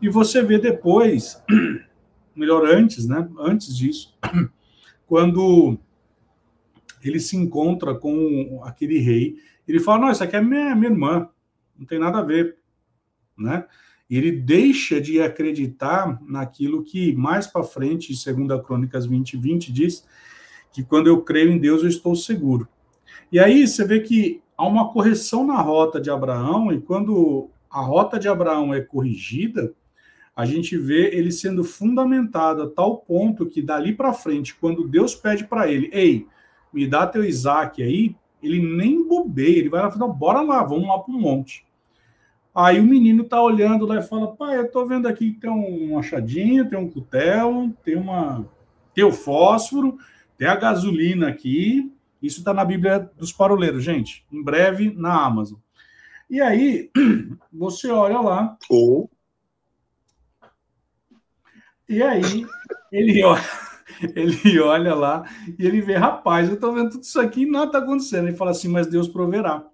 E 0.00 0.08
você 0.08 0.42
vê 0.42 0.58
depois 0.58 1.40
melhor 2.38 2.64
antes, 2.66 3.06
né? 3.06 3.28
Antes 3.38 3.76
disso, 3.76 4.16
quando 5.06 5.78
ele 7.02 7.20
se 7.20 7.36
encontra 7.36 7.94
com 7.94 8.60
aquele 8.64 8.98
rei, 8.98 9.36
ele 9.66 9.80
fala: 9.80 10.06
Não, 10.06 10.10
isso 10.10 10.22
aqui 10.22 10.36
é 10.36 10.40
minha, 10.40 10.74
minha 10.74 10.90
irmã, 10.90 11.28
não 11.78 11.86
tem 11.86 11.98
nada 11.98 12.18
a 12.18 12.22
ver, 12.22 12.56
né? 13.36 13.64
E 14.08 14.16
ele 14.16 14.32
deixa 14.32 15.00
de 15.00 15.20
acreditar 15.20 16.18
naquilo 16.26 16.82
que 16.82 17.14
mais 17.14 17.46
para 17.46 17.62
frente, 17.62 18.16
segundo 18.16 18.58
Crônicas 18.62 19.04
20, 19.04 19.36
20, 19.36 19.72
diz 19.72 20.04
que 20.72 20.82
quando 20.82 21.08
eu 21.08 21.20
creio 21.22 21.52
em 21.52 21.58
Deus 21.58 21.82
eu 21.82 21.88
estou 21.88 22.16
seguro. 22.16 22.66
E 23.30 23.38
aí 23.38 23.66
você 23.66 23.84
vê 23.84 24.00
que 24.00 24.40
há 24.56 24.66
uma 24.66 24.90
correção 24.92 25.46
na 25.46 25.60
rota 25.60 26.00
de 26.00 26.10
Abraão, 26.10 26.72
e 26.72 26.80
quando 26.80 27.50
a 27.70 27.80
rota 27.80 28.18
de 28.18 28.28
Abraão 28.28 28.72
é 28.72 28.80
corrigida, 28.80 29.74
a 30.38 30.44
gente 30.44 30.78
vê 30.78 31.16
ele 31.16 31.32
sendo 31.32 31.64
fundamentado 31.64 32.62
a 32.62 32.70
tal 32.70 32.98
ponto 32.98 33.44
que 33.44 33.60
dali 33.60 33.92
para 33.92 34.12
frente, 34.12 34.54
quando 34.54 34.86
Deus 34.86 35.12
pede 35.12 35.42
para 35.42 35.68
ele, 35.68 35.90
ei, 35.92 36.28
me 36.72 36.86
dá 36.86 37.08
teu 37.08 37.24
Isaac 37.24 37.82
aí, 37.82 38.14
ele 38.40 38.62
nem 38.62 39.04
bobeia, 39.04 39.58
ele 39.58 39.68
vai 39.68 39.82
lá 39.82 39.88
e 39.88 39.92
fala, 39.92 40.06
bora 40.06 40.40
lá, 40.40 40.62
vamos 40.62 40.86
lá 40.86 40.96
para 40.96 41.12
o 41.12 41.20
monte. 41.20 41.66
Aí 42.54 42.78
o 42.78 42.84
menino 42.84 43.24
tá 43.24 43.42
olhando 43.42 43.84
lá 43.84 43.98
e 43.98 44.02
fala, 44.02 44.28
pai, 44.28 44.60
eu 44.60 44.70
tô 44.70 44.86
vendo 44.86 45.08
aqui 45.08 45.32
que 45.32 45.40
tem 45.40 45.50
um 45.50 45.96
machadinho, 45.96 46.70
tem 46.70 46.78
um 46.78 46.88
cutel, 46.88 47.72
tem 47.82 47.96
uma 47.96 48.48
tem 48.94 49.02
o 49.02 49.10
fósforo, 49.10 49.98
tem 50.36 50.46
a 50.46 50.54
gasolina 50.54 51.26
aqui, 51.26 51.92
isso 52.22 52.38
está 52.38 52.54
na 52.54 52.64
Bíblia 52.64 53.10
dos 53.18 53.32
Paroleiros, 53.32 53.82
gente, 53.82 54.24
em 54.30 54.40
breve 54.40 54.94
na 54.96 55.20
Amazon. 55.20 55.58
E 56.30 56.40
aí, 56.40 56.92
você 57.52 57.90
olha 57.90 58.20
lá. 58.20 58.56
E 61.88 62.02
aí, 62.02 62.46
ele 62.92 63.22
olha, 63.24 63.44
ele 64.14 64.60
olha 64.60 64.94
lá 64.94 65.24
e 65.58 65.66
ele 65.66 65.80
vê, 65.80 65.94
rapaz, 65.94 66.48
eu 66.48 66.54
estou 66.54 66.72
vendo 66.72 66.90
tudo 66.90 67.02
isso 67.02 67.20
aqui 67.20 67.42
e 67.42 67.50
nada 67.50 67.66
está 67.66 67.78
acontecendo. 67.78 68.28
Ele 68.28 68.36
fala 68.36 68.50
assim, 68.50 68.68
mas 68.68 68.86
Deus 68.86 69.08
proverá. 69.08 69.64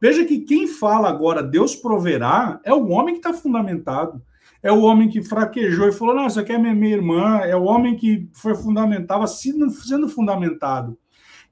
Veja 0.00 0.24
que 0.24 0.40
quem 0.40 0.66
fala 0.66 1.08
agora 1.08 1.42
Deus 1.42 1.74
proverá 1.74 2.60
é 2.64 2.72
o 2.72 2.88
homem 2.88 3.14
que 3.14 3.26
está 3.26 3.32
fundamentado. 3.32 4.22
É 4.62 4.72
o 4.72 4.82
homem 4.82 5.08
que 5.08 5.22
fraquejou 5.22 5.88
e 5.88 5.92
falou: 5.92 6.14
Não, 6.14 6.26
isso 6.26 6.40
aqui 6.40 6.52
é 6.52 6.58
minha, 6.58 6.74
minha 6.74 6.96
irmã. 6.96 7.38
É 7.38 7.54
o 7.54 7.64
homem 7.64 7.96
que 7.96 8.28
foi 8.32 8.54
fundamentado, 8.54 9.26
sendo 9.28 10.08
fundamentado. 10.08 10.98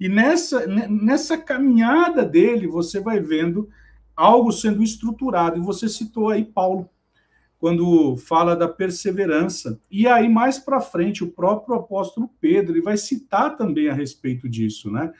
E 0.01 0.09
nessa, 0.09 0.67
nessa 0.67 1.39
caminhada 1.39 2.25
dele, 2.25 2.67
você 2.67 3.01
vai 3.01 3.21
vendo 3.21 3.69
algo 4.17 4.51
sendo 4.53 4.83
estruturado. 4.83 5.59
E 5.59 5.63
você 5.63 5.89
citou 5.89 6.29
aí 6.29 6.45
Paulo 6.45 6.91
quando 7.65 8.19
fala 8.19 8.55
da 8.55 8.69
perseverança. 8.69 9.81
E 9.91 10.07
aí, 10.07 10.29
mais 10.29 10.59
para 10.59 10.83
frente, 10.83 11.25
o 11.25 11.33
próprio 11.33 11.77
apóstolo 11.77 12.29
Pedro 12.39 12.75
ele 12.75 12.83
vai 12.83 12.99
citar 12.99 13.57
também 13.57 13.89
a 13.89 13.95
respeito 13.95 14.47
disso, 14.47 14.91
né? 14.91 15.11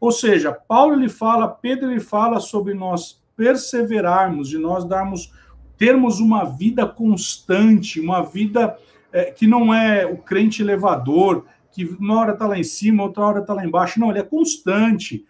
Ou 0.00 0.10
seja, 0.10 0.50
Paulo 0.50 0.94
ele 0.94 1.08
fala, 1.08 1.46
Pedro 1.46 1.92
ele 1.92 2.00
fala 2.00 2.40
sobre 2.40 2.74
nós 2.74 3.22
perseverarmos, 3.36 4.48
de 4.48 4.58
nós 4.58 4.84
darmos, 4.84 5.32
termos 5.78 6.18
uma 6.18 6.42
vida 6.42 6.88
constante, 6.88 8.00
uma 8.00 8.20
vida 8.20 8.76
é, 9.12 9.26
que 9.26 9.46
não 9.46 9.72
é 9.72 10.04
o 10.04 10.16
crente 10.18 10.60
elevador, 10.60 11.46
que 11.70 11.84
uma 11.84 12.18
hora 12.18 12.32
está 12.32 12.48
lá 12.48 12.58
em 12.58 12.64
cima, 12.64 13.04
outra 13.04 13.22
hora 13.22 13.40
está 13.42 13.54
lá 13.54 13.64
embaixo. 13.64 14.00
Não, 14.00 14.10
ele 14.10 14.18
é 14.18 14.24
constante. 14.24 15.24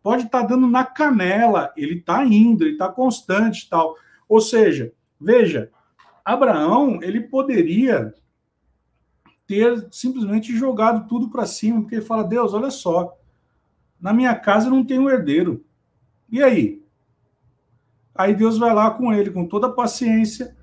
Pode 0.00 0.26
estar 0.26 0.42
tá 0.42 0.46
dando 0.46 0.68
na 0.68 0.84
canela, 0.84 1.72
ele 1.76 1.94
está 1.94 2.24
indo, 2.24 2.62
ele 2.62 2.74
está 2.74 2.88
constante 2.88 3.68
tal. 3.68 3.96
Ou 4.28 4.40
seja, 4.40 4.92
veja, 5.20 5.68
Abraão, 6.24 7.00
ele 7.02 7.20
poderia 7.20 8.14
ter 9.46 9.86
simplesmente 9.90 10.56
jogado 10.56 11.06
tudo 11.08 11.28
para 11.28 11.46
cima, 11.46 11.80
porque 11.80 11.96
ele 11.96 12.04
fala: 12.04 12.24
Deus, 12.24 12.54
olha 12.54 12.70
só, 12.70 13.16
na 14.00 14.12
minha 14.12 14.34
casa 14.34 14.70
não 14.70 14.84
tem 14.84 14.98
um 14.98 15.10
herdeiro. 15.10 15.64
E 16.30 16.42
aí? 16.42 16.82
Aí 18.14 18.34
Deus 18.34 18.58
vai 18.58 18.74
lá 18.74 18.90
com 18.90 19.12
ele, 19.12 19.30
com 19.30 19.46
toda 19.46 19.66
a 19.66 19.72
paciência, 19.72 20.56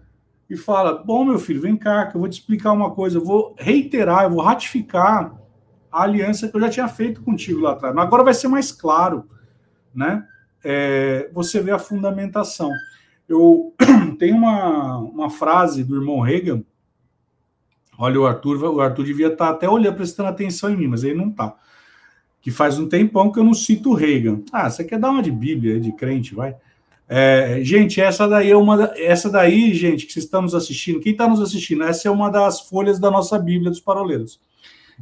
e 0.49 0.57
fala: 0.57 0.93
Bom, 1.03 1.23
meu 1.23 1.39
filho, 1.39 1.61
vem 1.61 1.77
cá, 1.77 2.07
que 2.07 2.15
eu 2.15 2.21
vou 2.21 2.29
te 2.29 2.39
explicar 2.39 2.71
uma 2.71 2.91
coisa. 2.91 3.17
Eu 3.17 3.25
vou 3.25 3.55
reiterar, 3.57 4.23
eu 4.23 4.31
vou 4.31 4.41
ratificar 4.41 5.35
a 5.91 6.03
aliança 6.03 6.47
que 6.47 6.55
eu 6.55 6.61
já 6.61 6.69
tinha 6.69 6.87
feito 6.87 7.21
contigo 7.21 7.61
lá 7.61 7.71
atrás. 7.71 7.93
Mas 7.93 8.05
agora 8.05 8.23
vai 8.23 8.33
ser 8.33 8.47
mais 8.47 8.71
claro, 8.71 9.29
né? 9.93 10.27
É, 10.63 11.29
você 11.33 11.59
vê 11.59 11.71
a 11.71 11.79
fundamentação. 11.79 12.71
Eu 13.29 13.75
tenho 14.17 14.35
uma, 14.35 14.97
uma 14.97 15.29
frase 15.29 15.83
do 15.83 15.95
irmão 15.95 16.19
Reagan. 16.19 16.63
Olha, 17.97 18.19
o 18.19 18.25
Arthur, 18.25 18.63
o 18.63 18.81
Arthur 18.81 19.05
devia 19.05 19.27
estar 19.27 19.47
tá 19.47 19.51
até 19.51 19.69
olhando, 19.69 19.95
prestando 19.95 20.29
atenção 20.29 20.71
em 20.71 20.77
mim, 20.77 20.87
mas 20.87 21.03
ele 21.03 21.15
não 21.15 21.29
está. 21.29 21.55
Que 22.41 22.49
faz 22.49 22.79
um 22.79 22.89
tempão 22.89 23.31
que 23.31 23.37
eu 23.37 23.43
não 23.43 23.53
cito 23.53 23.93
Reagan. 23.93 24.41
Ah, 24.51 24.69
você 24.69 24.83
quer 24.83 24.97
dar 24.97 25.11
uma 25.11 25.21
de 25.21 25.31
Bíblia, 25.31 25.79
de 25.79 25.91
crente, 25.91 26.33
vai? 26.33 26.55
É, 27.07 27.59
gente, 27.63 27.99
essa 27.99 28.27
daí 28.27 28.51
é 28.51 28.55
uma. 28.55 28.91
Essa 28.95 29.29
daí, 29.29 29.73
gente, 29.73 30.05
que 30.05 30.13
vocês 30.13 30.25
estão 30.25 30.41
nos 30.41 30.55
assistindo, 30.55 30.99
quem 30.99 31.11
está 31.11 31.27
nos 31.27 31.41
assistindo, 31.41 31.83
essa 31.83 32.07
é 32.07 32.11
uma 32.11 32.29
das 32.29 32.61
folhas 32.61 32.99
da 32.99 33.11
nossa 33.11 33.37
Bíblia 33.37 33.69
dos 33.69 33.79
Paroleiros. 33.79 34.39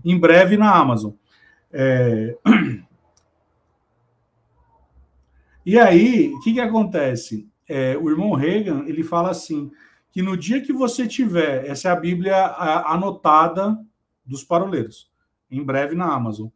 Em 0.03 0.17
breve 0.19 0.57
na 0.57 0.73
Amazon. 0.75 1.11
É... 1.71 2.35
E 5.69 5.77
aí, 5.77 6.31
o 6.33 6.39
que, 6.39 6.53
que 6.53 6.61
acontece? 6.61 7.45
É, 7.67 7.97
o 7.97 8.09
irmão 8.09 8.33
Reagan 8.33 8.85
ele 8.87 9.03
fala 9.03 9.29
assim 9.29 9.71
que 10.11 10.21
no 10.21 10.37
dia 10.37 10.61
que 10.61 10.73
você 10.73 11.07
tiver 11.07 11.65
essa 11.67 11.89
é 11.89 11.91
a 11.91 11.95
Bíblia 11.95 12.35
anotada 12.85 13.77
dos 14.25 14.43
paroleiros, 14.43 15.11
em 15.49 15.63
breve 15.63 15.95
na 15.95 16.13
Amazon. 16.13 16.47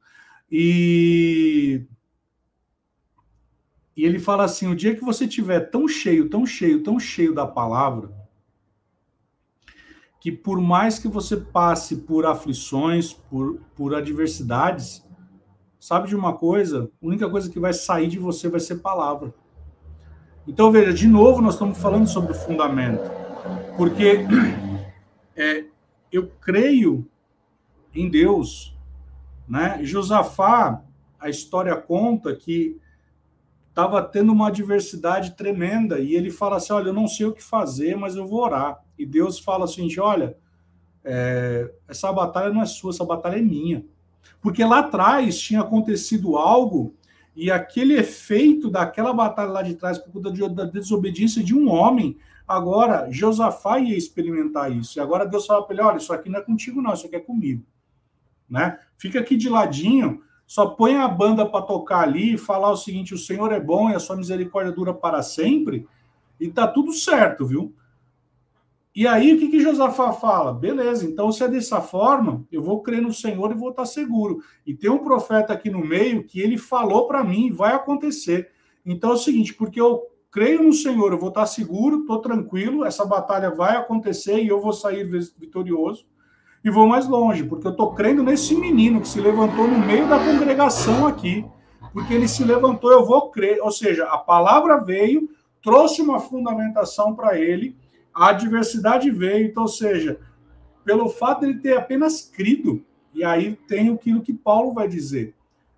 E 0.49 1.85
e 3.95 4.05
ele 4.05 4.19
fala 4.19 4.45
assim: 4.45 4.67
o 4.67 4.75
dia 4.75 4.95
que 4.95 5.03
você 5.03 5.27
tiver 5.27 5.59
tão 5.69 5.87
cheio, 5.87 6.29
tão 6.29 6.45
cheio, 6.45 6.81
tão 6.81 6.99
cheio 6.99 7.33
da 7.33 7.45
palavra, 7.45 8.11
que 10.19 10.31
por 10.31 10.61
mais 10.61 10.97
que 10.97 11.07
você 11.07 11.37
passe 11.37 11.97
por 11.97 12.25
aflições, 12.25 13.13
por, 13.13 13.59
por 13.75 13.93
adversidades, 13.93 15.05
sabe 15.79 16.07
de 16.07 16.15
uma 16.15 16.33
coisa? 16.33 16.91
A 17.01 17.05
única 17.05 17.29
coisa 17.29 17.49
que 17.49 17.59
vai 17.59 17.73
sair 17.73 18.07
de 18.07 18.19
você 18.19 18.47
vai 18.47 18.59
ser 18.59 18.77
palavra. 18.77 19.33
Então, 20.47 20.71
veja, 20.71 20.91
de 20.91 21.07
novo, 21.07 21.41
nós 21.41 21.53
estamos 21.53 21.77
falando 21.77 22.07
sobre 22.07 22.31
o 22.31 22.35
fundamento. 22.35 23.09
Porque 23.77 24.25
é, 25.35 25.65
eu 26.11 26.27
creio 26.41 27.07
em 27.93 28.09
Deus. 28.09 28.75
Né? 29.47 29.79
Josafá, 29.83 30.81
a 31.19 31.29
história 31.29 31.75
conta 31.75 32.35
que 32.35 32.79
estava 33.69 34.01
tendo 34.01 34.31
uma 34.31 34.47
adversidade 34.47 35.31
tremenda 35.35 35.99
e 35.99 36.15
ele 36.15 36.31
fala 36.31 36.57
assim: 36.57 36.73
Olha, 36.73 36.87
eu 36.87 36.93
não 36.93 37.07
sei 37.07 37.25
o 37.27 37.33
que 37.33 37.43
fazer, 37.43 37.95
mas 37.95 38.15
eu 38.15 38.27
vou 38.27 38.41
orar. 38.41 38.83
E 38.97 39.05
Deus 39.05 39.39
fala 39.39 39.65
assim: 39.65 39.87
Olha, 39.99 40.35
é, 41.03 41.71
essa 41.87 42.11
batalha 42.11 42.51
não 42.51 42.61
é 42.61 42.65
sua, 42.65 42.91
essa 42.91 43.05
batalha 43.05 43.37
é 43.37 43.41
minha. 43.41 43.85
Porque 44.41 44.63
lá 44.63 44.79
atrás 44.79 45.39
tinha 45.39 45.61
acontecido 45.61 46.35
algo 46.35 46.95
e 47.35 47.49
aquele 47.49 47.95
efeito 47.95 48.69
daquela 48.69 49.13
batalha 49.13 49.51
lá 49.51 49.61
de 49.61 49.75
trás, 49.75 49.97
por 49.97 50.11
conta 50.11 50.49
da 50.49 50.65
desobediência 50.65 51.43
de 51.43 51.55
um 51.55 51.69
homem, 51.69 52.17
agora 52.47 53.09
Josafá 53.09 53.79
ia 53.79 53.97
experimentar 53.97 54.71
isso. 54.71 54.99
E 54.99 55.01
agora 55.01 55.25
Deus 55.25 55.45
fala 55.45 55.63
para 55.63 55.73
ele: 55.73 55.83
Olha, 55.83 55.97
isso 55.97 56.11
aqui 56.11 56.29
não 56.29 56.39
é 56.39 56.43
contigo, 56.43 56.81
não, 56.81 56.93
isso 56.93 57.05
aqui 57.05 57.15
é 57.15 57.19
comigo. 57.19 57.65
Né? 58.49 58.77
Fica 58.97 59.19
aqui 59.19 59.37
de 59.37 59.47
ladinho 59.47 60.21
só 60.51 60.65
põe 60.65 60.97
a 60.97 61.07
banda 61.07 61.45
para 61.45 61.61
tocar 61.61 62.01
ali 62.01 62.33
e 62.33 62.37
falar 62.37 62.71
o 62.71 62.75
seguinte: 62.75 63.13
o 63.13 63.17
Senhor 63.17 63.53
é 63.53 63.59
bom 63.61 63.89
e 63.89 63.95
a 63.95 63.99
sua 64.01 64.17
misericórdia 64.17 64.73
dura 64.73 64.93
para 64.93 65.23
sempre, 65.23 65.87
e 66.37 66.49
tá 66.49 66.67
tudo 66.67 66.91
certo, 66.91 67.45
viu? 67.45 67.73
E 68.93 69.07
aí, 69.07 69.33
o 69.33 69.39
que, 69.39 69.47
que 69.47 69.59
Josafá 69.61 70.11
fala? 70.11 70.53
Beleza, 70.53 71.05
então 71.05 71.31
se 71.31 71.41
é 71.43 71.47
dessa 71.47 71.79
forma, 71.79 72.45
eu 72.51 72.61
vou 72.61 72.81
crer 72.81 73.01
no 73.01 73.13
Senhor 73.13 73.49
e 73.51 73.57
vou 73.57 73.69
estar 73.69 73.85
seguro. 73.85 74.43
E 74.67 74.73
tem 74.73 74.89
um 74.89 74.97
profeta 74.97 75.53
aqui 75.53 75.69
no 75.69 75.79
meio 75.79 76.25
que 76.25 76.41
ele 76.41 76.57
falou 76.57 77.07
para 77.07 77.23
mim, 77.23 77.53
vai 77.53 77.73
acontecer. 77.73 78.49
Então 78.85 79.11
é 79.11 79.13
o 79.13 79.17
seguinte, 79.17 79.53
porque 79.53 79.79
eu 79.79 80.01
creio 80.29 80.61
no 80.61 80.73
Senhor, 80.73 81.13
eu 81.13 81.17
vou 81.17 81.29
estar 81.29 81.45
seguro, 81.45 82.01
estou 82.01 82.19
tranquilo, 82.19 82.83
essa 82.83 83.05
batalha 83.05 83.49
vai 83.49 83.77
acontecer 83.77 84.41
e 84.41 84.49
eu 84.49 84.59
vou 84.59 84.73
sair 84.73 85.05
vitorioso 85.37 86.05
e 86.63 86.69
vou 86.69 86.87
mais 86.87 87.07
longe, 87.07 87.43
porque 87.43 87.67
eu 87.67 87.71
estou 87.71 87.93
crendo 87.93 88.21
nesse 88.21 88.55
menino 88.55 89.01
que 89.01 89.07
se 89.07 89.19
levantou 89.19 89.67
no 89.67 89.79
meio 89.79 90.07
da 90.07 90.19
congregação 90.19 91.07
aqui, 91.07 91.45
porque 91.91 92.13
ele 92.13 92.27
se 92.27 92.43
levantou, 92.43 92.91
eu 92.91 93.05
vou 93.05 93.31
crer. 93.31 93.59
Ou 93.61 93.71
seja, 93.71 94.05
a 94.05 94.17
palavra 94.17 94.77
veio, 94.77 95.29
trouxe 95.61 96.01
uma 96.01 96.19
fundamentação 96.19 97.15
para 97.15 97.37
ele, 97.39 97.75
a 98.13 98.29
adversidade 98.29 99.09
veio, 99.09 99.47
então, 99.47 99.63
ou 99.63 99.69
seja, 99.69 100.19
pelo 100.83 101.09
fato 101.09 101.41
de 101.41 101.47
ele 101.47 101.59
ter 101.59 101.77
apenas 101.77 102.21
crido, 102.21 102.83
e 103.13 103.23
aí 103.23 103.55
tem 103.67 103.89
aquilo 103.89 104.21
que 104.21 104.33
Paulo 104.33 104.73
vai 104.73 104.87
dizer, 104.87 105.35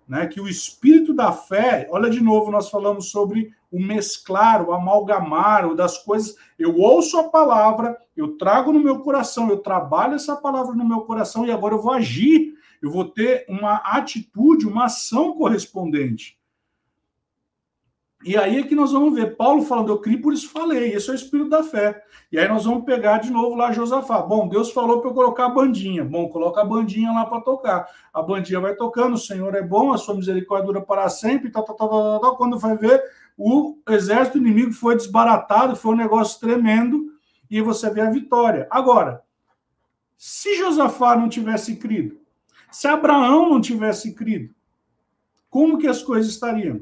né? 0.08 0.26
Que 0.26 0.40
o 0.40 0.48
espírito 0.48 1.12
da 1.12 1.32
fé, 1.32 1.88
olha 1.90 2.08
de 2.10 2.22
novo, 2.22 2.50
nós 2.50 2.70
falamos 2.70 3.10
sobre 3.10 3.52
o 3.70 3.80
mesclar, 3.80 4.62
o 4.62 4.72
amalgamar, 4.72 5.66
o 5.66 5.74
das 5.74 5.98
coisas. 5.98 6.36
Eu 6.58 6.76
ouço 6.78 7.18
a 7.18 7.24
palavra, 7.24 7.98
eu 8.16 8.36
trago 8.36 8.72
no 8.72 8.78
meu 8.78 9.00
coração, 9.00 9.48
eu 9.48 9.58
trabalho 9.58 10.14
essa 10.14 10.36
palavra 10.36 10.74
no 10.74 10.84
meu 10.84 11.00
coração 11.00 11.44
e 11.44 11.50
agora 11.50 11.74
eu 11.74 11.82
vou 11.82 11.92
agir, 11.92 12.54
eu 12.80 12.90
vou 12.90 13.06
ter 13.06 13.44
uma 13.48 13.76
atitude, 13.76 14.66
uma 14.66 14.84
ação 14.84 15.32
correspondente. 15.32 16.38
E 18.24 18.38
aí 18.38 18.58
é 18.58 18.62
que 18.62 18.74
nós 18.74 18.90
vamos 18.90 19.14
ver 19.14 19.36
Paulo 19.36 19.62
falando, 19.62 19.90
eu 19.90 19.98
criei, 19.98 20.18
por 20.18 20.32
isso 20.32 20.48
falei, 20.48 20.94
esse 20.94 21.10
é 21.10 21.12
o 21.12 21.14
espírito 21.14 21.50
da 21.50 21.62
fé. 21.62 22.02
E 22.32 22.38
aí 22.38 22.48
nós 22.48 22.64
vamos 22.64 22.84
pegar 22.84 23.18
de 23.18 23.30
novo 23.30 23.54
lá 23.54 23.70
Josafá. 23.70 24.22
Bom, 24.22 24.48
Deus 24.48 24.70
falou 24.72 25.00
para 25.00 25.10
eu 25.10 25.14
colocar 25.14 25.44
a 25.44 25.48
bandinha. 25.50 26.02
Bom, 26.02 26.28
coloca 26.30 26.62
a 26.62 26.64
bandinha 26.64 27.12
lá 27.12 27.26
para 27.26 27.42
tocar. 27.42 27.86
A 28.12 28.22
bandinha 28.22 28.60
vai 28.60 28.74
tocando, 28.74 29.14
o 29.14 29.18
Senhor 29.18 29.54
é 29.54 29.62
bom, 29.62 29.92
a 29.92 29.98
sua 29.98 30.14
misericórdia 30.14 30.66
dura 30.66 30.80
para 30.80 31.08
sempre, 31.10 31.50
tal, 31.50 31.64
tal, 31.64 31.76
tal, 31.76 31.88
tal, 31.88 32.20
tal. 32.20 32.36
quando 32.36 32.58
vai 32.58 32.76
ver, 32.78 33.02
o 33.36 33.76
exército 33.90 34.38
inimigo 34.38 34.72
foi 34.72 34.96
desbaratado, 34.96 35.76
foi 35.76 35.92
um 35.92 35.98
negócio 35.98 36.40
tremendo, 36.40 37.12
e 37.50 37.60
você 37.60 37.90
vê 37.90 38.00
a 38.00 38.10
vitória. 38.10 38.66
Agora, 38.70 39.22
se 40.16 40.56
Josafá 40.56 41.14
não 41.14 41.28
tivesse 41.28 41.76
crido, 41.76 42.18
se 42.70 42.88
Abraão 42.88 43.50
não 43.50 43.60
tivesse 43.60 44.14
crido, 44.14 44.54
como 45.50 45.78
que 45.78 45.86
as 45.86 46.02
coisas 46.02 46.32
estariam? 46.32 46.80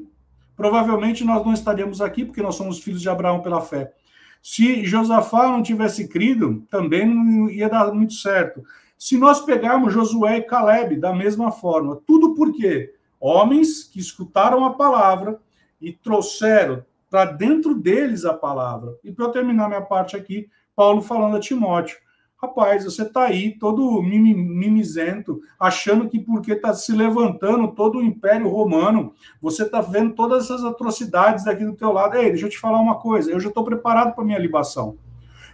Provavelmente 0.55 1.23
nós 1.23 1.45
não 1.45 1.53
estaríamos 1.53 2.01
aqui, 2.01 2.23
porque 2.25 2.41
nós 2.41 2.55
somos 2.55 2.79
filhos 2.79 3.01
de 3.01 3.09
Abraão 3.09 3.41
pela 3.41 3.61
fé. 3.61 3.93
Se 4.41 4.83
Josafá 4.83 5.47
não 5.47 5.63
tivesse 5.63 6.07
crido, 6.07 6.65
também 6.69 7.05
não 7.05 7.49
ia 7.49 7.69
dar 7.69 7.93
muito 7.93 8.13
certo. 8.13 8.63
Se 8.97 9.17
nós 9.17 9.39
pegarmos 9.41 9.93
Josué 9.93 10.37
e 10.37 10.43
Caleb 10.43 10.97
da 10.97 11.13
mesma 11.13 11.51
forma, 11.51 11.99
tudo 12.05 12.35
por 12.35 12.53
quê? 12.53 12.93
Homens 13.19 13.83
que 13.83 13.99
escutaram 13.99 14.65
a 14.65 14.73
palavra 14.73 15.39
e 15.81 15.91
trouxeram 15.91 16.85
para 17.09 17.25
dentro 17.25 17.75
deles 17.75 18.25
a 18.25 18.33
palavra. 18.33 18.97
E 19.03 19.11
para 19.11 19.25
eu 19.25 19.31
terminar 19.31 19.67
minha 19.67 19.81
parte 19.81 20.15
aqui, 20.15 20.49
Paulo 20.75 21.01
falando 21.01 21.37
a 21.37 21.39
Timóteo: 21.39 21.97
Rapaz, 22.43 22.83
você 22.83 23.03
está 23.03 23.23
aí 23.23 23.57
todo 23.57 24.03
mimizento, 24.03 25.39
achando 25.57 26.09
que 26.09 26.19
porque 26.19 26.51
está 26.51 26.73
se 26.73 26.91
levantando 26.91 27.69
todo 27.69 27.99
o 27.99 28.03
Império 28.03 28.49
Romano, 28.49 29.13
você 29.41 29.63
está 29.63 29.79
vendo 29.79 30.13
todas 30.13 30.43
essas 30.43 30.65
atrocidades 30.65 31.45
daqui 31.45 31.63
do 31.63 31.71
teu 31.71 31.93
lado. 31.93 32.17
Ei, 32.17 32.31
deixa 32.31 32.47
eu 32.47 32.49
te 32.49 32.59
falar 32.59 32.81
uma 32.81 32.99
coisa, 32.99 33.31
eu 33.31 33.39
já 33.39 33.47
estou 33.47 33.63
preparado 33.63 34.13
para 34.13 34.25
minha 34.25 34.37
libação. 34.37 34.97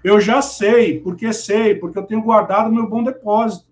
Eu 0.04 0.20
já 0.20 0.42
sei, 0.42 1.00
porque 1.00 1.32
sei, 1.32 1.76
porque 1.76 2.00
eu 2.00 2.08
tenho 2.08 2.24
guardado 2.24 2.74
meu 2.74 2.90
bom 2.90 3.04
depósito. 3.04 3.68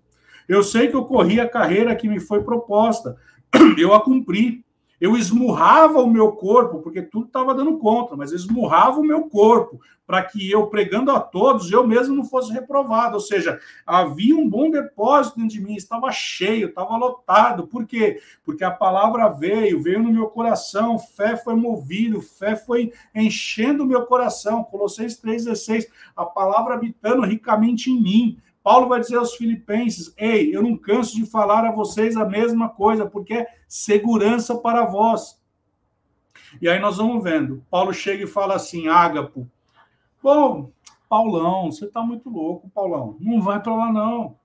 Eu 0.48 0.62
sei 0.62 0.86
que 0.86 0.94
eu 0.94 1.04
corri 1.04 1.40
a 1.40 1.48
carreira 1.48 1.96
que 1.96 2.06
me 2.06 2.20
foi 2.20 2.44
proposta. 2.44 3.16
Eu 3.76 3.94
a 3.94 4.00
cumpri 4.00 4.64
eu 5.00 5.16
esmurrava 5.16 6.00
o 6.00 6.10
meu 6.10 6.32
corpo, 6.32 6.80
porque 6.80 7.02
tudo 7.02 7.26
estava 7.26 7.54
dando 7.54 7.78
conta, 7.78 8.16
mas 8.16 8.30
eu 8.30 8.36
esmurrava 8.36 8.98
o 8.98 9.04
meu 9.04 9.28
corpo 9.28 9.80
para 10.08 10.22
que 10.22 10.50
eu, 10.50 10.68
pregando 10.68 11.10
a 11.10 11.20
todos, 11.20 11.70
eu 11.70 11.86
mesmo 11.86 12.16
não 12.16 12.24
fosse 12.24 12.50
reprovado. 12.50 13.16
Ou 13.16 13.20
seja, 13.20 13.60
havia 13.86 14.34
um 14.34 14.48
bom 14.48 14.70
depósito 14.70 15.36
dentro 15.36 15.50
de 15.50 15.60
mim, 15.60 15.74
estava 15.74 16.10
cheio, 16.10 16.68
estava 16.68 16.96
lotado. 16.96 17.66
Por 17.66 17.84
quê? 17.84 18.18
Porque 18.42 18.64
a 18.64 18.70
palavra 18.70 19.28
veio, 19.28 19.82
veio 19.82 20.02
no 20.02 20.10
meu 20.10 20.28
coração, 20.28 20.98
fé 20.98 21.36
foi 21.36 21.54
movido, 21.54 22.22
fé 22.22 22.56
foi 22.56 22.90
enchendo 23.14 23.84
o 23.84 23.86
meu 23.86 24.06
coração. 24.06 24.64
Colossenses 24.64 25.20
3,16, 25.20 25.88
a 26.16 26.24
palavra 26.24 26.72
habitando 26.72 27.26
ricamente 27.26 27.90
em 27.90 28.00
mim. 28.00 28.38
Paulo 28.68 28.86
vai 28.86 29.00
dizer 29.00 29.16
aos 29.16 29.34
filipenses: 29.34 30.12
Ei, 30.14 30.54
eu 30.54 30.62
não 30.62 30.76
canso 30.76 31.16
de 31.16 31.24
falar 31.24 31.64
a 31.64 31.72
vocês 31.72 32.18
a 32.18 32.26
mesma 32.26 32.68
coisa, 32.68 33.06
porque 33.06 33.32
é 33.32 33.46
segurança 33.66 34.58
para 34.58 34.84
vós. 34.84 35.42
E 36.60 36.68
aí 36.68 36.78
nós 36.78 36.98
vamos 36.98 37.24
vendo. 37.24 37.64
Paulo 37.70 37.94
chega 37.94 38.24
e 38.24 38.26
fala 38.26 38.56
assim: 38.56 38.86
Ágapo, 38.86 39.50
bom, 40.22 40.70
Paulão, 41.08 41.72
você 41.72 41.86
está 41.86 42.02
muito 42.02 42.28
louco, 42.28 42.68
Paulão. 42.68 43.16
Não 43.18 43.40
vai 43.40 43.58
para 43.58 43.74
lá, 43.74 43.90
não. 43.90 44.36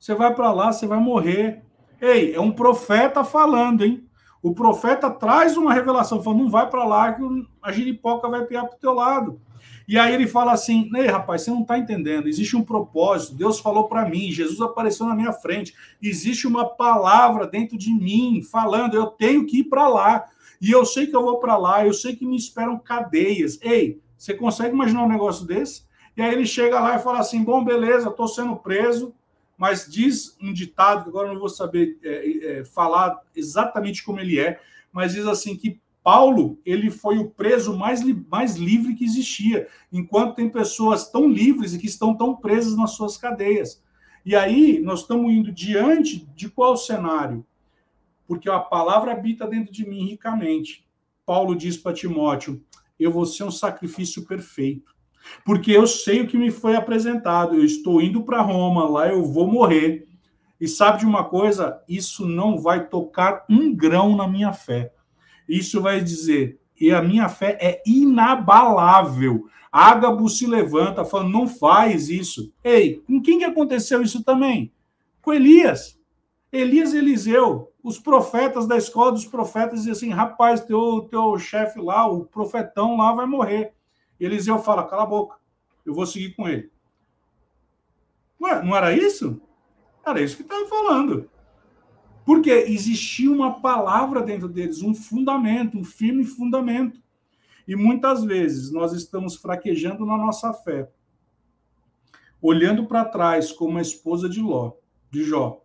Você 0.00 0.16
vai 0.16 0.34
para 0.34 0.50
lá, 0.50 0.72
você 0.72 0.88
vai 0.88 0.98
morrer. 0.98 1.62
Ei, 2.00 2.34
é 2.34 2.40
um 2.40 2.50
profeta 2.50 3.22
falando, 3.22 3.84
hein? 3.84 4.04
O 4.42 4.52
profeta 4.52 5.08
traz 5.08 5.56
uma 5.56 5.72
revelação, 5.72 6.20
falando: 6.20 6.42
não 6.42 6.50
vai 6.50 6.68
para 6.68 6.84
lá, 6.84 7.12
que 7.12 7.22
a 7.62 7.70
giripoca 7.70 8.28
vai 8.28 8.44
piar 8.46 8.66
para 8.66 8.74
o 8.74 8.80
teu 8.80 8.92
lado. 8.92 9.40
E 9.86 9.98
aí 9.98 10.14
ele 10.14 10.26
fala 10.26 10.52
assim: 10.52 10.90
Ei, 10.94 11.06
rapaz, 11.06 11.42
você 11.42 11.50
não 11.50 11.62
está 11.62 11.78
entendendo. 11.78 12.26
Existe 12.26 12.56
um 12.56 12.62
propósito. 12.62 13.34
Deus 13.34 13.60
falou 13.60 13.88
para 13.88 14.08
mim, 14.08 14.32
Jesus 14.32 14.60
apareceu 14.60 15.06
na 15.06 15.14
minha 15.14 15.32
frente. 15.32 15.74
Existe 16.02 16.46
uma 16.46 16.64
palavra 16.64 17.46
dentro 17.46 17.76
de 17.76 17.92
mim 17.92 18.42
falando: 18.42 18.94
eu 18.94 19.06
tenho 19.06 19.46
que 19.46 19.60
ir 19.60 19.64
para 19.64 19.88
lá. 19.88 20.24
E 20.60 20.70
eu 20.70 20.86
sei 20.86 21.06
que 21.06 21.14
eu 21.14 21.22
vou 21.22 21.38
para 21.38 21.56
lá, 21.56 21.84
eu 21.86 21.92
sei 21.92 22.16
que 22.16 22.24
me 22.24 22.36
esperam 22.36 22.78
cadeias. 22.78 23.58
Ei, 23.60 24.00
você 24.16 24.32
consegue 24.32 24.74
imaginar 24.74 25.04
um 25.04 25.08
negócio 25.08 25.46
desse? 25.46 25.84
E 26.16 26.22
aí 26.22 26.32
ele 26.32 26.46
chega 26.46 26.80
lá 26.80 26.96
e 26.96 27.02
fala 27.02 27.18
assim: 27.18 27.42
bom, 27.42 27.62
beleza, 27.62 28.08
estou 28.08 28.28
sendo 28.28 28.56
preso, 28.56 29.14
mas 29.56 29.86
diz 29.86 30.36
um 30.40 30.52
ditado, 30.52 31.04
que 31.04 31.08
agora 31.10 31.32
não 31.32 31.38
vou 31.38 31.48
saber 31.48 31.98
é, 32.02 32.60
é, 32.60 32.64
falar 32.64 33.20
exatamente 33.34 34.02
como 34.02 34.20
ele 34.20 34.38
é, 34.38 34.60
mas 34.92 35.12
diz 35.12 35.26
assim 35.26 35.56
que 35.56 35.80
Paulo, 36.04 36.60
ele 36.66 36.90
foi 36.90 37.16
o 37.16 37.30
preso 37.30 37.74
mais, 37.74 38.02
mais 38.28 38.56
livre 38.56 38.94
que 38.94 39.06
existia, 39.06 39.66
enquanto 39.90 40.34
tem 40.34 40.50
pessoas 40.50 41.10
tão 41.10 41.26
livres 41.26 41.72
e 41.72 41.78
que 41.78 41.86
estão 41.86 42.14
tão 42.14 42.36
presas 42.36 42.76
nas 42.76 42.90
suas 42.90 43.16
cadeias. 43.16 43.82
E 44.22 44.36
aí 44.36 44.80
nós 44.80 45.00
estamos 45.00 45.32
indo 45.32 45.50
diante 45.50 46.26
de 46.36 46.50
qual 46.50 46.76
cenário? 46.76 47.42
Porque 48.28 48.50
a 48.50 48.60
palavra 48.60 49.12
habita 49.12 49.46
dentro 49.46 49.72
de 49.72 49.88
mim 49.88 50.06
ricamente. 50.06 50.86
Paulo 51.24 51.56
diz 51.56 51.78
para 51.78 51.94
Timóteo: 51.94 52.62
eu 53.00 53.10
vou 53.10 53.24
ser 53.24 53.44
um 53.44 53.50
sacrifício 53.50 54.26
perfeito. 54.26 54.94
Porque 55.42 55.72
eu 55.72 55.86
sei 55.86 56.20
o 56.20 56.26
que 56.26 56.36
me 56.36 56.50
foi 56.50 56.76
apresentado. 56.76 57.54
Eu 57.54 57.64
estou 57.64 58.02
indo 58.02 58.22
para 58.22 58.42
Roma, 58.42 58.86
lá 58.86 59.08
eu 59.08 59.24
vou 59.24 59.50
morrer. 59.50 60.06
E 60.60 60.68
sabe 60.68 60.98
de 60.98 61.06
uma 61.06 61.24
coisa? 61.24 61.82
Isso 61.88 62.26
não 62.26 62.58
vai 62.58 62.88
tocar 62.88 63.46
um 63.48 63.74
grão 63.74 64.14
na 64.14 64.28
minha 64.28 64.52
fé. 64.52 64.92
Isso 65.48 65.80
vai 65.80 66.00
dizer, 66.00 66.58
e 66.80 66.90
a 66.90 67.02
minha 67.02 67.28
fé 67.28 67.58
é 67.60 67.82
inabalável. 67.86 69.48
Ágabo 69.70 70.28
se 70.28 70.46
levanta, 70.46 71.04
falando: 71.04 71.32
não 71.32 71.48
faz 71.48 72.08
isso. 72.08 72.52
Ei, 72.62 73.02
com 73.06 73.20
quem 73.20 73.38
que 73.38 73.44
aconteceu 73.44 74.02
isso 74.02 74.22
também? 74.22 74.72
Com 75.20 75.32
Elias. 75.32 75.98
Elias 76.52 76.92
e 76.92 76.98
Eliseu, 76.98 77.72
os 77.82 77.98
profetas 77.98 78.68
da 78.68 78.76
escola 78.76 79.10
dos 79.10 79.24
profetas, 79.24 79.80
diziam 79.80 79.92
assim: 79.92 80.10
rapaz, 80.10 80.60
teu, 80.60 81.08
teu 81.10 81.36
chefe 81.38 81.80
lá, 81.80 82.06
o 82.06 82.24
profetão 82.24 82.96
lá, 82.96 83.12
vai 83.12 83.26
morrer. 83.26 83.72
E 84.20 84.24
Eliseu 84.24 84.58
fala: 84.58 84.84
cala 84.84 85.02
a 85.02 85.06
boca, 85.06 85.36
eu 85.84 85.92
vou 85.92 86.06
seguir 86.06 86.34
com 86.34 86.48
ele. 86.48 86.70
Ué, 88.40 88.62
não 88.62 88.76
era 88.76 88.92
isso? 88.92 89.40
Era 90.06 90.20
isso 90.20 90.36
que 90.36 90.42
estava 90.42 90.66
falando. 90.66 91.28
Porque 92.24 92.50
existia 92.50 93.30
uma 93.30 93.60
palavra 93.60 94.22
dentro 94.22 94.48
deles, 94.48 94.82
um 94.82 94.94
fundamento, 94.94 95.78
um 95.78 95.84
firme 95.84 96.24
fundamento. 96.24 97.00
E 97.68 97.76
muitas 97.76 98.24
vezes 98.24 98.70
nós 98.70 98.92
estamos 98.92 99.36
fraquejando 99.36 100.04
na 100.04 100.16
nossa 100.16 100.52
fé, 100.52 100.90
olhando 102.40 102.86
para 102.86 103.04
trás 103.04 103.52
como 103.52 103.78
a 103.78 103.82
esposa 103.82 104.28
de 104.28 104.40
Ló, 104.40 104.72
de 105.10 105.24
Jó, 105.24 105.62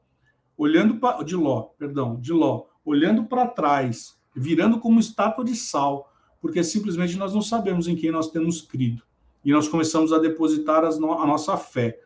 olhando 0.57 0.97
para 0.97 1.23
de 1.23 1.35
Ló, 1.35 1.63
perdão, 1.77 2.19
de 2.19 2.31
Ló, 2.31 2.65
olhando 2.85 3.25
para 3.25 3.47
trás, 3.47 4.17
virando 4.35 4.79
como 4.79 4.99
estátua 4.99 5.43
de 5.43 5.55
sal, 5.55 6.11
porque 6.41 6.63
simplesmente 6.63 7.17
nós 7.17 7.33
não 7.33 7.41
sabemos 7.41 7.87
em 7.87 7.95
quem 7.95 8.11
nós 8.11 8.31
temos 8.31 8.61
crido. 8.61 9.03
E 9.43 9.51
nós 9.51 9.67
começamos 9.67 10.11
a 10.11 10.19
depositar 10.19 10.83
no, 10.97 11.13
a 11.13 11.25
nossa 11.25 11.55
fé, 11.57 11.99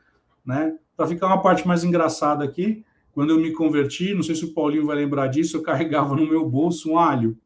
né? 0.46 0.78
Para 0.96 1.08
ficar 1.08 1.28
uma 1.28 1.42
parte 1.42 1.68
mais 1.68 1.84
engraçada 1.84 2.44
aqui, 2.44 2.84
quando 3.14 3.30
eu 3.30 3.40
me 3.40 3.52
converti, 3.52 4.14
não 4.14 4.24
sei 4.24 4.36
se 4.36 4.44
o 4.44 4.54
Paulinho 4.54 4.86
vai 4.86 4.96
lembrar 4.96 5.28
disso, 5.28 5.58
eu 5.58 5.62
carregava 5.62 6.16
no 6.16 6.28
meu 6.28 6.50
bolso 6.50 6.92
um 6.92 6.98
alho. 6.98 7.38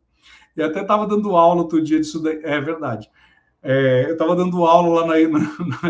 E 0.56 0.64
até 0.64 0.82
estava 0.82 1.06
dando 1.06 1.36
aula 1.36 1.62
outro 1.62 1.82
dia 1.82 2.00
disso 2.00 2.22
daí. 2.22 2.40
É 2.42 2.60
verdade. 2.60 3.10
É, 3.62 4.06
eu 4.08 4.14
estava 4.14 4.36
dando 4.36 4.66
aula 4.66 5.02
lá 5.02 5.08
na. 5.08 5.20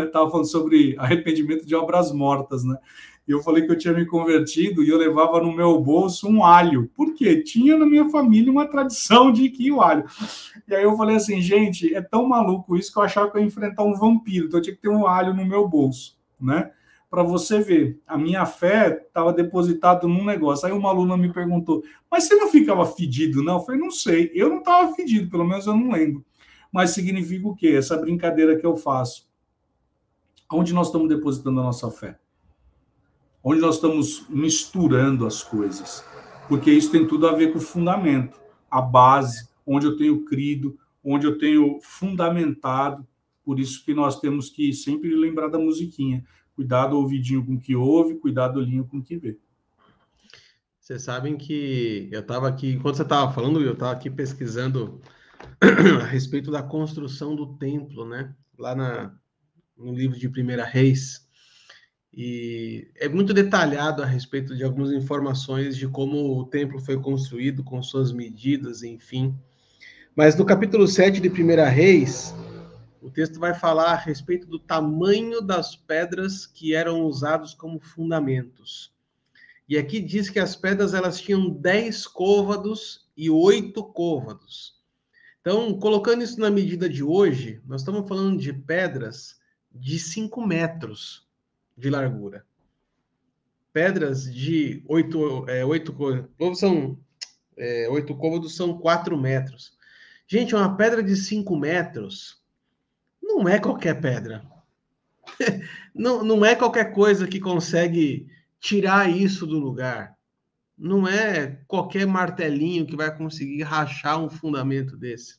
Estava 0.04 0.30
falando 0.30 0.46
sobre 0.46 0.94
arrependimento 0.98 1.64
de 1.64 1.74
obras 1.74 2.12
mortas, 2.12 2.64
né? 2.64 2.76
E 3.26 3.30
eu 3.30 3.42
falei 3.42 3.64
que 3.64 3.70
eu 3.70 3.76
tinha 3.76 3.92
me 3.92 4.06
convertido 4.06 4.82
e 4.82 4.88
eu 4.88 4.96
levava 4.96 5.40
no 5.40 5.52
meu 5.52 5.78
bolso 5.78 6.26
um 6.26 6.42
alho. 6.42 6.90
Por 6.96 7.14
quê? 7.14 7.42
Tinha 7.42 7.76
na 7.76 7.84
minha 7.84 8.08
família 8.08 8.50
uma 8.50 8.66
tradição 8.66 9.30
de 9.30 9.50
que 9.50 9.70
o 9.70 9.82
alho. 9.82 10.04
E 10.66 10.74
aí 10.74 10.82
eu 10.82 10.96
falei 10.96 11.16
assim, 11.16 11.40
gente, 11.42 11.94
é 11.94 12.00
tão 12.00 12.26
maluco 12.26 12.74
isso 12.74 12.90
que 12.90 12.98
eu 12.98 13.02
achava 13.02 13.30
que 13.30 13.36
eu 13.36 13.42
ia 13.42 13.46
enfrentar 13.46 13.84
um 13.84 13.94
vampiro. 13.94 14.46
Então 14.46 14.58
eu 14.58 14.62
tinha 14.62 14.74
que 14.74 14.80
ter 14.80 14.88
um 14.88 15.06
alho 15.06 15.34
no 15.34 15.44
meu 15.44 15.68
bolso, 15.68 16.18
né? 16.40 16.70
Para 17.10 17.22
você 17.22 17.60
ver. 17.60 18.00
A 18.06 18.18
minha 18.18 18.44
fé 18.44 19.04
estava 19.06 19.32
depositada 19.32 20.06
num 20.06 20.24
negócio. 20.24 20.66
Aí 20.66 20.72
uma 20.72 20.90
aluna 20.90 21.16
me 21.16 21.32
perguntou: 21.32 21.82
Mas 22.10 22.24
você 22.24 22.34
não 22.34 22.48
ficava 22.50 22.84
fedido, 22.86 23.42
não? 23.42 23.54
Eu 23.54 23.60
falei: 23.60 23.80
Não 23.80 23.90
sei. 23.90 24.30
Eu 24.34 24.48
não 24.48 24.58
estava 24.58 24.94
fedido, 24.94 25.30
pelo 25.30 25.44
menos 25.44 25.66
eu 25.66 25.76
não 25.76 25.90
lembro. 25.90 26.24
Mas 26.72 26.90
significa 26.90 27.48
o 27.48 27.54
quê? 27.54 27.68
Essa 27.68 27.96
brincadeira 27.96 28.58
que 28.58 28.66
eu 28.66 28.76
faço. 28.76 29.26
Onde 30.50 30.72
nós 30.72 30.88
estamos 30.88 31.08
depositando 31.08 31.60
a 31.60 31.64
nossa 31.64 31.90
fé? 31.90 32.18
Onde 33.42 33.60
nós 33.60 33.76
estamos 33.76 34.26
misturando 34.28 35.26
as 35.26 35.42
coisas? 35.42 36.04
Porque 36.48 36.70
isso 36.70 36.90
tem 36.90 37.06
tudo 37.06 37.28
a 37.28 37.32
ver 37.32 37.52
com 37.52 37.58
o 37.58 37.62
fundamento, 37.62 38.40
a 38.70 38.80
base, 38.80 39.48
onde 39.66 39.86
eu 39.86 39.96
tenho 39.96 40.24
crido, 40.24 40.78
onde 41.04 41.26
eu 41.26 41.38
tenho 41.38 41.78
fundamentado. 41.82 43.06
Por 43.44 43.60
isso 43.60 43.84
que 43.84 43.94
nós 43.94 44.18
temos 44.20 44.50
que 44.50 44.72
sempre 44.72 45.14
lembrar 45.14 45.48
da 45.48 45.58
musiquinha 45.58 46.24
Cuidado 46.58 46.96
o 46.96 47.02
ouvidinho 47.02 47.46
com 47.46 47.54
o 47.54 47.60
que 47.60 47.76
ouve, 47.76 48.16
cuidado 48.16 48.56
o 48.56 48.58
olhinho 48.58 48.84
com 48.84 48.98
o 48.98 49.02
que 49.02 49.16
vê. 49.16 49.38
Vocês 50.80 51.02
sabem 51.02 51.36
que 51.36 52.08
eu 52.10 52.18
estava 52.18 52.48
aqui, 52.48 52.72
enquanto 52.72 52.96
você 52.96 53.04
estava 53.04 53.32
falando, 53.32 53.60
eu 53.60 53.74
estava 53.74 53.92
aqui 53.92 54.10
pesquisando 54.10 55.00
a 56.02 56.04
respeito 56.04 56.50
da 56.50 56.60
construção 56.60 57.36
do 57.36 57.56
templo, 57.58 58.04
né? 58.04 58.34
Lá 58.58 58.74
na, 58.74 59.14
no 59.76 59.94
livro 59.94 60.18
de 60.18 60.28
Primeira 60.28 60.64
Reis. 60.64 61.28
E 62.12 62.90
é 62.96 63.08
muito 63.08 63.32
detalhado 63.32 64.02
a 64.02 64.06
respeito 64.06 64.56
de 64.56 64.64
algumas 64.64 64.90
informações 64.90 65.76
de 65.76 65.86
como 65.86 66.40
o 66.40 66.44
templo 66.44 66.80
foi 66.80 67.00
construído, 67.00 67.62
com 67.62 67.80
suas 67.84 68.10
medidas, 68.10 68.82
enfim. 68.82 69.32
Mas 70.16 70.34
no 70.34 70.44
capítulo 70.44 70.88
7 70.88 71.20
de 71.20 71.30
Primeira 71.30 71.68
Reis, 71.68 72.34
o 73.00 73.10
texto 73.10 73.38
vai 73.38 73.54
falar 73.54 73.92
a 73.92 73.96
respeito 73.96 74.46
do 74.46 74.58
tamanho 74.58 75.40
das 75.40 75.76
pedras 75.76 76.46
que 76.46 76.74
eram 76.74 77.02
usados 77.02 77.54
como 77.54 77.80
fundamentos. 77.80 78.92
E 79.68 79.76
aqui 79.76 80.00
diz 80.00 80.30
que 80.30 80.38
as 80.38 80.56
pedras 80.56 80.94
elas 80.94 81.20
tinham 81.20 81.50
10 81.50 82.06
côvados 82.06 83.08
e 83.16 83.28
8 83.28 83.82
côvados. 83.92 84.78
Então, 85.40 85.78
colocando 85.78 86.22
isso 86.22 86.40
na 86.40 86.50
medida 86.50 86.88
de 86.88 87.02
hoje, 87.02 87.60
nós 87.66 87.82
estamos 87.82 88.08
falando 88.08 88.40
de 88.40 88.52
pedras 88.52 89.38
de 89.70 89.98
5 89.98 90.46
metros 90.46 91.28
de 91.76 91.90
largura. 91.90 92.44
Pedras 93.72 94.24
de 94.24 94.82
8, 94.88 95.48
é, 95.48 95.64
8 95.64 95.92
côvados 95.92 96.58
são 96.58 96.98
é, 97.56 97.88
8 97.88 98.14
côvados 98.16 98.56
são 98.56 98.78
4 98.78 99.16
metros. 99.18 99.76
Gente, 100.26 100.54
uma 100.54 100.76
pedra 100.76 101.02
de 101.02 101.16
5 101.16 101.56
metros 101.56 102.37
não 103.28 103.46
é 103.46 103.58
qualquer 103.58 104.00
pedra. 104.00 104.42
não, 105.94 106.24
não 106.24 106.44
é 106.44 106.54
qualquer 106.54 106.92
coisa 106.92 107.28
que 107.28 107.38
consegue 107.38 108.26
tirar 108.58 109.10
isso 109.10 109.46
do 109.46 109.58
lugar. 109.58 110.16
Não 110.76 111.06
é 111.06 111.60
qualquer 111.66 112.06
martelinho 112.06 112.86
que 112.86 112.96
vai 112.96 113.14
conseguir 113.14 113.62
rachar 113.62 114.18
um 114.18 114.30
fundamento 114.30 114.96
desse. 114.96 115.38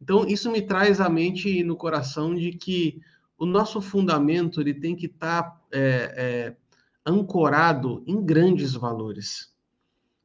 Então, 0.00 0.26
isso 0.26 0.50
me 0.50 0.62
traz 0.62 1.00
à 1.00 1.08
mente 1.08 1.48
e 1.48 1.62
no 1.62 1.76
coração 1.76 2.34
de 2.34 2.52
que 2.52 3.00
o 3.38 3.44
nosso 3.44 3.80
fundamento 3.80 4.60
ele 4.60 4.74
tem 4.74 4.96
que 4.96 5.06
estar 5.06 5.42
tá, 5.42 5.60
é, 5.72 6.14
é, 6.16 6.56
ancorado 7.04 8.02
em 8.06 8.24
grandes 8.24 8.72
valores. 8.72 9.52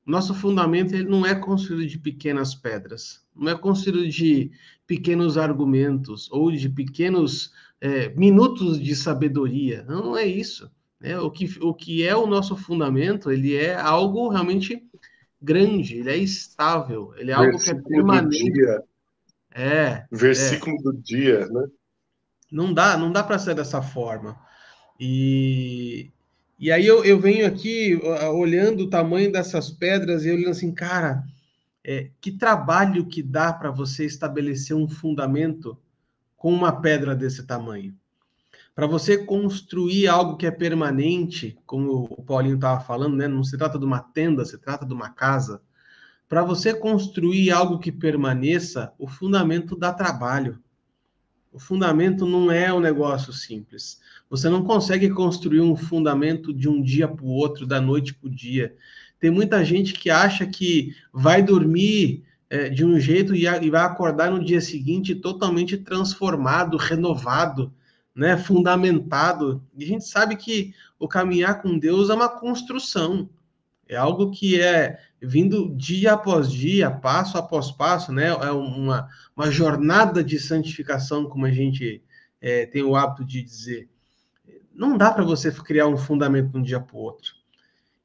Nosso 0.05 0.33
fundamento 0.33 0.93
ele 0.93 1.09
não 1.09 1.25
é 1.25 1.35
construído 1.35 1.89
de 1.89 1.99
pequenas 1.99 2.55
pedras, 2.55 3.25
não 3.35 3.51
é 3.51 3.57
construído 3.57 4.07
de 4.07 4.51
pequenos 4.87 5.37
argumentos 5.37 6.31
ou 6.31 6.49
de 6.51 6.69
pequenos 6.69 7.51
é, 7.79 8.09
minutos 8.15 8.79
de 8.81 8.95
sabedoria. 8.95 9.83
Não, 9.87 10.17
é 10.17 10.25
isso. 10.25 10.71
É, 11.01 11.19
o, 11.19 11.29
que, 11.29 11.47
o 11.61 11.73
que 11.73 12.07
é 12.07 12.15
o 12.15 12.25
nosso 12.25 12.55
fundamento, 12.55 13.29
ele 13.29 13.55
é 13.55 13.75
algo 13.75 14.29
realmente 14.29 14.81
grande, 15.39 15.97
ele 15.97 16.09
é 16.09 16.17
estável, 16.17 17.13
ele 17.17 17.29
é 17.29 17.33
algo 17.35 17.59
que 17.59 17.69
é 17.69 17.75
permanente. 17.75 18.51
É. 19.53 20.05
Versículo 20.11 20.77
é. 20.79 20.83
do 20.83 20.93
dia, 20.93 21.45
né? 21.47 21.67
Não 22.51 22.73
dá, 22.73 22.97
não 22.97 23.11
dá 23.11 23.23
para 23.23 23.37
ser 23.37 23.53
dessa 23.53 23.81
forma. 23.81 24.39
E, 24.99 26.09
e 26.57 26.71
aí 26.71 26.87
eu, 26.87 27.03
eu 27.03 27.19
venho 27.19 27.45
aqui 27.45 27.99
olhando 28.33 28.85
o 28.85 28.89
tamanho 28.89 29.31
dessas 29.31 29.69
pedras 29.69 30.25
e 30.25 30.31
olhando 30.31 30.51
assim, 30.51 30.73
cara, 30.73 31.23
é, 31.89 32.11
que 32.19 32.33
trabalho 32.33 33.05
que 33.05 33.23
dá 33.23 33.53
para 33.53 33.71
você 33.71 34.05
estabelecer 34.05 34.75
um 34.75 34.89
fundamento 34.89 35.79
com 36.35 36.53
uma 36.53 36.81
pedra 36.81 37.15
desse 37.15 37.47
tamanho? 37.47 37.95
Para 38.75 38.85
você 38.85 39.17
construir 39.17 40.09
algo 40.09 40.35
que 40.35 40.45
é 40.45 40.51
permanente, 40.51 41.57
como 41.65 42.03
o 42.11 42.21
Paulinho 42.21 42.55
estava 42.55 42.81
falando, 42.81 43.15
né? 43.15 43.25
não 43.25 43.41
se 43.41 43.57
trata 43.57 43.79
de 43.79 43.85
uma 43.85 44.01
tenda, 44.01 44.43
se 44.43 44.57
trata 44.57 44.85
de 44.85 44.93
uma 44.93 45.09
casa. 45.09 45.61
Para 46.27 46.43
você 46.43 46.73
construir 46.73 47.51
algo 47.51 47.79
que 47.79 47.91
permaneça, 47.91 48.93
o 48.99 49.07
fundamento 49.07 49.73
dá 49.73 49.93
trabalho. 49.93 50.59
O 51.53 51.59
fundamento 51.59 52.25
não 52.25 52.51
é 52.51 52.71
um 52.71 52.81
negócio 52.81 53.31
simples. 53.31 54.01
Você 54.29 54.49
não 54.49 54.65
consegue 54.65 55.09
construir 55.09 55.61
um 55.61 55.75
fundamento 55.75 56.53
de 56.53 56.67
um 56.67 56.81
dia 56.81 57.07
para 57.07 57.23
o 57.23 57.29
outro, 57.29 57.65
da 57.65 57.79
noite 57.79 58.13
para 58.13 58.27
o 58.27 58.29
dia. 58.29 58.75
Tem 59.19 59.29
muita 59.29 59.63
gente 59.63 59.93
que 59.93 60.09
acha 60.09 60.45
que 60.45 60.95
vai 61.11 61.41
dormir 61.41 62.23
é, 62.49 62.69
de 62.69 62.85
um 62.85 62.99
jeito 62.99 63.35
e, 63.35 63.45
e, 63.45 63.69
vai 63.69 63.81
acordar 63.83 64.31
no 64.31 64.43
dia 64.43 64.61
seguinte 64.61 65.15
totalmente 65.15 65.77
transformado, 65.77 66.77
renovado, 66.77 67.73
né, 68.15 68.37
fundamentado. 68.37 69.61
E 69.77 69.83
a 69.83 69.87
gente 69.87 70.05
sabe 70.05 70.35
que 70.35 70.73
o 70.99 71.07
caminhar 71.07 71.61
com 71.61 71.77
Deus 71.77 72.09
é 72.09 72.13
uma 72.13 72.29
construção. 72.29 73.29
É 73.87 73.95
algo 73.95 74.31
que 74.31 74.59
é 74.61 74.99
vindo 75.21 75.73
dia 75.75 76.13
após 76.13 76.51
dia, 76.51 76.91
passo 76.91 77.37
após 77.37 77.71
passo, 77.71 78.11
né? 78.11 78.27
É 78.27 78.51
uma, 78.51 79.07
uma 79.35 79.49
jornada 79.49 80.23
de 80.23 80.39
santificação, 80.39 81.25
como 81.25 81.45
a 81.45 81.51
gente 81.51 82.03
é, 82.41 82.65
tem 82.65 82.83
o 82.83 82.95
hábito 82.95 83.25
de 83.25 83.41
dizer. 83.41 83.89
Não 84.73 84.97
dá 84.97 85.11
para 85.11 85.23
você 85.23 85.51
criar 85.51 85.87
um 85.87 85.97
fundamento 85.97 86.51
de 86.51 86.57
um 86.57 86.61
dia 86.61 86.79
para 86.79 86.95
o 86.95 86.99
outro. 86.99 87.36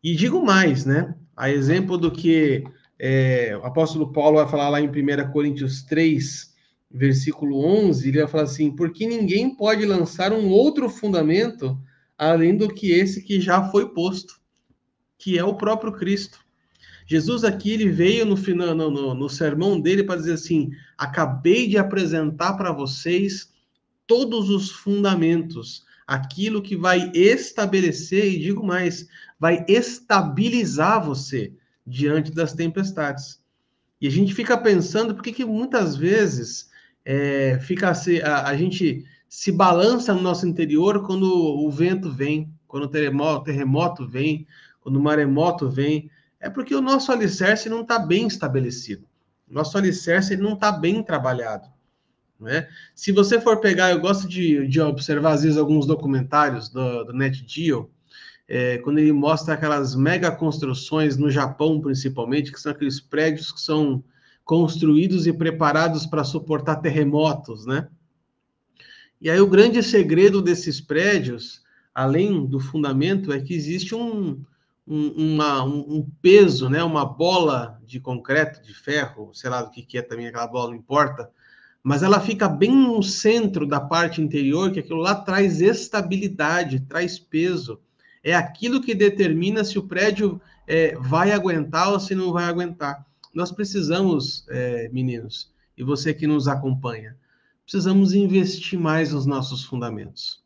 E 0.03 0.16
digo 0.16 0.44
mais, 0.44 0.84
né? 0.84 1.14
A 1.36 1.50
exemplo 1.50 1.96
do 1.96 2.11
que 2.11 2.64
é, 2.98 3.57
o 3.57 3.64
apóstolo 3.64 4.12
Paulo 4.12 4.36
vai 4.38 4.48
falar 4.48 4.68
lá 4.68 4.80
em 4.80 4.88
1 4.88 5.30
Coríntios 5.32 5.82
3, 5.82 6.53
versículo 6.90 7.64
11, 7.64 8.09
ele 8.09 8.18
vai 8.18 8.28
falar 8.28 8.44
assim: 8.44 8.70
porque 8.70 9.07
ninguém 9.07 9.55
pode 9.55 9.84
lançar 9.86 10.32
um 10.32 10.48
outro 10.48 10.88
fundamento 10.88 11.78
além 12.18 12.57
do 12.57 12.72
que 12.72 12.92
esse 12.92 13.22
que 13.22 13.40
já 13.40 13.68
foi 13.70 13.88
posto. 13.88 14.40
que 15.18 15.38
é 15.38 15.44
o 15.44 15.55
próprio 15.55 15.92
Cristo. 15.92 16.40
Jesus 17.07 17.44
aqui 17.44 17.72
ele 17.72 17.88
veio 17.88 18.24
no, 18.26 18.36
final, 18.36 18.74
no, 18.74 18.90
no, 18.90 19.14
no 19.14 19.28
sermão 19.28 19.80
dele 19.80 20.03
para 20.05 20.16
dizer 20.16 20.34
assim: 20.34 20.70
acabei 20.98 21.68
de 21.68 21.78
apresentar 21.78 22.55
para 22.55 22.72
vocês 22.72 23.53
todos 24.07 24.50
os 24.50 24.70
fundamentos, 24.70 25.84
aquilo 26.12 26.60
que 26.60 26.76
vai 26.76 27.10
estabelecer, 27.14 28.26
e 28.26 28.38
digo 28.38 28.64
mais, 28.64 29.08
vai 29.40 29.64
estabilizar 29.66 31.02
você 31.02 31.54
diante 31.86 32.30
das 32.30 32.52
tempestades. 32.52 33.40
E 33.98 34.06
a 34.06 34.10
gente 34.10 34.34
fica 34.34 34.58
pensando 34.58 35.14
por 35.14 35.22
que 35.22 35.44
muitas 35.44 35.96
vezes 35.96 36.70
é, 37.02 37.58
fica 37.60 37.90
a, 37.90 38.48
a, 38.48 38.56
gente 38.56 39.04
se 39.26 39.50
balança 39.50 40.12
no 40.12 40.20
nosso 40.20 40.46
interior 40.46 41.06
quando 41.06 41.24
o 41.24 41.70
vento 41.70 42.10
vem, 42.10 42.52
quando 42.68 42.84
o 42.84 42.88
terremoto, 42.88 43.44
terremoto 43.44 44.06
vem, 44.06 44.46
quando 44.80 44.96
o 44.96 45.02
maremoto 45.02 45.70
vem. 45.70 46.10
É 46.38 46.50
porque 46.50 46.74
o 46.74 46.82
nosso 46.82 47.10
alicerce 47.10 47.70
não 47.70 47.80
está 47.80 47.98
bem 47.98 48.26
estabelecido. 48.26 49.06
Nosso 49.48 49.78
alicerce 49.78 50.36
não 50.36 50.54
está 50.54 50.70
bem 50.70 51.02
trabalhado. 51.02 51.68
Né? 52.43 52.68
Se 52.95 53.12
você 53.12 53.40
for 53.40 53.61
pegar, 53.61 53.93
eu 53.93 54.01
gosto 54.01 54.28
de, 54.28 54.66
de 54.66 54.80
observar 54.80 55.32
às 55.32 55.43
vezes 55.43 55.57
alguns 55.57 55.86
documentários 55.86 56.68
do, 56.68 57.05
do 57.05 57.12
NetGeo, 57.12 57.88
é, 58.49 58.78
quando 58.78 58.99
ele 58.99 59.12
mostra 59.12 59.55
aquelas 59.55 59.95
mega 59.95 60.30
construções 60.30 61.16
no 61.16 61.30
Japão, 61.30 61.80
principalmente, 61.80 62.53
que 62.53 62.61
são 62.61 62.72
aqueles 62.72 63.01
prédios 63.01 63.53
que 63.53 63.61
são 63.61 64.03
construídos 64.45 65.26
e 65.26 65.32
preparados 65.32 66.05
para 66.05 66.24
suportar 66.24 66.76
terremotos, 66.76 67.64
né? 67.64 67.88
E 69.20 69.30
aí 69.30 69.40
o 69.40 69.47
grande 69.47 69.82
segredo 69.84 70.43
desses 70.43 70.80
prédios, 70.80 71.62
além 71.95 72.45
do 72.45 72.59
fundamento, 72.59 73.32
é 73.32 73.40
que 73.40 73.55
existe 73.55 73.95
um, 73.95 74.45
um, 74.86 75.34
uma, 75.34 75.62
um, 75.62 76.05
peso, 76.20 76.68
né? 76.68 76.82
Uma 76.82 77.05
bola 77.05 77.80
de 77.86 78.01
concreto, 78.01 78.61
de 78.62 78.74
ferro, 78.74 79.30
sei 79.32 79.49
lá 79.49 79.62
do 79.62 79.70
que, 79.70 79.82
que 79.82 79.97
é 79.97 80.03
também 80.03 80.26
aquela 80.26 80.49
bola, 80.49 80.70
não 80.70 80.76
importa, 80.76 81.30
mas 81.83 82.03
ela 82.03 82.20
fica 82.20 82.49
bem 82.49 82.70
no 82.70 83.03
centro 83.03 83.66
da 83.66 83.80
parte 83.80 84.20
interior, 84.20 84.70
que 84.70 84.80
aquilo 84.80 85.01
lá 85.01 85.14
traz 85.14 85.61
estabilidade, 85.61 86.80
traz 86.80 87.18
peso 87.18 87.80
é 88.22 88.35
aquilo 88.35 88.80
que 88.80 88.95
determina 88.95 89.64
se 89.64 89.78
o 89.78 89.83
prédio 89.83 90.41
é, 90.66 90.95
vai 90.97 91.33
aguentar 91.33 91.91
ou 91.91 91.99
se 91.99 92.14
não 92.14 92.33
vai 92.33 92.45
aguentar. 92.45 93.05
Nós 93.35 93.51
precisamos, 93.51 94.47
é, 94.49 94.89
meninos, 94.91 95.51
e 95.76 95.83
você 95.83 96.14
que 96.14 96.26
nos 96.26 96.47
acompanha, 96.47 97.16
precisamos 97.64 98.12
investir 98.12 98.78
mais 98.78 99.12
nos 99.12 99.26
nossos 99.26 99.64
fundamentos. 99.64 100.41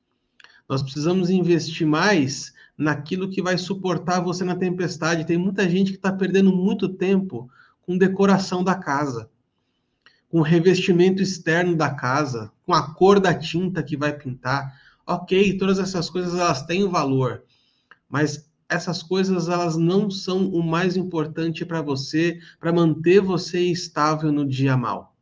Nós 0.69 0.83
precisamos 0.83 1.29
investir 1.29 1.87
mais 1.87 2.55
naquilo 2.79 3.29
que 3.29 3.43
vai 3.43 3.59
suportar 3.59 4.21
você 4.21 4.45
na 4.45 4.57
tempestade. 4.57 5.27
Tem 5.27 5.37
muita 5.37 5.69
gente 5.69 5.91
que 5.91 5.99
está 5.99 6.13
perdendo 6.13 6.53
muito 6.53 6.89
tempo 6.89 7.51
com 7.83 7.99
decoração 7.99 8.65
da 8.65 8.75
casa, 8.75 9.29
com 10.31 10.41
revestimento 10.41 11.23
externo 11.23 11.77
da 11.77 11.91
casa, 11.91 12.51
com 12.65 12.75
a 12.75 12.95
cor 12.95 13.21
da 13.21 13.33
tinta 13.33 13.83
que 13.83 13.97
vai 13.97 14.13
pintar. 14.13 14.81
Ok, 15.07 15.57
todas 15.57 15.79
essas 15.79 16.11
coisas 16.11 16.35
elas 16.35 16.63
têm 16.63 16.89
valor, 16.89 17.45
mas 18.09 18.49
essas 18.69 19.03
coisas 19.03 19.49
elas 19.49 19.77
não 19.77 20.11
são 20.11 20.49
o 20.49 20.63
mais 20.63 20.97
importante 20.97 21.65
para 21.65 21.81
você, 21.81 22.41
para 22.59 22.73
manter 22.73 23.21
você 23.21 23.61
estável 23.61 24.33
no 24.33 24.47
dia 24.47 24.77
mal. 24.77 25.15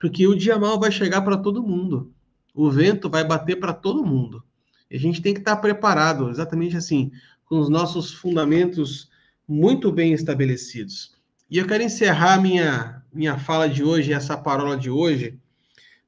Porque 0.00 0.26
o 0.26 0.34
dia 0.34 0.58
mal 0.58 0.80
vai 0.80 0.90
chegar 0.90 1.20
para 1.20 1.36
todo 1.36 1.62
mundo. 1.62 2.10
O 2.54 2.70
vento 2.70 3.10
vai 3.10 3.22
bater 3.22 3.56
para 3.56 3.74
todo 3.74 4.04
mundo. 4.04 4.42
E 4.90 4.96
a 4.96 4.98
gente 4.98 5.20
tem 5.20 5.34
que 5.34 5.40
estar 5.40 5.56
tá 5.56 5.60
preparado, 5.60 6.30
exatamente 6.30 6.76
assim, 6.76 7.12
com 7.44 7.58
os 7.58 7.68
nossos 7.68 8.12
fundamentos 8.12 9.10
muito 9.46 9.92
bem 9.92 10.12
estabelecidos. 10.12 11.14
E 11.50 11.58
eu 11.58 11.66
quero 11.66 11.82
encerrar 11.82 12.40
minha 12.40 12.99
minha 13.12 13.38
fala 13.38 13.68
de 13.68 13.82
hoje, 13.82 14.12
essa 14.12 14.36
parola 14.36 14.76
de 14.76 14.90
hoje, 14.90 15.38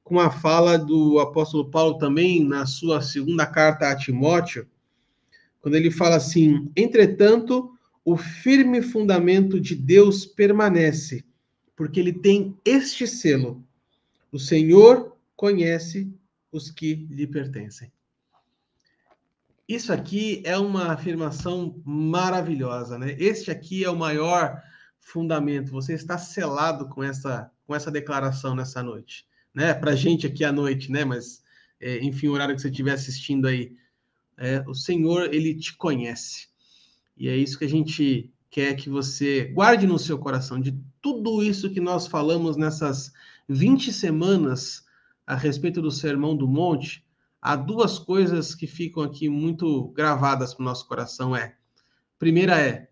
com 0.03 0.19
a 0.19 0.29
fala 0.29 0.77
do 0.77 1.19
apóstolo 1.19 1.69
Paulo 1.69 1.97
também 1.97 2.43
na 2.43 2.65
sua 2.65 3.01
segunda 3.01 3.45
carta 3.45 3.89
a 3.89 3.95
Timóteo, 3.95 4.67
quando 5.61 5.75
ele 5.75 5.89
fala 5.89 6.17
assim: 6.17 6.69
entretanto, 6.75 7.71
o 8.03 8.17
firme 8.17 8.81
fundamento 8.81 9.59
de 9.59 9.75
Deus 9.75 10.25
permanece, 10.25 11.23
porque 11.75 11.99
ele 11.99 12.13
tem 12.13 12.57
este 12.65 13.07
selo: 13.07 13.63
o 14.31 14.39
Senhor 14.39 15.15
conhece 15.35 16.11
os 16.51 16.69
que 16.69 17.07
lhe 17.09 17.25
pertencem. 17.25 17.91
Isso 19.67 19.93
aqui 19.93 20.41
é 20.45 20.57
uma 20.57 20.91
afirmação 20.91 21.81
maravilhosa, 21.85 22.99
né? 22.99 23.15
Este 23.17 23.49
aqui 23.49 23.83
é 23.83 23.89
o 23.89 23.95
maior 23.95 24.61
fundamento. 25.03 25.71
Você 25.71 25.93
está 25.93 26.17
selado 26.17 26.87
com 26.89 27.03
essa 27.03 27.51
com 27.65 27.73
essa 27.73 27.89
declaração 27.89 28.55
nessa 28.55 28.83
noite, 28.83 29.25
né? 29.53 29.73
Para 29.73 29.95
gente 29.95 30.27
aqui 30.27 30.43
à 30.43 30.51
noite, 30.51 30.91
né? 30.91 31.05
Mas 31.05 31.41
é, 31.79 32.03
enfim, 32.03 32.27
o 32.27 32.33
horário 32.33 32.55
que 32.55 32.61
você 32.61 32.69
estiver 32.69 32.93
assistindo 32.93 33.47
aí, 33.47 33.75
é, 34.37 34.63
o 34.67 34.73
Senhor, 34.73 35.33
ele 35.33 35.55
te 35.55 35.75
conhece. 35.75 36.47
E 37.15 37.27
é 37.27 37.35
isso 37.35 37.57
que 37.57 37.65
a 37.65 37.69
gente 37.69 38.31
quer 38.49 38.75
que 38.75 38.89
você 38.89 39.45
guarde 39.45 39.87
no 39.87 39.97
seu 39.97 40.17
coração 40.17 40.59
de 40.59 40.79
tudo 41.01 41.43
isso 41.43 41.69
que 41.69 41.81
nós 41.81 42.07
falamos 42.07 42.55
nessas 42.55 43.11
20 43.49 43.91
semanas 43.91 44.85
a 45.25 45.35
respeito 45.35 45.81
do 45.81 45.91
Sermão 45.91 46.35
do 46.35 46.47
Monte. 46.47 47.05
Há 47.41 47.55
duas 47.55 47.99
coisas 47.99 48.55
que 48.55 48.67
ficam 48.67 49.03
aqui 49.03 49.27
muito 49.27 49.89
gravadas 49.89 50.53
para 50.53 50.63
o 50.63 50.65
nosso 50.65 50.87
coração 50.87 51.35
é: 51.35 51.55
primeira 52.17 52.59
é 52.59 52.89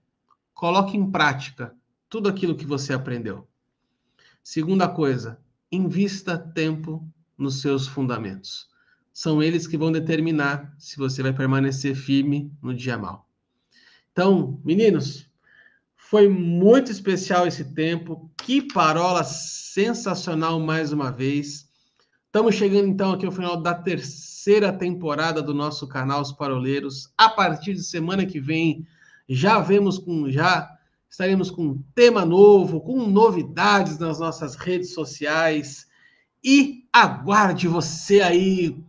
coloque 0.53 0.97
em 0.97 1.09
prática 1.09 1.75
tudo 2.11 2.29
aquilo 2.29 2.55
que 2.55 2.67
você 2.67 2.93
aprendeu. 2.93 3.47
Segunda 4.43 4.87
coisa, 4.87 5.39
invista 5.71 6.37
tempo 6.37 7.03
nos 7.35 7.61
seus 7.61 7.87
fundamentos 7.87 8.69
são 9.13 9.43
eles 9.43 9.67
que 9.67 9.77
vão 9.77 9.91
determinar 9.91 10.73
se 10.77 10.97
você 10.97 11.21
vai 11.21 11.33
permanecer 11.33 11.95
firme 11.95 12.51
no 12.61 12.73
dia 12.73 12.97
mal. 12.97 13.27
Então, 14.11 14.59
meninos, 14.63 15.29
foi 15.95 16.27
muito 16.27 16.91
especial 16.91 17.47
esse 17.47 17.73
tempo. 17.73 18.31
Que 18.37 18.61
parola 18.61 19.23
sensacional 19.23 20.59
mais 20.59 20.91
uma 20.91 21.11
vez. 21.11 21.69
Estamos 22.25 22.55
chegando 22.55 22.87
então 22.87 23.11
aqui 23.11 23.25
ao 23.25 23.31
final 23.31 23.61
da 23.61 23.73
terceira 23.73 24.71
temporada 24.71 25.41
do 25.41 25.53
nosso 25.53 25.87
canal 25.87 26.21
Os 26.21 26.31
Paroleiros. 26.31 27.13
A 27.17 27.29
partir 27.29 27.73
de 27.73 27.83
semana 27.83 28.25
que 28.25 28.39
vem 28.39 28.85
já 29.27 29.59
vemos 29.59 29.97
com 29.97 30.29
já 30.29 30.77
estaremos 31.11 31.51
com 31.51 31.63
um 31.63 31.83
tema 31.93 32.25
novo, 32.25 32.79
com 32.79 33.05
novidades 33.05 33.99
nas 33.99 34.19
nossas 34.19 34.55
redes 34.55 34.93
sociais. 34.93 35.85
E 36.43 36.87
aguarde 36.91 37.67
você 37.67 38.21
aí 38.21 38.81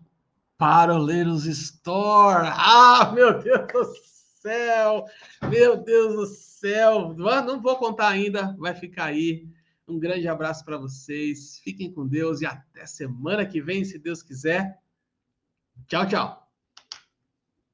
Paroleiros 0.57 1.45
Store. 1.47 2.49
Ah, 2.53 3.11
meu 3.12 3.43
Deus 3.43 3.66
do 3.73 3.93
céu! 4.41 5.05
Meu 5.51 5.77
Deus 5.77 6.14
do 6.14 6.27
céu! 6.27 7.14
Não 7.14 7.61
vou 7.61 7.77
contar 7.77 8.09
ainda, 8.09 8.57
vai 8.57 8.75
ficar 8.75 9.07
aí. 9.07 9.49
Um 9.87 9.99
grande 9.99 10.29
abraço 10.29 10.64
para 10.64 10.79
vocês. 10.79 11.59
Fiquem 11.59 11.93
com 11.93 12.07
Deus 12.07 12.41
e 12.41 12.47
até 12.47 12.87
semana 12.87 13.45
que 13.45 13.61
vem, 13.61 13.85
se 13.85 13.99
Deus 13.99 14.23
quiser. 14.23 14.79
Tchau, 15.89 16.07
tchau. 16.07 16.41